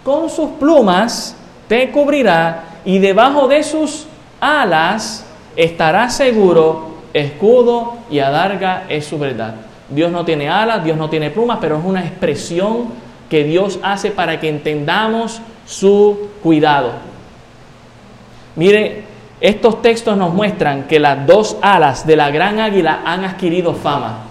Con 0.03 0.29
sus 0.29 0.51
plumas 0.51 1.35
te 1.69 1.91
cubrirá 1.91 2.63
y 2.83 2.97
debajo 2.97 3.47
de 3.47 3.63
sus 3.63 4.07
alas 4.41 5.25
estará 5.55 6.09
seguro, 6.09 6.95
escudo 7.13 7.97
y 8.09 8.19
adarga 8.19 8.85
es 8.89 9.05
su 9.05 9.19
verdad. 9.19 9.55
Dios 9.87 10.11
no 10.11 10.25
tiene 10.25 10.49
alas, 10.49 10.83
Dios 10.83 10.97
no 10.97 11.09
tiene 11.09 11.29
plumas, 11.29 11.59
pero 11.61 11.77
es 11.77 11.85
una 11.85 12.01
expresión 12.01 12.87
que 13.29 13.43
Dios 13.43 13.79
hace 13.83 14.09
para 14.09 14.39
que 14.39 14.49
entendamos 14.49 15.41
su 15.67 16.29
cuidado. 16.41 16.93
Mire, 18.55 19.03
estos 19.39 19.83
textos 19.83 20.17
nos 20.17 20.33
muestran 20.33 20.87
que 20.87 20.99
las 20.99 21.25
dos 21.27 21.57
alas 21.61 22.05
de 22.05 22.15
la 22.15 22.31
gran 22.31 22.59
águila 22.59 23.01
han 23.05 23.23
adquirido 23.25 23.75
fama. 23.75 24.23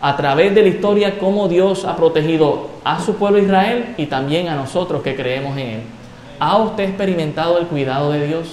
A 0.00 0.16
través 0.16 0.54
de 0.54 0.62
la 0.62 0.68
historia, 0.68 1.18
cómo 1.18 1.46
Dios 1.46 1.84
ha 1.84 1.94
protegido 1.94 2.70
a 2.84 3.00
su 3.00 3.16
pueblo 3.16 3.38
Israel 3.38 3.94
y 3.98 4.06
también 4.06 4.48
a 4.48 4.56
nosotros 4.56 5.02
que 5.02 5.14
creemos 5.14 5.56
en 5.58 5.68
Él. 5.68 5.82
¿Ha 6.44 6.56
usted 6.56 6.82
experimentado 6.82 7.56
el 7.58 7.68
cuidado 7.68 8.10
de 8.10 8.26
Dios? 8.26 8.48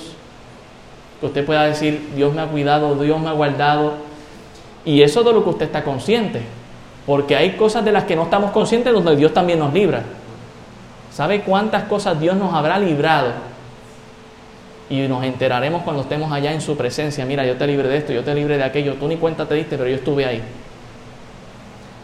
Que 1.20 1.26
usted 1.26 1.44
pueda 1.44 1.64
decir, 1.64 2.12
Dios 2.16 2.32
me 2.32 2.42
ha 2.44 2.46
cuidado, 2.46 2.94
Dios 2.94 3.20
me 3.20 3.30
ha 3.30 3.32
guardado. 3.32 3.94
Y 4.86 5.02
eso 5.02 5.22
es 5.22 5.26
de 5.26 5.34
lo 5.34 5.44
que 5.44 5.50
usted 5.50 5.66
está 5.66 5.84
consciente. 5.84 6.44
Porque 7.08 7.36
hay 7.36 7.54
cosas 7.54 7.84
de 7.84 7.92
las 7.92 8.04
que 8.04 8.16
no 8.16 8.26
estamos 8.26 8.52
conscientes 8.52 8.94
donde 8.94 9.16
Dios 9.16 9.34
también 9.34 9.58
nos 9.58 9.74
libra. 9.74 10.04
¿Sabe 11.12 11.42
cuántas 11.42 11.86
cosas 11.86 12.20
Dios 12.20 12.36
nos 12.36 12.54
habrá 12.54 12.78
librado 12.78 13.32
y 14.88 15.08
nos 15.08 15.24
enteraremos 15.24 15.82
cuando 15.82 16.04
estemos 16.04 16.32
allá 16.32 16.54
en 16.54 16.62
su 16.62 16.78
presencia. 16.78 17.26
Mira, 17.26 17.44
yo 17.44 17.58
te 17.58 17.66
libre 17.66 17.88
de 17.88 17.98
esto, 17.98 18.14
yo 18.14 18.24
te 18.24 18.36
libre 18.36 18.58
de 18.58 18.66
aquello. 18.66 18.94
Tú 19.00 19.08
ni 19.08 19.18
cuenta 19.18 19.48
te 19.48 19.56
diste, 19.56 19.80
pero 19.80 19.90
yo 19.90 19.96
estuve 19.96 20.28
ahí. 20.28 20.44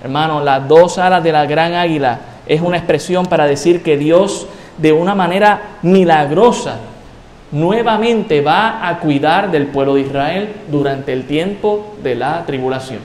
Hermano, 0.04 0.44
las 0.44 0.68
dos 0.68 0.98
alas 0.98 1.24
de 1.24 1.32
la 1.32 1.46
gran 1.46 1.76
águila 1.76 2.22
es 2.48 2.62
una 2.62 2.78
expresión 2.78 3.28
para 3.28 3.46
decir 3.46 3.84
que 3.84 3.98
Dios 3.98 4.48
de 4.78 4.92
una 4.92 5.16
manera 5.16 5.78
milagrosa 5.82 6.80
nuevamente 7.52 8.42
va 8.42 8.88
a 8.88 9.00
cuidar 9.00 9.52
del 9.52 9.68
pueblo 9.68 9.96
de 9.96 10.02
Israel 10.02 10.50
durante 10.70 11.14
el 11.14 11.26
tiempo 11.26 11.96
de 12.04 12.16
la 12.16 12.46
tribulación. 12.46 13.00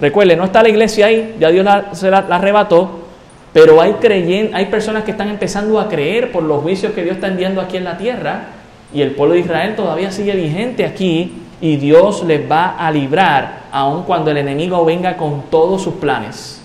Recuerde, 0.00 0.36
no 0.36 0.44
está 0.44 0.62
la 0.62 0.68
iglesia 0.68 1.06
ahí, 1.06 1.36
ya 1.38 1.50
Dios 1.50 1.64
la, 1.64 1.94
se 1.94 2.10
la 2.10 2.18
arrebató, 2.18 3.06
pero 3.52 3.80
hay, 3.80 3.94
creyen, 3.94 4.54
hay 4.54 4.66
personas 4.66 5.04
que 5.04 5.12
están 5.12 5.28
empezando 5.28 5.80
a 5.80 5.88
creer 5.88 6.32
por 6.32 6.42
los 6.42 6.62
juicios 6.62 6.92
que 6.92 7.02
Dios 7.02 7.16
está 7.16 7.28
enviando 7.28 7.60
aquí 7.60 7.76
en 7.76 7.84
la 7.84 7.96
tierra 7.96 8.48
y 8.92 9.00
el 9.02 9.12
pueblo 9.12 9.34
de 9.34 9.40
Israel 9.40 9.74
todavía 9.74 10.10
sigue 10.10 10.34
vigente 10.34 10.84
aquí 10.84 11.42
y 11.60 11.76
Dios 11.76 12.24
les 12.24 12.50
va 12.50 12.76
a 12.76 12.90
librar 12.90 13.60
aun 13.72 14.02
cuando 14.02 14.30
el 14.30 14.36
enemigo 14.36 14.84
venga 14.84 15.16
con 15.16 15.44
todos 15.50 15.82
sus 15.82 15.94
planes. 15.94 16.60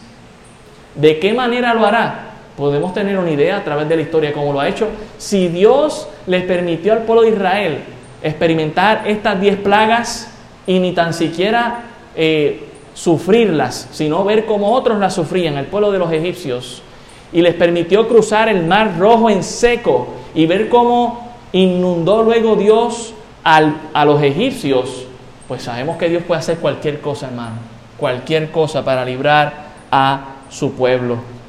¿De 0.96 1.20
qué 1.20 1.34
manera 1.34 1.74
lo 1.74 1.86
hará? 1.86 2.31
Podemos 2.62 2.94
tener 2.94 3.18
una 3.18 3.32
idea 3.32 3.58
a 3.58 3.64
través 3.64 3.90
de 3.90 3.96
la 3.96 4.04
historia 4.04 4.32
cómo 4.34 4.54
lo 4.54 4.60
ha 4.60 4.70
hecho. 4.70 4.88
Si 5.18 5.48
Dios 5.48 6.08
les 6.28 6.44
permitió 6.44 6.94
al 6.94 7.00
pueblo 7.00 7.24
de 7.24 7.30
Israel 7.32 7.80
experimentar 8.22 9.02
estas 9.08 9.42
diez 9.42 9.58
plagas 9.58 10.32
y 10.68 10.78
ni 10.78 10.92
tan 10.92 11.16
siquiera 11.16 11.86
eh, 12.16 12.68
sufrirlas, 12.94 13.90
sino 13.92 14.24
ver 14.24 14.46
cómo 14.46 14.74
otros 14.74 15.00
las 15.00 15.16
sufrían, 15.16 15.58
el 15.58 15.66
pueblo 15.66 15.92
de 15.92 15.98
los 15.98 16.12
egipcios, 16.12 16.84
y 17.34 17.42
les 17.42 17.56
permitió 17.56 18.08
cruzar 18.08 18.48
el 18.48 18.64
mar 18.64 18.96
rojo 19.00 19.32
en 19.32 19.42
seco 19.42 20.10
y 20.36 20.46
ver 20.46 20.70
cómo 20.70 21.32
inundó 21.54 22.22
luego 22.22 22.56
Dios 22.56 23.16
a 23.44 24.06
los 24.06 24.22
egipcios, 24.22 25.08
pues 25.48 25.64
sabemos 25.64 25.98
que 25.98 26.10
Dios 26.10 26.22
puede 26.22 26.38
hacer 26.38 26.60
cualquier 26.60 27.02
cosa, 27.02 27.26
hermano, 27.26 27.56
cualquier 27.98 28.52
cosa 28.52 28.86
para 28.86 29.04
librar 29.04 29.52
a 29.90 30.26
su 30.52 30.74
pueblo. 30.74 31.41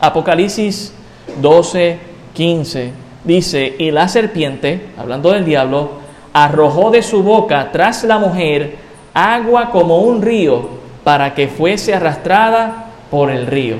Apocalipsis 0.00 0.92
12, 1.40 1.98
15 2.34 3.04
dice, 3.24 3.74
y 3.78 3.90
la 3.90 4.06
serpiente, 4.08 4.88
hablando 4.98 5.32
del 5.32 5.44
diablo, 5.44 5.90
arrojó 6.32 6.90
de 6.90 7.02
su 7.02 7.22
boca 7.22 7.70
tras 7.72 8.04
la 8.04 8.18
mujer 8.18 8.76
agua 9.14 9.70
como 9.70 9.98
un 9.98 10.20
río 10.22 10.68
para 11.02 11.34
que 11.34 11.48
fuese 11.48 11.94
arrastrada 11.94 12.86
por 13.10 13.30
el 13.30 13.46
río. 13.46 13.76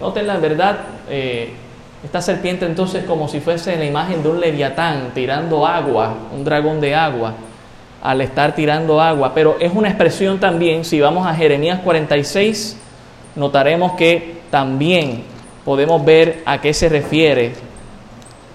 Noten 0.00 0.26
la 0.26 0.38
verdad, 0.38 0.78
eh, 1.08 1.52
esta 2.02 2.20
serpiente 2.20 2.66
entonces 2.66 3.04
como 3.04 3.28
si 3.28 3.40
fuese 3.40 3.76
la 3.76 3.84
imagen 3.84 4.22
de 4.22 4.28
un 4.28 4.40
leviatán 4.40 5.12
tirando 5.14 5.66
agua, 5.66 6.14
un 6.34 6.44
dragón 6.44 6.80
de 6.80 6.94
agua, 6.94 7.34
al 8.02 8.20
estar 8.20 8.54
tirando 8.54 9.00
agua. 9.00 9.32
Pero 9.34 9.56
es 9.60 9.72
una 9.74 9.88
expresión 9.88 10.40
también, 10.40 10.84
si 10.84 11.00
vamos 11.00 11.26
a 11.26 11.34
Jeremías 11.34 11.80
46, 11.80 12.76
notaremos 13.36 13.92
que 13.92 14.33
también 14.54 15.24
podemos 15.64 16.04
ver 16.04 16.44
a 16.46 16.60
qué 16.60 16.72
se 16.72 16.88
refiere 16.88 17.54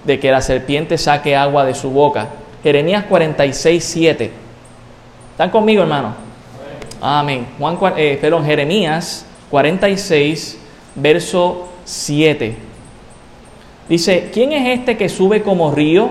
de 0.06 0.18
que 0.18 0.32
la 0.32 0.40
serpiente 0.40 0.98
saque 0.98 1.36
agua 1.36 1.66
de 1.66 1.76
su 1.76 1.90
boca. 1.90 2.30
Jeremías 2.64 3.04
46, 3.04 3.84
7. 3.84 4.32
¿Están 5.32 5.50
conmigo, 5.50 5.82
hermano? 5.82 6.16
Amén. 7.02 7.48
Juan, 7.60 7.78
eh, 7.98 8.18
perdón, 8.22 8.46
Jeremías 8.46 9.26
46, 9.50 10.58
verso 10.96 11.68
7. 11.84 12.56
Dice, 13.90 14.30
¿quién 14.34 14.54
es 14.54 14.80
este 14.80 14.96
que 14.96 15.10
sube 15.10 15.42
como 15.42 15.74
río 15.74 16.08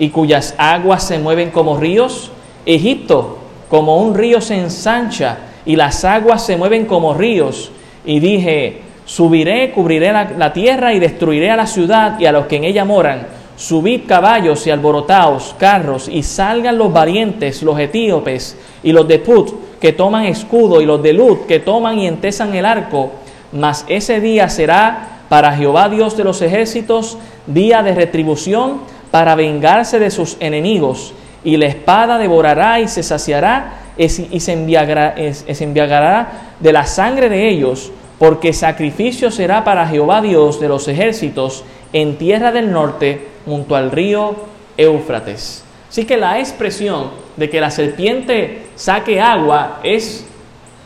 y 0.00 0.08
cuyas 0.08 0.56
aguas 0.58 1.04
se 1.04 1.20
mueven 1.20 1.52
como 1.52 1.76
ríos? 1.76 2.32
Egipto, 2.66 3.38
como 3.70 3.98
un 3.98 4.16
río 4.16 4.40
se 4.40 4.56
ensancha 4.56 5.38
y 5.64 5.76
las 5.76 6.04
aguas 6.04 6.44
se 6.44 6.56
mueven 6.56 6.86
como 6.86 7.14
ríos. 7.14 7.70
Y 8.04 8.18
dije, 8.18 8.87
subiré, 9.08 9.72
cubriré 9.72 10.12
la, 10.12 10.30
la 10.36 10.52
tierra 10.52 10.92
y 10.92 11.00
destruiré 11.00 11.50
a 11.50 11.56
la 11.56 11.66
ciudad 11.66 12.20
y 12.20 12.26
a 12.26 12.32
los 12.32 12.46
que 12.46 12.56
en 12.56 12.64
ella 12.64 12.84
moran 12.84 13.38
subid 13.58 14.02
caballos 14.06 14.66
y 14.66 14.70
alborotaos 14.70 15.54
carros, 15.58 16.08
y 16.08 16.22
salgan 16.22 16.78
los 16.78 16.92
valientes, 16.92 17.62
los 17.62 17.78
etíopes, 17.78 18.56
y 18.84 18.92
los 18.92 19.06
de 19.08 19.18
Put, 19.18 19.78
que 19.80 19.92
toman 19.92 20.26
escudo, 20.26 20.80
y 20.80 20.86
los 20.86 21.02
de 21.02 21.12
Lut, 21.12 21.46
que 21.46 21.58
toman 21.58 21.98
y 21.98 22.06
entesan 22.06 22.54
el 22.54 22.64
arco. 22.64 23.10
Mas 23.52 23.84
ese 23.88 24.20
día 24.20 24.48
será 24.48 25.22
para 25.28 25.52
Jehová 25.56 25.88
Dios 25.88 26.16
de 26.16 26.22
los 26.22 26.40
ejércitos, 26.40 27.18
día 27.48 27.82
de 27.82 27.96
retribución, 27.96 28.78
para 29.10 29.34
vengarse 29.34 29.98
de 29.98 30.12
sus 30.12 30.36
enemigos. 30.38 31.12
Y 31.42 31.56
la 31.56 31.66
espada 31.66 32.16
devorará 32.18 32.78
y 32.78 32.86
se 32.86 33.02
saciará 33.02 33.80
y 33.96 34.08
se 34.08 34.52
enviará 34.52 36.28
de 36.60 36.72
la 36.72 36.86
sangre 36.86 37.28
de 37.28 37.48
ellos, 37.48 37.90
porque 38.18 38.52
sacrificio 38.52 39.30
será 39.30 39.64
para 39.64 39.86
Jehová 39.86 40.20
Dios 40.20 40.60
de 40.60 40.68
los 40.68 40.88
ejércitos 40.88 41.64
en 41.92 42.18
tierra 42.18 42.52
del 42.52 42.72
norte 42.72 43.28
junto 43.46 43.76
al 43.76 43.90
río 43.90 44.34
Éufrates. 44.76 45.64
Así 45.88 46.04
que 46.04 46.16
la 46.16 46.38
expresión 46.38 47.10
de 47.36 47.48
que 47.48 47.60
la 47.60 47.70
serpiente 47.70 48.66
saque 48.74 49.20
agua 49.20 49.80
es 49.82 50.26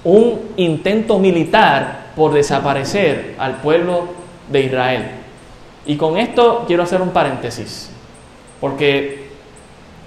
un 0.04 0.40
intento 0.56 1.18
militar 1.18 2.12
por 2.14 2.32
desaparecer 2.32 3.34
al 3.38 3.56
pueblo 3.56 4.08
de 4.50 4.62
Israel. 4.62 5.10
Y 5.86 5.96
con 5.96 6.18
esto 6.18 6.64
quiero 6.66 6.82
hacer 6.82 7.00
un 7.00 7.10
paréntesis. 7.10 7.88
porque 8.60 9.26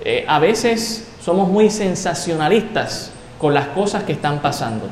eh, 0.05 0.23
a 0.29 0.39
veces 0.39 1.11
somos 1.21 1.49
muy 1.49 1.69
sensacionalistas 1.69 3.11
con 3.37 3.53
las 3.53 3.67
cosas 3.67 4.03
que 4.03 4.13
están 4.13 4.39
pasando. 4.39 4.89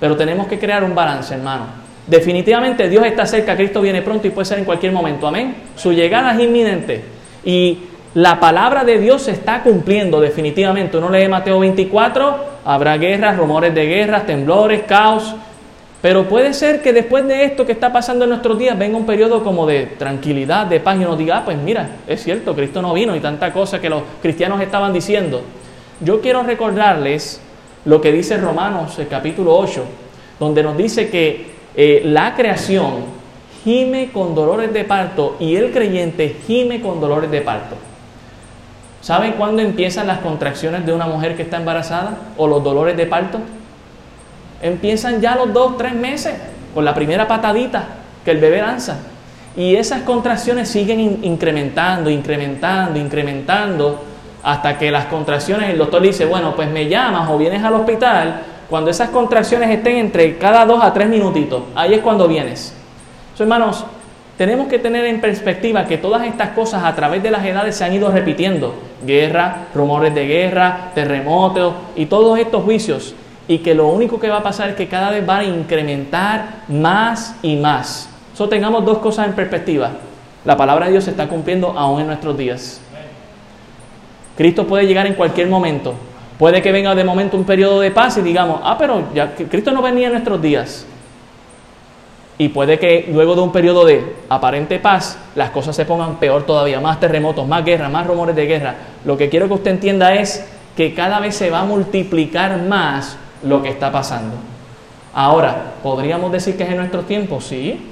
Pero 0.00 0.16
tenemos 0.16 0.46
que 0.46 0.58
crear 0.58 0.84
un 0.84 0.94
balance, 0.94 1.34
hermano. 1.34 1.66
Definitivamente 2.06 2.88
Dios 2.88 3.04
está 3.04 3.26
cerca, 3.26 3.56
Cristo 3.56 3.82
viene 3.82 4.00
pronto 4.00 4.26
y 4.26 4.30
puede 4.30 4.46
ser 4.46 4.58
en 4.58 4.64
cualquier 4.64 4.92
momento. 4.92 5.26
Amén. 5.26 5.54
Su 5.76 5.92
llegada 5.92 6.32
es 6.34 6.40
inminente. 6.40 7.04
Y 7.44 7.78
la 8.14 8.40
palabra 8.40 8.84
de 8.84 8.98
Dios 8.98 9.22
se 9.22 9.32
está 9.32 9.62
cumpliendo 9.62 10.20
definitivamente. 10.20 10.96
Uno 10.96 11.10
lee 11.10 11.28
Mateo 11.28 11.60
24, 11.60 12.36
habrá 12.64 12.96
guerras, 12.96 13.36
rumores 13.36 13.74
de 13.74 13.86
guerras, 13.86 14.24
temblores, 14.24 14.82
caos. 14.84 15.34
Pero 16.00 16.28
puede 16.28 16.54
ser 16.54 16.80
que 16.80 16.92
después 16.92 17.26
de 17.26 17.44
esto 17.44 17.66
que 17.66 17.72
está 17.72 17.92
pasando 17.92 18.24
en 18.24 18.30
nuestros 18.30 18.58
días 18.58 18.78
venga 18.78 18.96
un 18.96 19.04
periodo 19.04 19.42
como 19.42 19.66
de 19.66 19.86
tranquilidad, 19.98 20.66
de 20.66 20.80
paz 20.80 20.96
y 20.98 21.04
uno 21.04 21.16
diga, 21.16 21.38
ah, 21.38 21.44
pues 21.44 21.58
mira, 21.58 21.88
es 22.06 22.22
cierto, 22.22 22.54
Cristo 22.54 22.80
no 22.80 22.94
vino 22.94 23.16
y 23.16 23.20
tanta 23.20 23.52
cosa 23.52 23.80
que 23.80 23.90
los 23.90 24.02
cristianos 24.22 24.60
estaban 24.60 24.92
diciendo. 24.92 25.42
Yo 26.00 26.20
quiero 26.20 26.44
recordarles 26.44 27.40
lo 27.88 28.02
que 28.02 28.12
dice 28.12 28.36
Romanos, 28.36 28.98
el 28.98 29.08
capítulo 29.08 29.56
8, 29.56 29.82
donde 30.38 30.62
nos 30.62 30.76
dice 30.76 31.08
que 31.08 31.52
eh, 31.74 32.02
la 32.04 32.34
creación 32.34 32.96
gime 33.64 34.10
con 34.12 34.34
dolores 34.34 34.74
de 34.74 34.84
parto 34.84 35.36
y 35.40 35.56
el 35.56 35.72
creyente 35.72 36.36
gime 36.46 36.82
con 36.82 37.00
dolores 37.00 37.30
de 37.30 37.40
parto. 37.40 37.76
¿Saben 39.00 39.32
cuándo 39.32 39.62
empiezan 39.62 40.06
las 40.06 40.18
contracciones 40.18 40.84
de 40.84 40.92
una 40.92 41.06
mujer 41.06 41.34
que 41.34 41.44
está 41.44 41.56
embarazada 41.56 42.18
o 42.36 42.46
los 42.46 42.62
dolores 42.62 42.94
de 42.94 43.06
parto? 43.06 43.40
Empiezan 44.60 45.22
ya 45.22 45.34
los 45.34 45.50
dos, 45.54 45.78
tres 45.78 45.94
meses, 45.94 46.34
con 46.74 46.84
la 46.84 46.92
primera 46.94 47.26
patadita 47.26 47.86
que 48.22 48.32
el 48.32 48.36
bebé 48.36 48.60
lanza. 48.60 48.98
Y 49.56 49.76
esas 49.76 50.02
contracciones 50.02 50.68
siguen 50.68 51.20
incrementando, 51.22 52.10
incrementando, 52.10 52.98
incrementando 52.98 54.02
hasta 54.42 54.78
que 54.78 54.90
las 54.90 55.06
contracciones, 55.06 55.70
el 55.70 55.78
doctor 55.78 56.02
dice, 56.02 56.24
bueno, 56.24 56.54
pues 56.54 56.70
me 56.70 56.88
llamas 56.88 57.28
o 57.30 57.38
vienes 57.38 57.62
al 57.62 57.74
hospital 57.74 58.42
cuando 58.68 58.90
esas 58.90 59.10
contracciones 59.10 59.70
estén 59.70 59.96
entre 59.96 60.36
cada 60.36 60.66
dos 60.66 60.82
a 60.82 60.92
tres 60.92 61.08
minutitos. 61.08 61.62
Ahí 61.74 61.94
es 61.94 62.00
cuando 62.00 62.28
vienes. 62.28 62.74
Hermanos, 63.38 63.84
tenemos 64.36 64.68
que 64.68 64.78
tener 64.78 65.04
en 65.06 65.20
perspectiva 65.20 65.84
que 65.86 65.98
todas 65.98 66.26
estas 66.26 66.50
cosas 66.50 66.84
a 66.84 66.94
través 66.94 67.22
de 67.22 67.30
las 67.30 67.44
edades 67.44 67.76
se 67.76 67.84
han 67.84 67.92
ido 67.92 68.10
repitiendo. 68.10 68.74
Guerra, 69.04 69.66
rumores 69.74 70.14
de 70.14 70.26
guerra, 70.26 70.90
terremotos 70.94 71.74
y 71.96 72.06
todos 72.06 72.38
estos 72.38 72.62
juicios. 72.62 73.14
Y 73.48 73.58
que 73.58 73.74
lo 73.74 73.88
único 73.88 74.20
que 74.20 74.28
va 74.28 74.38
a 74.38 74.42
pasar 74.42 74.70
es 74.70 74.76
que 74.76 74.88
cada 74.88 75.10
vez 75.10 75.24
van 75.24 75.40
a 75.40 75.44
incrementar 75.44 76.64
más 76.68 77.34
y 77.42 77.56
más. 77.56 78.08
So, 78.34 78.48
tengamos 78.48 78.84
dos 78.84 78.98
cosas 78.98 79.26
en 79.26 79.32
perspectiva. 79.32 79.90
La 80.44 80.56
palabra 80.56 80.86
de 80.86 80.92
Dios 80.92 81.04
se 81.04 81.10
está 81.10 81.26
cumpliendo 81.26 81.76
aún 81.76 82.02
en 82.02 82.06
nuestros 82.06 82.36
días. 82.36 82.80
Cristo 84.38 84.68
puede 84.68 84.86
llegar 84.86 85.04
en 85.08 85.14
cualquier 85.14 85.48
momento. 85.48 85.94
Puede 86.38 86.62
que 86.62 86.70
venga 86.70 86.94
de 86.94 87.02
momento 87.02 87.36
un 87.36 87.42
periodo 87.42 87.80
de 87.80 87.90
paz 87.90 88.18
y 88.18 88.22
digamos, 88.22 88.60
ah, 88.62 88.76
pero 88.78 89.12
ya 89.12 89.34
Cristo 89.34 89.72
no 89.72 89.82
venía 89.82 90.06
en 90.06 90.12
nuestros 90.12 90.40
días. 90.40 90.86
Y 92.38 92.50
puede 92.50 92.78
que 92.78 93.08
luego 93.12 93.34
de 93.34 93.40
un 93.40 93.50
periodo 93.50 93.84
de 93.84 94.14
aparente 94.28 94.78
paz, 94.78 95.18
las 95.34 95.50
cosas 95.50 95.74
se 95.74 95.84
pongan 95.84 96.20
peor 96.20 96.44
todavía, 96.46 96.78
más 96.78 97.00
terremotos, 97.00 97.48
más 97.48 97.64
guerra, 97.64 97.88
más 97.88 98.06
rumores 98.06 98.36
de 98.36 98.46
guerra. 98.46 98.76
Lo 99.04 99.16
que 99.16 99.28
quiero 99.28 99.48
que 99.48 99.54
usted 99.54 99.72
entienda 99.72 100.14
es 100.14 100.46
que 100.76 100.94
cada 100.94 101.18
vez 101.18 101.34
se 101.34 101.50
va 101.50 101.62
a 101.62 101.64
multiplicar 101.64 102.62
más 102.62 103.16
lo 103.42 103.60
que 103.60 103.70
está 103.70 103.90
pasando. 103.90 104.36
Ahora, 105.14 105.72
¿podríamos 105.82 106.30
decir 106.30 106.56
que 106.56 106.62
es 106.62 106.70
en 106.70 106.76
nuestro 106.76 107.02
tiempo? 107.02 107.40
Sí. 107.40 107.84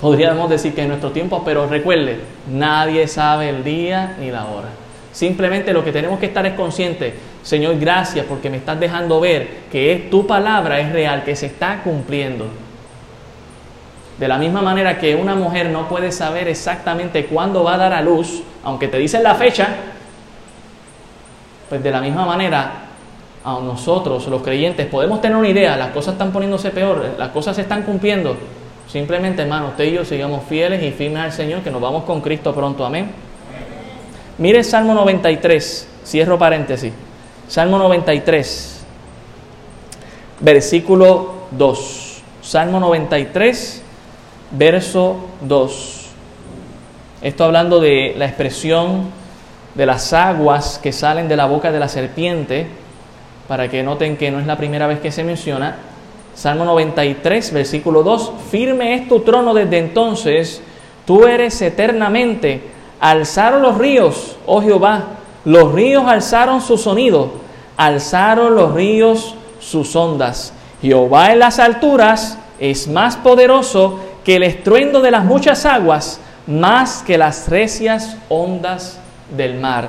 Podríamos 0.00 0.50
decir 0.50 0.74
que 0.74 0.80
es 0.80 0.86
en 0.86 0.88
nuestro 0.88 1.12
tiempo, 1.12 1.42
pero 1.44 1.68
recuerde, 1.68 2.18
nadie 2.50 3.06
sabe 3.06 3.50
el 3.50 3.62
día 3.62 4.16
ni 4.18 4.32
la 4.32 4.46
hora. 4.46 4.81
Simplemente 5.12 5.74
lo 5.74 5.84
que 5.84 5.92
tenemos 5.92 6.18
que 6.18 6.26
estar 6.26 6.44
es 6.46 6.54
consciente, 6.54 7.14
Señor, 7.42 7.78
gracias 7.78 8.24
porque 8.26 8.48
me 8.48 8.56
estás 8.56 8.80
dejando 8.80 9.20
ver 9.20 9.48
que 9.70 9.92
es, 9.92 10.10
tu 10.10 10.26
palabra 10.26 10.80
es 10.80 10.90
real, 10.92 11.22
que 11.22 11.36
se 11.36 11.46
está 11.46 11.82
cumpliendo. 11.82 12.46
De 14.18 14.26
la 14.26 14.38
misma 14.38 14.62
manera 14.62 14.98
que 14.98 15.14
una 15.14 15.34
mujer 15.34 15.68
no 15.68 15.88
puede 15.88 16.12
saber 16.12 16.48
exactamente 16.48 17.26
cuándo 17.26 17.62
va 17.62 17.74
a 17.74 17.78
dar 17.78 17.92
a 17.92 18.00
luz, 18.00 18.42
aunque 18.64 18.88
te 18.88 18.98
dicen 18.98 19.22
la 19.22 19.34
fecha, 19.34 19.68
pues 21.68 21.82
de 21.82 21.90
la 21.90 22.00
misma 22.00 22.24
manera 22.24 22.72
a 23.44 23.58
nosotros, 23.60 24.26
los 24.28 24.42
creyentes, 24.42 24.86
podemos 24.86 25.20
tener 25.20 25.36
una 25.36 25.48
idea, 25.48 25.76
las 25.76 25.90
cosas 25.90 26.12
están 26.12 26.32
poniéndose 26.32 26.70
peor, 26.70 27.16
las 27.18 27.30
cosas 27.30 27.56
se 27.56 27.62
están 27.62 27.82
cumpliendo. 27.82 28.36
Simplemente, 28.88 29.42
hermano, 29.42 29.68
usted 29.68 29.84
y 29.84 29.92
yo 29.92 30.04
sigamos 30.04 30.44
fieles 30.44 30.82
y 30.82 30.90
firmes 30.90 31.22
al 31.22 31.32
Señor, 31.32 31.62
que 31.62 31.70
nos 31.70 31.80
vamos 31.80 32.04
con 32.04 32.20
Cristo 32.20 32.54
pronto. 32.54 32.84
Amén. 32.84 33.10
Mire 34.42 34.64
Salmo 34.64 34.92
93, 34.92 35.86
cierro 36.04 36.36
paréntesis. 36.36 36.92
Salmo 37.46 37.78
93, 37.78 38.84
versículo 40.40 41.34
2. 41.52 42.22
Salmo 42.42 42.80
93, 42.80 43.82
verso 44.50 45.28
2. 45.42 46.06
Esto 47.22 47.44
hablando 47.44 47.78
de 47.78 48.14
la 48.18 48.24
expresión 48.24 49.10
de 49.76 49.86
las 49.86 50.12
aguas 50.12 50.80
que 50.82 50.90
salen 50.90 51.28
de 51.28 51.36
la 51.36 51.46
boca 51.46 51.70
de 51.70 51.78
la 51.78 51.86
serpiente, 51.86 52.66
para 53.46 53.68
que 53.68 53.84
noten 53.84 54.16
que 54.16 54.32
no 54.32 54.40
es 54.40 54.46
la 54.48 54.56
primera 54.56 54.88
vez 54.88 54.98
que 54.98 55.12
se 55.12 55.22
menciona. 55.22 55.76
Salmo 56.34 56.64
93, 56.64 57.52
versículo 57.52 58.02
2. 58.02 58.32
Firme 58.50 58.94
es 58.94 59.06
tu 59.06 59.20
trono 59.20 59.54
desde 59.54 59.78
entonces, 59.78 60.60
tú 61.06 61.28
eres 61.28 61.62
eternamente 61.62 62.71
Alzaron 63.02 63.62
los 63.62 63.78
ríos, 63.78 64.36
oh 64.46 64.62
Jehová, 64.62 65.06
los 65.44 65.72
ríos 65.72 66.04
alzaron 66.06 66.60
su 66.60 66.78
sonido, 66.78 67.32
alzaron 67.76 68.54
los 68.54 68.72
ríos 68.74 69.34
sus 69.58 69.96
ondas. 69.96 70.52
Jehová 70.80 71.32
en 71.32 71.40
las 71.40 71.58
alturas 71.58 72.38
es 72.60 72.86
más 72.86 73.16
poderoso 73.16 73.98
que 74.22 74.36
el 74.36 74.44
estruendo 74.44 75.00
de 75.00 75.10
las 75.10 75.24
muchas 75.24 75.66
aguas, 75.66 76.20
más 76.46 77.02
que 77.02 77.18
las 77.18 77.48
recias 77.48 78.18
ondas 78.28 79.00
del 79.36 79.58
mar. 79.58 79.88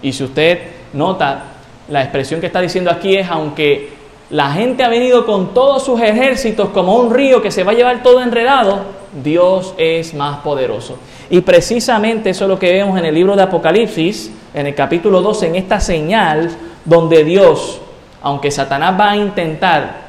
Y 0.00 0.12
si 0.12 0.22
usted 0.22 0.60
nota, 0.92 1.42
la 1.88 2.02
expresión 2.02 2.40
que 2.40 2.46
está 2.46 2.60
diciendo 2.60 2.92
aquí 2.92 3.16
es, 3.16 3.28
aunque 3.28 3.92
la 4.30 4.52
gente 4.52 4.84
ha 4.84 4.88
venido 4.88 5.26
con 5.26 5.52
todos 5.52 5.84
sus 5.84 6.00
ejércitos 6.00 6.68
como 6.68 6.94
un 6.94 7.12
río 7.12 7.42
que 7.42 7.50
se 7.50 7.64
va 7.64 7.72
a 7.72 7.74
llevar 7.74 8.04
todo 8.04 8.22
enredado, 8.22 9.01
Dios 9.12 9.74
es 9.76 10.14
más 10.14 10.38
poderoso. 10.38 10.98
Y 11.28 11.40
precisamente 11.40 12.30
eso 12.30 12.44
es 12.44 12.48
lo 12.48 12.58
que 12.58 12.72
vemos 12.72 12.98
en 12.98 13.04
el 13.04 13.14
libro 13.14 13.36
de 13.36 13.42
Apocalipsis, 13.42 14.32
en 14.54 14.66
el 14.66 14.74
capítulo 14.74 15.20
12, 15.22 15.48
en 15.48 15.56
esta 15.56 15.80
señal 15.80 16.50
donde 16.84 17.24
Dios, 17.24 17.80
aunque 18.22 18.50
Satanás 18.50 18.98
va 18.98 19.10
a 19.10 19.16
intentar 19.16 20.02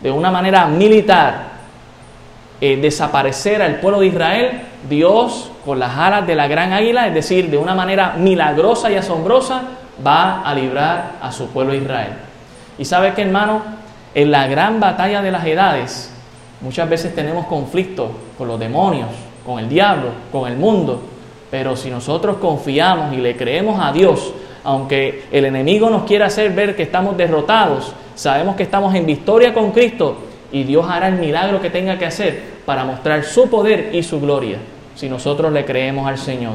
de 0.00 0.10
una 0.10 0.30
manera 0.30 0.66
militar 0.66 1.56
eh, 2.60 2.76
desaparecer 2.76 3.60
al 3.62 3.80
pueblo 3.80 4.00
de 4.00 4.06
Israel, 4.06 4.62
Dios 4.88 5.50
con 5.64 5.78
las 5.78 5.96
alas 5.96 6.26
de 6.26 6.34
la 6.34 6.46
gran 6.46 6.72
águila, 6.72 7.08
es 7.08 7.14
decir, 7.14 7.50
de 7.50 7.58
una 7.58 7.74
manera 7.74 8.14
milagrosa 8.16 8.90
y 8.90 8.94
asombrosa, 8.94 9.62
va 10.04 10.42
a 10.42 10.54
librar 10.54 11.12
a 11.20 11.32
su 11.32 11.48
pueblo 11.48 11.74
Israel. 11.74 12.12
Y 12.78 12.84
sabe 12.84 13.12
que 13.14 13.22
hermano, 13.22 13.62
en 14.14 14.30
la 14.30 14.46
gran 14.46 14.80
batalla 14.80 15.22
de 15.22 15.30
las 15.30 15.44
edades, 15.44 16.15
muchas 16.60 16.88
veces 16.88 17.14
tenemos 17.14 17.46
conflictos 17.46 18.10
con 18.36 18.48
los 18.48 18.58
demonios, 18.58 19.08
con 19.44 19.58
el 19.58 19.68
diablo, 19.68 20.08
con 20.32 20.50
el 20.50 20.56
mundo. 20.56 21.00
Pero 21.50 21.76
si 21.76 21.90
nosotros 21.90 22.38
confiamos 22.38 23.12
y 23.14 23.18
le 23.18 23.36
creemos 23.36 23.78
a 23.80 23.92
Dios, 23.92 24.32
aunque 24.64 25.24
el 25.30 25.44
enemigo 25.44 25.88
nos 25.90 26.02
quiera 26.02 26.26
hacer 26.26 26.52
ver 26.52 26.74
que 26.74 26.82
estamos 26.82 27.16
derrotados, 27.16 27.92
sabemos 28.14 28.56
que 28.56 28.64
estamos 28.64 28.94
en 28.94 29.06
victoria 29.06 29.54
con 29.54 29.70
Cristo 29.70 30.16
y 30.50 30.64
Dios 30.64 30.86
hará 30.88 31.08
el 31.08 31.16
milagro 31.16 31.60
que 31.60 31.70
tenga 31.70 31.98
que 31.98 32.06
hacer 32.06 32.42
para 32.64 32.84
mostrar 32.84 33.24
su 33.24 33.48
poder 33.48 33.90
y 33.94 34.02
su 34.02 34.20
gloria, 34.20 34.58
si 34.94 35.08
nosotros 35.08 35.52
le 35.52 35.64
creemos 35.64 36.08
al 36.08 36.18
Señor. 36.18 36.54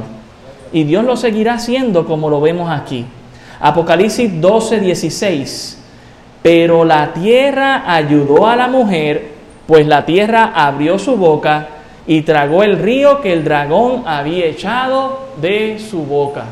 Y 0.74 0.84
Dios 0.84 1.04
lo 1.04 1.16
seguirá 1.16 1.56
haciendo 1.56 2.06
como 2.06 2.30
lo 2.30 2.42
vemos 2.42 2.70
aquí. 2.70 3.06
Apocalipsis 3.60 4.42
12, 4.42 4.80
16. 4.80 5.78
Pero 6.42 6.84
la 6.84 7.14
tierra 7.14 7.84
ayudó 7.86 8.48
a 8.48 8.56
la 8.56 8.68
mujer, 8.68 9.41
pues 9.68 9.88
la 9.88 10.06
tierra 10.06 10.52
abrió 10.56 11.00
su 11.00 11.16
boca 11.16 11.68
y 12.08 12.22
tragó 12.24 12.64
el 12.64 12.80
río 12.80 13.22
que 13.22 13.34
el 13.34 13.44
dragón 13.44 14.04
había 14.06 14.46
echado 14.46 15.28
de 15.40 15.80
su 15.80 16.04
boca. 16.04 16.46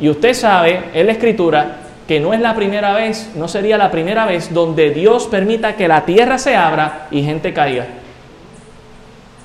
Y 0.00 0.08
usted 0.08 0.34
sabe 0.34 0.90
en 0.92 1.06
la 1.06 1.12
escritura 1.12 1.76
que 2.06 2.20
no 2.20 2.32
es 2.32 2.40
la 2.40 2.54
primera 2.54 2.92
vez, 2.92 3.32
no 3.34 3.48
sería 3.48 3.78
la 3.78 3.90
primera 3.90 4.26
vez 4.26 4.52
donde 4.52 4.90
Dios 4.90 5.26
permita 5.26 5.74
que 5.76 5.88
la 5.88 6.04
tierra 6.04 6.38
se 6.38 6.54
abra 6.54 7.08
y 7.10 7.22
gente 7.22 7.52
caiga. 7.52 7.86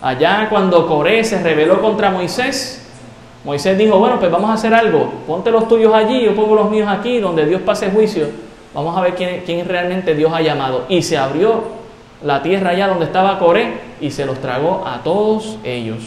Allá 0.02 0.48
cuando 0.50 0.88
Coré 0.88 1.24
se 1.24 1.42
rebeló 1.42 1.82
contra 1.82 2.10
Moisés, 2.10 2.86
Moisés 3.44 3.78
dijo, 3.78 3.98
bueno, 3.98 4.20
pues 4.20 4.32
vamos 4.32 4.50
a 4.50 4.54
hacer 4.54 4.74
algo, 4.74 5.12
ponte 5.26 5.52
los 5.52 5.68
tuyos 5.68 5.94
allí, 5.94 6.24
yo 6.24 6.36
pongo 6.36 6.56
los 6.56 6.70
míos 6.70 6.90
aquí, 6.90 7.20
donde 7.20 7.46
Dios 7.46 7.62
pase 7.62 7.90
juicio, 7.90 8.28
vamos 8.74 8.98
a 8.98 9.02
ver 9.02 9.16
quién, 9.16 9.44
quién 9.46 9.68
realmente 9.68 10.14
Dios 10.14 10.32
ha 10.34 10.42
llamado. 10.42 10.86
Y 10.90 11.02
se 11.02 11.18
abrió 11.18 11.79
la 12.24 12.42
tierra 12.44 12.72
allá 12.72 12.88
donde 12.88 13.06
estaba 13.06 13.40
Coré 13.40 13.80
y 14.02 14.12
se 14.12 14.26
los 14.26 14.40
tragó 14.40 14.84
a 14.86 15.04
todos 15.04 15.58
ellos. 15.64 16.00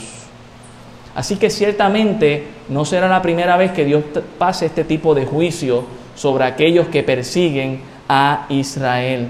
Así 1.15 1.37
que 1.37 1.51
ciertamente 1.51 2.47
no 2.69 2.85
será 2.85 3.09
la 3.09 3.23
primera 3.23 3.57
vez 3.57 3.73
que 3.73 3.85
Dios 3.85 4.05
pase 4.39 4.67
este 4.67 4.85
tipo 4.85 5.15
de 5.15 5.27
juicio 5.27 5.85
sobre 6.15 6.45
aquellos 6.45 6.89
que 6.89 7.03
persiguen 7.03 7.81
a 8.09 8.47
Israel. 8.49 9.29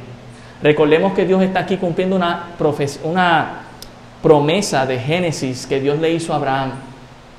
Recordemos 0.62 1.12
que 1.12 1.24
Dios 1.24 1.42
está 1.42 1.60
aquí 1.60 1.76
cumpliendo 1.76 2.14
una, 2.14 2.50
una 3.02 3.62
promesa 4.22 4.86
de 4.86 4.98
Génesis 4.98 5.66
que 5.66 5.80
Dios 5.80 5.98
le 5.98 6.12
hizo 6.12 6.32
a 6.32 6.36
Abraham. 6.36 6.72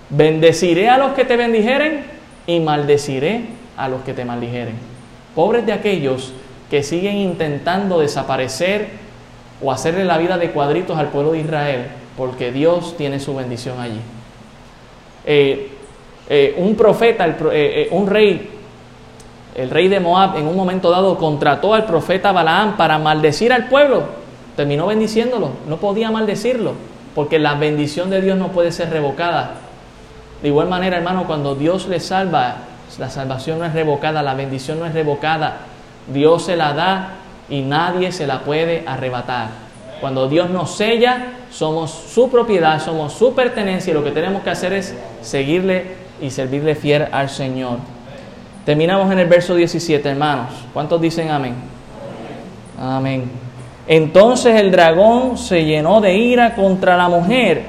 Bendeciré 0.09 0.89
a 0.89 0.97
los 0.97 1.13
que 1.13 1.23
te 1.23 1.37
bendijeren 1.37 2.03
y 2.45 2.59
maldeciré 2.59 3.45
a 3.77 3.87
los 3.87 4.01
que 4.01 4.13
te 4.13 4.25
maldijeren. 4.25 4.75
Pobres 5.35 5.65
de 5.65 5.73
aquellos 5.73 6.33
que 6.69 6.83
siguen 6.83 7.15
intentando 7.15 7.99
desaparecer 7.99 8.89
o 9.61 9.71
hacerle 9.71 10.05
la 10.05 10.17
vida 10.17 10.37
de 10.37 10.51
cuadritos 10.51 10.97
al 10.97 11.07
pueblo 11.07 11.31
de 11.31 11.39
Israel, 11.39 11.87
porque 12.17 12.51
Dios 12.51 12.95
tiene 12.97 13.19
su 13.19 13.35
bendición 13.35 13.79
allí. 13.79 13.99
Eh, 15.25 15.71
eh, 16.29 16.55
un 16.57 16.75
profeta, 16.75 17.25
eh, 17.51 17.87
un 17.91 18.07
rey, 18.07 18.49
el 19.55 19.69
rey 19.69 19.87
de 19.87 19.99
Moab, 19.99 20.37
en 20.37 20.47
un 20.47 20.55
momento 20.55 20.89
dado 20.89 21.17
contrató 21.17 21.73
al 21.73 21.85
profeta 21.85 22.31
Balaam 22.31 22.77
para 22.77 22.97
maldecir 22.99 23.53
al 23.53 23.67
pueblo. 23.67 24.03
Terminó 24.55 24.87
bendiciéndolo, 24.87 25.49
no 25.67 25.77
podía 25.77 26.11
maldecirlo, 26.11 26.73
porque 27.15 27.39
la 27.39 27.55
bendición 27.55 28.09
de 28.09 28.21
Dios 28.21 28.37
no 28.37 28.49
puede 28.49 28.71
ser 28.71 28.89
revocada. 28.89 29.55
De 30.41 30.49
igual 30.49 30.67
manera, 30.67 30.97
hermano, 30.97 31.25
cuando 31.25 31.55
Dios 31.55 31.87
le 31.87 31.99
salva, 31.99 32.57
la 32.99 33.09
salvación 33.09 33.59
no 33.59 33.65
es 33.65 33.73
revocada, 33.73 34.21
la 34.21 34.33
bendición 34.33 34.79
no 34.79 34.85
es 34.85 34.93
revocada. 34.93 35.57
Dios 36.11 36.43
se 36.43 36.55
la 36.55 36.73
da 36.73 37.09
y 37.49 37.61
nadie 37.61 38.11
se 38.11 38.27
la 38.27 38.41
puede 38.41 38.83
arrebatar. 38.85 39.49
Cuando 40.01 40.27
Dios 40.27 40.49
nos 40.49 40.75
sella, 40.75 41.27
somos 41.49 41.91
su 41.91 42.29
propiedad, 42.29 42.83
somos 42.83 43.13
su 43.13 43.33
pertenencia 43.33 43.91
y 43.91 43.93
lo 43.93 44.03
que 44.03 44.11
tenemos 44.11 44.43
que 44.43 44.49
hacer 44.49 44.73
es 44.73 44.93
seguirle 45.21 45.95
y 46.21 46.29
servirle 46.29 46.75
fiel 46.75 47.07
al 47.11 47.29
Señor. 47.29 47.77
Terminamos 48.65 49.11
en 49.11 49.19
el 49.19 49.27
verso 49.27 49.55
17, 49.55 50.09
hermanos. 50.09 50.49
¿Cuántos 50.73 50.99
dicen 50.99 51.29
amén? 51.29 51.55
Amén. 52.79 53.29
Entonces 53.87 54.59
el 54.59 54.71
dragón 54.71 55.37
se 55.37 55.65
llenó 55.65 56.01
de 56.01 56.15
ira 56.15 56.55
contra 56.55 56.95
la 56.95 57.09
mujer 57.09 57.63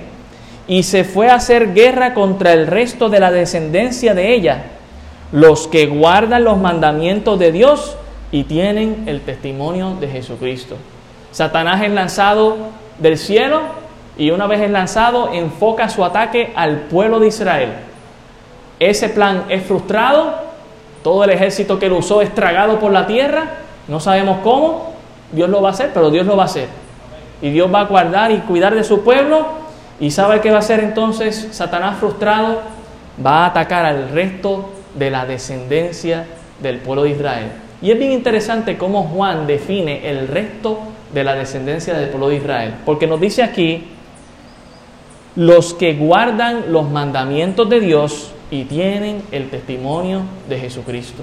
y 0.69 0.85
se 0.85 1.05
fue 1.05 1.29
a 1.29 1.35
hacer 1.35 1.75
guerra 1.75 2.15
contra 2.15 2.53
el 2.53 2.67
resto 2.67 3.09
de 3.09 3.21
la 3.21 3.31
descendencia 3.31 4.15
de 4.15 4.35
ella, 4.35 4.65
los 5.33 5.67
que 5.67 5.87
guardan 5.87 6.45
los 6.45 6.59
mandamientos 6.59 7.39
de 7.39 7.53
Dios 7.53 7.97
y 8.35 8.43
tienen 8.43 9.05
el 9.07 9.21
testimonio 9.21 9.95
de 10.01 10.09
Jesucristo. 10.09 10.75
Satanás 11.31 11.85
es 11.85 11.93
lanzado 11.93 12.57
del 12.99 13.17
cielo 13.17 13.61
y 14.19 14.33
una 14.33 14.49
vez 14.49 14.61
es 14.61 14.73
lanzado 14.73 15.33
enfoca 15.33 15.89
su 15.89 16.05
ataque 16.05 16.53
al 16.57 16.79
pueblo 16.81 17.21
de 17.21 17.29
Israel. 17.29 17.69
Ese 18.81 19.09
plan 19.09 19.45
es 19.51 19.63
frustrado, 19.63 20.35
todo 21.05 21.23
el 21.23 21.31
ejército 21.31 21.79
que 21.79 21.89
lo 21.89 21.99
usó 21.99 22.23
es 22.23 22.35
tragado 22.35 22.81
por 22.81 22.91
la 22.91 23.07
tierra, 23.07 23.51
no 23.87 24.01
sabemos 24.01 24.39
cómo, 24.43 24.95
Dios 25.31 25.49
lo 25.49 25.63
va 25.63 25.69
a 25.69 25.73
hacer, 25.73 25.93
pero 25.95 26.11
Dios 26.11 26.27
lo 26.27 26.37
va 26.37 26.43
a 26.43 26.47
hacer. 26.47 26.67
Y 27.41 27.51
Dios 27.53 27.73
va 27.73 27.83
a 27.83 27.85
guardar 27.85 28.33
y 28.33 28.39
cuidar 28.39 28.75
de 28.75 28.83
su 28.83 29.05
pueblo. 29.05 29.47
¿Y 30.01 30.11
sabe 30.11 30.41
qué 30.41 30.51
va 30.51 30.57
a 30.57 30.59
hacer 30.59 30.81
entonces 30.81 31.51
Satanás 31.53 31.99
frustrado? 32.01 32.63
Va 33.25 33.45
a 33.45 33.47
atacar 33.47 33.87
al 33.87 34.09
resto 34.09 34.71
de 34.97 35.13
la 35.13 35.25
descendencia 35.25 36.27
del 36.61 36.79
pueblo 36.79 37.05
de 37.05 37.11
Israel. 37.11 37.64
Y 37.85 37.91
es 37.91 37.99
bien 37.99 38.13
interesante 38.13 38.79
cómo 38.79 39.03
Juan 39.03 39.47
define 39.47 40.09
el 40.09 40.27
resto 40.27 40.79
de 41.13 41.23
la 41.23 41.35
descendencia 41.35 41.93
del 41.93 42.09
pueblo 42.09 42.31
de 42.31 42.37
Israel. 42.37 42.75
Porque 42.87 43.07
nos 43.07 43.21
dice 43.21 43.43
aquí, 43.43 43.85
los 45.37 45.75
que 45.75 45.93
guardan 45.93 46.73
los 46.73 46.91
mandamientos 46.91 47.69
de 47.69 47.81
Dios 47.81 48.33
y 48.51 48.65
tienen 48.65 49.21
el 49.33 49.51
testimonio 49.51 50.23
de 50.49 50.61
Jesucristo. 50.61 51.23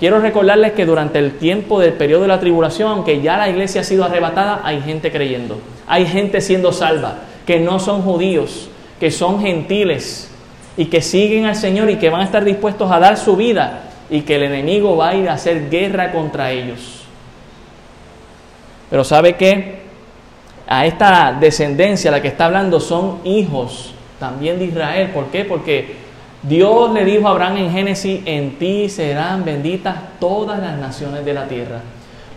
Quiero 0.00 0.18
recordarles 0.18 0.72
que 0.72 0.86
durante 0.86 1.18
el 1.18 1.32
tiempo 1.32 1.78
del 1.78 1.92
periodo 1.92 2.22
de 2.22 2.28
la 2.28 2.40
tribulación, 2.40 2.90
aunque 2.90 3.20
ya 3.20 3.36
la 3.36 3.50
iglesia 3.50 3.82
ha 3.82 3.84
sido 3.84 4.04
arrebatada, 4.04 4.62
hay 4.64 4.80
gente 4.80 5.12
creyendo, 5.12 5.58
hay 5.86 6.06
gente 6.06 6.40
siendo 6.40 6.72
salva, 6.72 7.18
que 7.44 7.60
no 7.60 7.78
son 7.78 8.00
judíos, 8.00 8.70
que 8.98 9.10
son 9.10 9.42
gentiles 9.42 10.30
y 10.74 10.86
que 10.86 11.02
siguen 11.02 11.44
al 11.44 11.56
Señor 11.56 11.90
y 11.90 11.96
que 11.96 12.08
van 12.08 12.22
a 12.22 12.24
estar 12.24 12.46
dispuestos 12.46 12.90
a 12.90 12.98
dar 12.98 13.18
su 13.18 13.36
vida 13.36 13.91
y 14.12 14.20
que 14.20 14.36
el 14.36 14.42
enemigo 14.42 14.94
va 14.94 15.08
a 15.08 15.14
ir 15.14 15.28
a 15.30 15.32
hacer 15.32 15.70
guerra 15.70 16.12
contra 16.12 16.50
ellos. 16.50 17.00
Pero 18.90 19.04
¿sabe 19.04 19.36
qué? 19.36 19.80
A 20.68 20.84
esta 20.84 21.34
descendencia 21.40 22.10
a 22.10 22.12
la 22.12 22.20
que 22.20 22.28
está 22.28 22.44
hablando 22.44 22.78
son 22.78 23.20
hijos 23.24 23.94
también 24.20 24.58
de 24.58 24.66
Israel. 24.66 25.10
¿Por 25.14 25.28
qué? 25.28 25.46
Porque 25.46 25.96
Dios 26.42 26.92
le 26.92 27.06
dijo 27.06 27.26
a 27.26 27.30
Abraham 27.30 27.56
en 27.56 27.72
Génesis, 27.72 28.20
en 28.26 28.58
ti 28.58 28.90
serán 28.90 29.46
benditas 29.46 29.96
todas 30.20 30.60
las 30.60 30.76
naciones 30.76 31.24
de 31.24 31.32
la 31.32 31.48
tierra. 31.48 31.80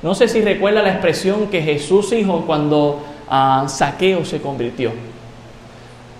No 0.01 0.15
sé 0.15 0.30
si 0.30 0.39
recuerda 0.41 0.82
la 0.82 0.91
expresión 0.91 1.47
que 1.47 1.61
Jesús 1.61 2.11
dijo 2.11 2.45
cuando 2.47 3.01
uh, 3.30 3.67
Saqueo 3.67 4.23
se 4.23 4.39
convirtió. 4.39 4.93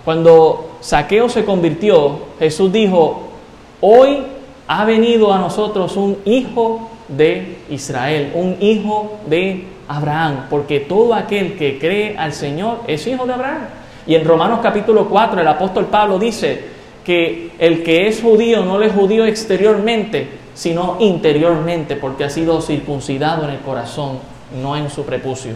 Cuando 0.04 0.76
Saqueo 0.82 1.30
se 1.30 1.46
convirtió, 1.46 2.26
Jesús 2.38 2.70
dijo, 2.70 3.30
hoy 3.80 4.35
ha 4.68 4.84
venido 4.84 5.32
a 5.32 5.38
nosotros 5.38 5.96
un 5.96 6.18
hijo 6.24 6.90
de 7.08 7.58
Israel, 7.70 8.32
un 8.34 8.56
hijo 8.60 9.18
de 9.28 9.64
Abraham, 9.88 10.46
porque 10.50 10.80
todo 10.80 11.14
aquel 11.14 11.56
que 11.56 11.78
cree 11.78 12.16
al 12.18 12.32
Señor 12.32 12.80
es 12.86 13.06
hijo 13.06 13.26
de 13.26 13.32
Abraham. 13.32 13.62
Y 14.06 14.14
en 14.14 14.24
Romanos 14.24 14.60
capítulo 14.62 15.08
4 15.08 15.40
el 15.40 15.48
apóstol 15.48 15.86
Pablo 15.86 16.18
dice, 16.18 16.76
que 17.06 17.52
el 17.60 17.84
que 17.84 18.08
es 18.08 18.20
judío 18.20 18.64
no 18.64 18.82
es 18.82 18.92
judío 18.92 19.24
exteriormente, 19.26 20.26
sino 20.54 20.96
interiormente, 20.98 21.94
porque 21.94 22.24
ha 22.24 22.30
sido 22.30 22.60
circuncidado 22.60 23.44
en 23.44 23.50
el 23.50 23.60
corazón, 23.60 24.18
no 24.60 24.76
en 24.76 24.90
su 24.90 25.04
prepucio. 25.04 25.52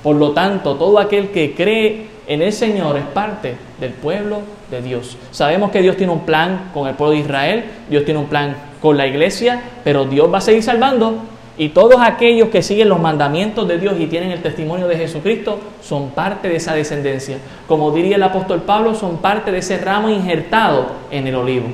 Por 0.00 0.14
lo 0.14 0.30
tanto, 0.30 0.76
todo 0.76 1.00
aquel 1.00 1.30
que 1.30 1.54
cree 1.56 2.06
en 2.26 2.42
el 2.42 2.52
Señor 2.52 2.96
es 2.96 3.04
parte 3.04 3.56
del 3.80 3.92
pueblo 3.92 4.40
de 4.70 4.82
Dios. 4.82 5.16
Sabemos 5.30 5.70
que 5.70 5.82
Dios 5.82 5.96
tiene 5.96 6.12
un 6.12 6.24
plan 6.24 6.70
con 6.72 6.88
el 6.88 6.94
pueblo 6.94 7.14
de 7.14 7.20
Israel, 7.20 7.64
Dios 7.88 8.04
tiene 8.04 8.20
un 8.20 8.26
plan 8.26 8.56
con 8.80 8.96
la 8.96 9.06
iglesia, 9.06 9.62
pero 9.84 10.04
Dios 10.04 10.32
va 10.32 10.38
a 10.38 10.42
seguir 10.42 10.62
salvando 10.62 11.18
y 11.58 11.68
todos 11.68 12.00
aquellos 12.00 12.48
que 12.48 12.62
siguen 12.62 12.88
los 12.88 13.00
mandamientos 13.00 13.68
de 13.68 13.78
Dios 13.78 13.94
y 13.98 14.06
tienen 14.06 14.30
el 14.30 14.40
testimonio 14.40 14.88
de 14.88 14.96
Jesucristo 14.96 15.58
son 15.82 16.10
parte 16.10 16.48
de 16.48 16.56
esa 16.56 16.74
descendencia. 16.74 17.36
Como 17.68 17.90
diría 17.90 18.16
el 18.16 18.22
apóstol 18.22 18.62
Pablo, 18.62 18.94
son 18.94 19.18
parte 19.18 19.52
de 19.52 19.58
ese 19.58 19.78
ramo 19.78 20.08
injertado 20.08 20.86
en 21.10 21.26
el 21.26 21.34
olivo. 21.34 21.68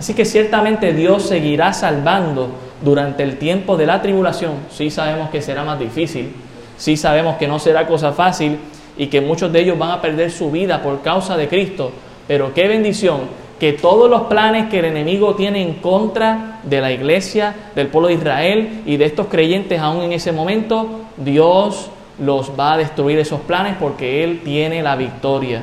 Así 0.00 0.14
que 0.14 0.24
ciertamente 0.24 0.92
Dios 0.92 1.22
seguirá 1.22 1.72
salvando 1.72 2.48
durante 2.82 3.22
el 3.22 3.38
tiempo 3.38 3.76
de 3.76 3.86
la 3.86 4.02
tribulación. 4.02 4.54
Sí 4.70 4.90
sabemos 4.90 5.30
que 5.30 5.40
será 5.40 5.62
más 5.64 5.78
difícil, 5.78 6.34
sí 6.76 6.96
sabemos 6.96 7.36
que 7.36 7.48
no 7.48 7.58
será 7.58 7.86
cosa 7.86 8.12
fácil 8.12 8.58
y 8.96 9.08
que 9.08 9.20
muchos 9.20 9.52
de 9.52 9.60
ellos 9.60 9.78
van 9.78 9.90
a 9.90 10.00
perder 10.00 10.30
su 10.30 10.50
vida 10.50 10.82
por 10.82 11.02
causa 11.02 11.36
de 11.36 11.48
Cristo. 11.48 11.92
Pero 12.26 12.54
qué 12.54 12.68
bendición 12.68 13.20
que 13.58 13.72
todos 13.72 14.10
los 14.10 14.22
planes 14.22 14.68
que 14.68 14.80
el 14.80 14.86
enemigo 14.86 15.34
tiene 15.34 15.62
en 15.62 15.74
contra 15.74 16.60
de 16.62 16.80
la 16.80 16.92
iglesia, 16.92 17.54
del 17.74 17.88
pueblo 17.88 18.08
de 18.08 18.14
Israel 18.14 18.82
y 18.84 18.96
de 18.96 19.06
estos 19.06 19.28
creyentes 19.28 19.80
aún 19.80 20.02
en 20.02 20.12
ese 20.12 20.32
momento, 20.32 21.00
Dios 21.16 21.90
los 22.18 22.58
va 22.58 22.74
a 22.74 22.76
destruir 22.78 23.18
esos 23.18 23.40
planes 23.40 23.76
porque 23.78 24.24
Él 24.24 24.42
tiene 24.44 24.82
la 24.82 24.96
victoria. 24.96 25.62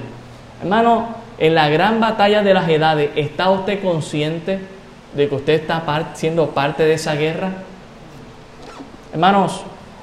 Hermano, 0.61 1.07
en 1.37 1.55
la 1.55 1.69
gran 1.69 1.99
batalla 1.99 2.41
de 2.41 2.53
las 2.53 2.69
edades, 2.69 3.11
¿está 3.15 3.49
usted 3.49 3.81
consciente 3.81 4.59
de 5.15 5.29
que 5.29 5.35
usted 5.35 5.53
está 5.53 5.83
siendo 6.13 6.49
parte 6.49 6.83
de 6.83 6.93
esa 6.93 7.15
guerra? 7.15 7.51
Hermanos, 9.11 9.61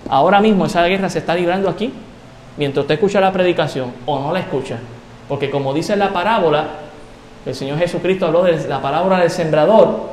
ahora 0.08 0.40
mismo 0.40 0.66
esa 0.66 0.84
guerra 0.84 1.08
se 1.08 1.20
está 1.20 1.34
librando 1.34 1.68
aquí, 1.68 1.92
mientras 2.56 2.84
usted 2.84 2.94
escucha 2.94 3.20
la 3.20 3.32
predicación 3.32 3.92
o 4.06 4.18
no 4.18 4.32
la 4.32 4.40
escucha. 4.40 4.78
Porque 5.28 5.50
como 5.50 5.72
dice 5.72 5.96
la 5.96 6.12
parábola, 6.12 6.66
el 7.46 7.54
Señor 7.54 7.78
Jesucristo 7.78 8.26
habló 8.26 8.42
de 8.42 8.68
la 8.68 8.82
palabra 8.82 9.18
del 9.18 9.30
sembrador. 9.30 10.10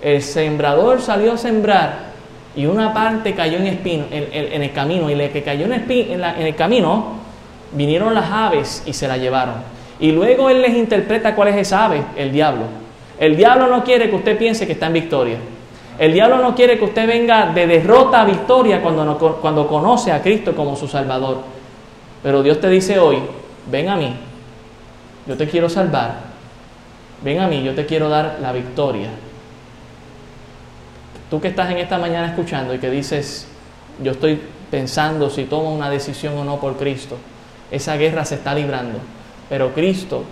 El 0.00 0.22
sembrador 0.22 1.00
salió 1.00 1.32
a 1.32 1.38
sembrar 1.38 2.12
y 2.54 2.66
una 2.66 2.92
parte 2.92 3.34
cayó 3.34 3.58
en, 3.58 3.66
espino, 3.66 4.04
en, 4.10 4.62
el 4.62 4.72
camino 4.72 5.08
y 5.08 5.14
la 5.14 5.28
que 5.28 5.42
cayó 5.42 5.64
en 5.66 5.72
el, 5.72 5.90
en 5.90 6.46
el 6.46 6.54
camino 6.54 7.20
vinieron 7.72 8.14
las 8.14 8.30
aves 8.30 8.82
y 8.86 8.92
se 8.92 9.08
la 9.08 9.16
llevaron. 9.16 9.54
Y 10.00 10.12
luego 10.12 10.50
Él 10.50 10.60
les 10.60 10.74
interpreta 10.74 11.34
cuál 11.34 11.48
es 11.48 11.56
esa 11.56 11.86
ave, 11.86 12.02
el 12.16 12.32
diablo. 12.32 12.64
El 13.18 13.36
diablo 13.36 13.68
no 13.68 13.84
quiere 13.84 14.10
que 14.10 14.16
usted 14.16 14.36
piense 14.36 14.66
que 14.66 14.72
está 14.72 14.86
en 14.88 14.94
victoria. 14.94 15.36
El 16.02 16.12
diablo 16.12 16.38
no 16.38 16.52
quiere 16.56 16.78
que 16.78 16.84
usted 16.84 17.06
venga 17.06 17.52
de 17.52 17.64
derrota 17.64 18.22
a 18.22 18.24
victoria 18.24 18.82
cuando, 18.82 19.16
cuando 19.40 19.68
conoce 19.68 20.10
a 20.10 20.20
Cristo 20.20 20.52
como 20.52 20.74
su 20.74 20.88
Salvador. 20.88 21.42
Pero 22.24 22.42
Dios 22.42 22.60
te 22.60 22.68
dice 22.68 22.98
hoy, 22.98 23.18
ven 23.70 23.88
a 23.88 23.94
mí, 23.94 24.12
yo 25.28 25.36
te 25.36 25.46
quiero 25.46 25.68
salvar, 25.68 26.16
ven 27.22 27.38
a 27.38 27.46
mí, 27.46 27.62
yo 27.62 27.76
te 27.76 27.86
quiero 27.86 28.08
dar 28.08 28.38
la 28.42 28.50
victoria. 28.50 29.10
Tú 31.30 31.40
que 31.40 31.46
estás 31.46 31.70
en 31.70 31.78
esta 31.78 31.98
mañana 31.98 32.26
escuchando 32.26 32.74
y 32.74 32.78
que 32.78 32.90
dices, 32.90 33.46
yo 34.02 34.10
estoy 34.10 34.40
pensando 34.72 35.30
si 35.30 35.44
tomo 35.44 35.72
una 35.72 35.88
decisión 35.88 36.36
o 36.36 36.42
no 36.42 36.58
por 36.58 36.78
Cristo, 36.78 37.16
esa 37.70 37.96
guerra 37.96 38.24
se 38.24 38.34
está 38.34 38.56
librando, 38.56 38.98
pero 39.48 39.72
Cristo 39.72 40.24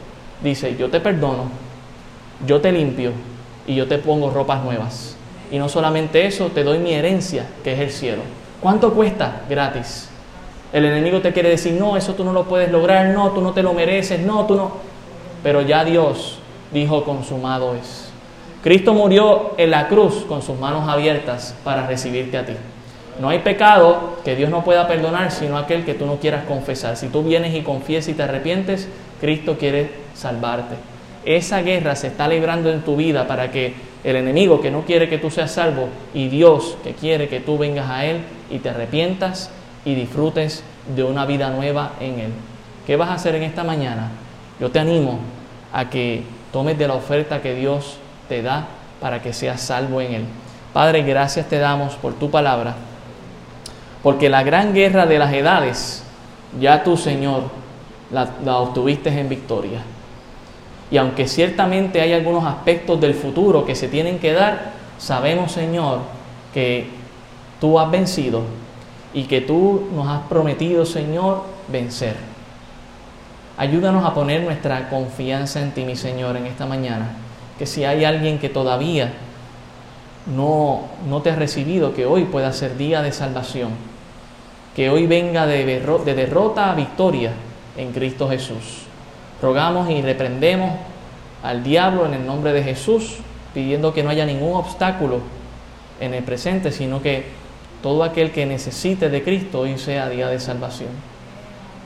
dice, 0.43 0.75
yo 0.77 0.91
te 0.91 0.99
perdono, 0.99 1.45
yo 2.45 2.61
te 2.61 2.73
limpio 2.73 3.13
y 3.69 3.77
yo 3.77 3.87
te 3.87 3.99
pongo 3.99 4.31
ropas 4.31 4.65
nuevas. 4.65 5.10
Y 5.51 5.59
no 5.59 5.69
solamente 5.69 6.27
eso, 6.27 6.49
te 6.49 6.65
doy 6.65 6.79
mi 6.79 6.93
herencia, 6.93 7.47
que 7.65 7.73
es 7.73 7.81
el 7.81 7.91
cielo. 7.91 8.23
¿Cuánto 8.61 8.93
cuesta? 8.93 9.43
Gratis. 9.49 10.09
El 10.73 10.85
enemigo 10.85 11.21
te 11.21 11.33
quiere 11.33 11.49
decir, 11.49 11.73
no, 11.73 11.97
eso 11.97 12.15
tú 12.15 12.23
no 12.23 12.33
lo 12.33 12.45
puedes 12.45 12.71
lograr, 12.71 13.07
no, 13.07 13.31
tú 13.31 13.41
no 13.41 13.53
te 13.53 13.63
lo 13.63 13.73
mereces, 13.73 14.21
no, 14.21 14.47
tú 14.47 14.55
no. 14.55 14.73
Pero 15.43 15.63
ya 15.63 15.85
Dios 15.85 16.39
dijo, 16.73 17.05
consumado 17.05 17.75
es. 17.75 18.11
Cristo 18.63 18.93
murió 18.93 19.55
en 19.57 19.71
la 19.71 19.89
cruz 19.89 20.25
con 20.29 20.43
sus 20.43 20.59
manos 20.59 20.89
abiertas 20.89 21.57
para 21.65 21.87
recibirte 21.87 22.37
a 22.37 22.45
ti. 22.45 22.53
No 23.19 23.31
hay 23.31 23.41
pecado 23.41 24.19
que 24.25 24.37
Dios 24.37 24.51
no 24.51 24.63
pueda 24.63 24.87
perdonar, 24.87 25.33
sino 25.33 25.59
aquel 25.59 25.85
que 25.85 25.95
tú 25.95 26.07
no 26.07 26.17
quieras 26.17 26.45
confesar. 26.45 26.97
Si 26.97 27.09
tú 27.09 27.23
vienes 27.23 27.55
y 27.55 27.63
confiesas 27.63 28.11
y 28.11 28.15
te 28.15 28.23
arrepientes, 28.23 28.89
Cristo 29.21 29.57
quiere 29.59 29.91
salvarte. 30.15 30.77
Esa 31.25 31.63
guerra 31.63 31.97
se 31.97 32.07
está 32.07 32.29
librando 32.29 32.71
en 32.71 32.83
tu 32.83 32.97
vida 32.97 33.27
para 33.27 33.51
que 33.51 33.75
el 34.03 34.17
enemigo 34.17 34.61
que 34.61 34.71
no 34.71 34.83
quiere 34.83 35.09
que 35.09 35.19
tú 35.19 35.31
seas 35.31 35.53
salvo 35.53 35.89
y 36.15 36.29
Dios 36.29 36.77
que 36.83 36.95
quiere 36.95 37.29
que 37.29 37.41
tú 37.41 37.59
vengas 37.59 37.91
a 37.91 38.05
Él 38.07 38.23
y 38.51 38.59
te 38.59 38.71
arrepientas 38.71 39.51
y 39.85 39.95
disfrutes 39.95 40.63
de 40.95 41.05
una 41.05 41.27
vida 41.27 41.51
nueva 41.51 41.93
en 42.01 42.19
Él. 42.19 42.33
¿Qué 42.87 42.97
vas 42.97 43.11
a 43.11 43.15
hacer 43.15 43.35
en 43.35 43.43
esta 43.43 43.65
mañana? 43.65 44.11
Yo 44.59 44.71
te 44.71 44.79
animo 44.79 45.21
a 45.73 45.91
que 45.91 46.23
tomes 46.53 46.79
de 46.79 46.89
la 46.89 46.95
oferta 46.95 47.43
que 47.43 47.55
Dios 47.55 47.99
te 48.29 48.43
da 48.43 48.67
para 49.01 49.23
que 49.23 49.33
seas 49.33 49.61
salvo 49.61 50.01
en 50.01 50.15
Él. 50.15 50.25
Padre, 50.73 51.03
gracias 51.03 51.49
te 51.49 51.59
damos 51.59 51.95
por 51.95 52.15
tu 52.15 52.31
palabra, 52.31 52.75
porque 54.03 54.29
la 54.29 54.43
gran 54.43 54.73
guerra 54.73 55.07
de 55.07 55.19
las 55.19 55.33
edades, 55.33 56.05
ya 56.61 56.85
tú, 56.85 56.97
Señor, 56.97 57.45
la, 58.13 58.29
la 58.45 58.59
obtuviste 58.59 59.09
en 59.11 59.29
victoria. 59.29 59.81
Y 60.91 60.97
aunque 60.97 61.29
ciertamente 61.29 62.01
hay 62.01 62.13
algunos 62.13 62.45
aspectos 62.45 63.01
del 63.01 63.15
futuro 63.15 63.65
que 63.65 63.75
se 63.75 63.89
tienen 63.89 64.19
que 64.19 64.33
dar, 64.33 64.73
sabemos, 64.99 65.53
Señor, 65.53 66.01
que 66.53 66.89
tú 67.61 67.79
has 67.79 67.91
vencido 67.91 68.43
y 69.15 69.25
que 69.25 69.41
tú 69.41 69.89
nos 69.95 70.09
has 70.09 70.23
prometido, 70.23 70.85
Señor, 70.85 71.45
vencer. 71.69 72.17
Ayúdanos 73.57 74.05
a 74.05 74.15
poner 74.15 74.43
nuestra 74.43 74.89
confianza 74.89 75.61
en 75.61 75.73
ti, 75.73 75.85
mi 75.85 75.95
Señor, 75.95 76.37
en 76.37 76.47
esta 76.47 76.67
mañana. 76.67 77.11
Que 77.59 77.67
si 77.67 77.85
hay 77.85 78.05
alguien 78.05 78.39
que 78.39 78.49
todavía 78.49 79.13
no, 80.35 80.83
no 81.09 81.23
te 81.23 81.31
ha 81.31 81.37
recibido, 81.37 81.95
que 81.95 82.07
hoy 82.07 82.25
pueda 82.25 82.53
ser 82.53 82.77
día 82.77 83.03
de 83.03 83.13
salvación. 83.13 83.71
Que 84.75 84.91
hoy 84.91 85.07
venga 85.07 85.47
de, 85.47 85.65
de 85.65 86.15
derrota 86.15 86.71
a 86.71 86.75
victoria 86.75 87.33
en 87.77 87.93
Cristo 87.93 88.29
Jesús. 88.29 88.90
Rogamos 89.43 89.91
y 89.91 90.03
reprendemos 90.03 90.73
al 91.43 91.63
diablo 91.63 92.07
en 92.07 92.15
el 92.15 92.27
nombre 92.27 92.53
de 92.53 92.63
Jesús, 92.63 93.17
pidiendo 93.55 93.95
que 93.95 94.03
no 94.03 94.11
haya 94.11 94.27
ningún 94.27 94.55
obstáculo 94.55 95.21
en 96.01 96.15
el 96.15 96.23
presente, 96.23 96.73
sino 96.73 97.01
que 97.01 97.25
todo 97.83 98.05
aquel 98.05 98.31
que 98.31 98.45
necesite 98.47 99.09
de 99.09 99.23
Cristo 99.23 99.61
hoy 99.61 99.79
sea 99.79 100.09
día 100.09 100.29
de 100.29 100.39
salvación. 100.41 100.91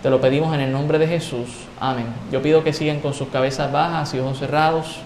Te 0.02 0.10
lo 0.10 0.20
pedimos 0.20 0.52
en 0.54 0.60
el 0.60 0.72
nombre 0.72 0.98
de 0.98 1.06
Jesús. 1.06 1.48
Amén. 1.80 2.06
Yo 2.30 2.42
pido 2.42 2.62
que 2.64 2.72
sigan 2.72 3.00
con 3.00 3.14
sus 3.14 3.28
cabezas 3.28 3.72
bajas 3.72 4.12
y 4.14 4.18
ojos 4.18 4.38
cerrados. 4.38 4.98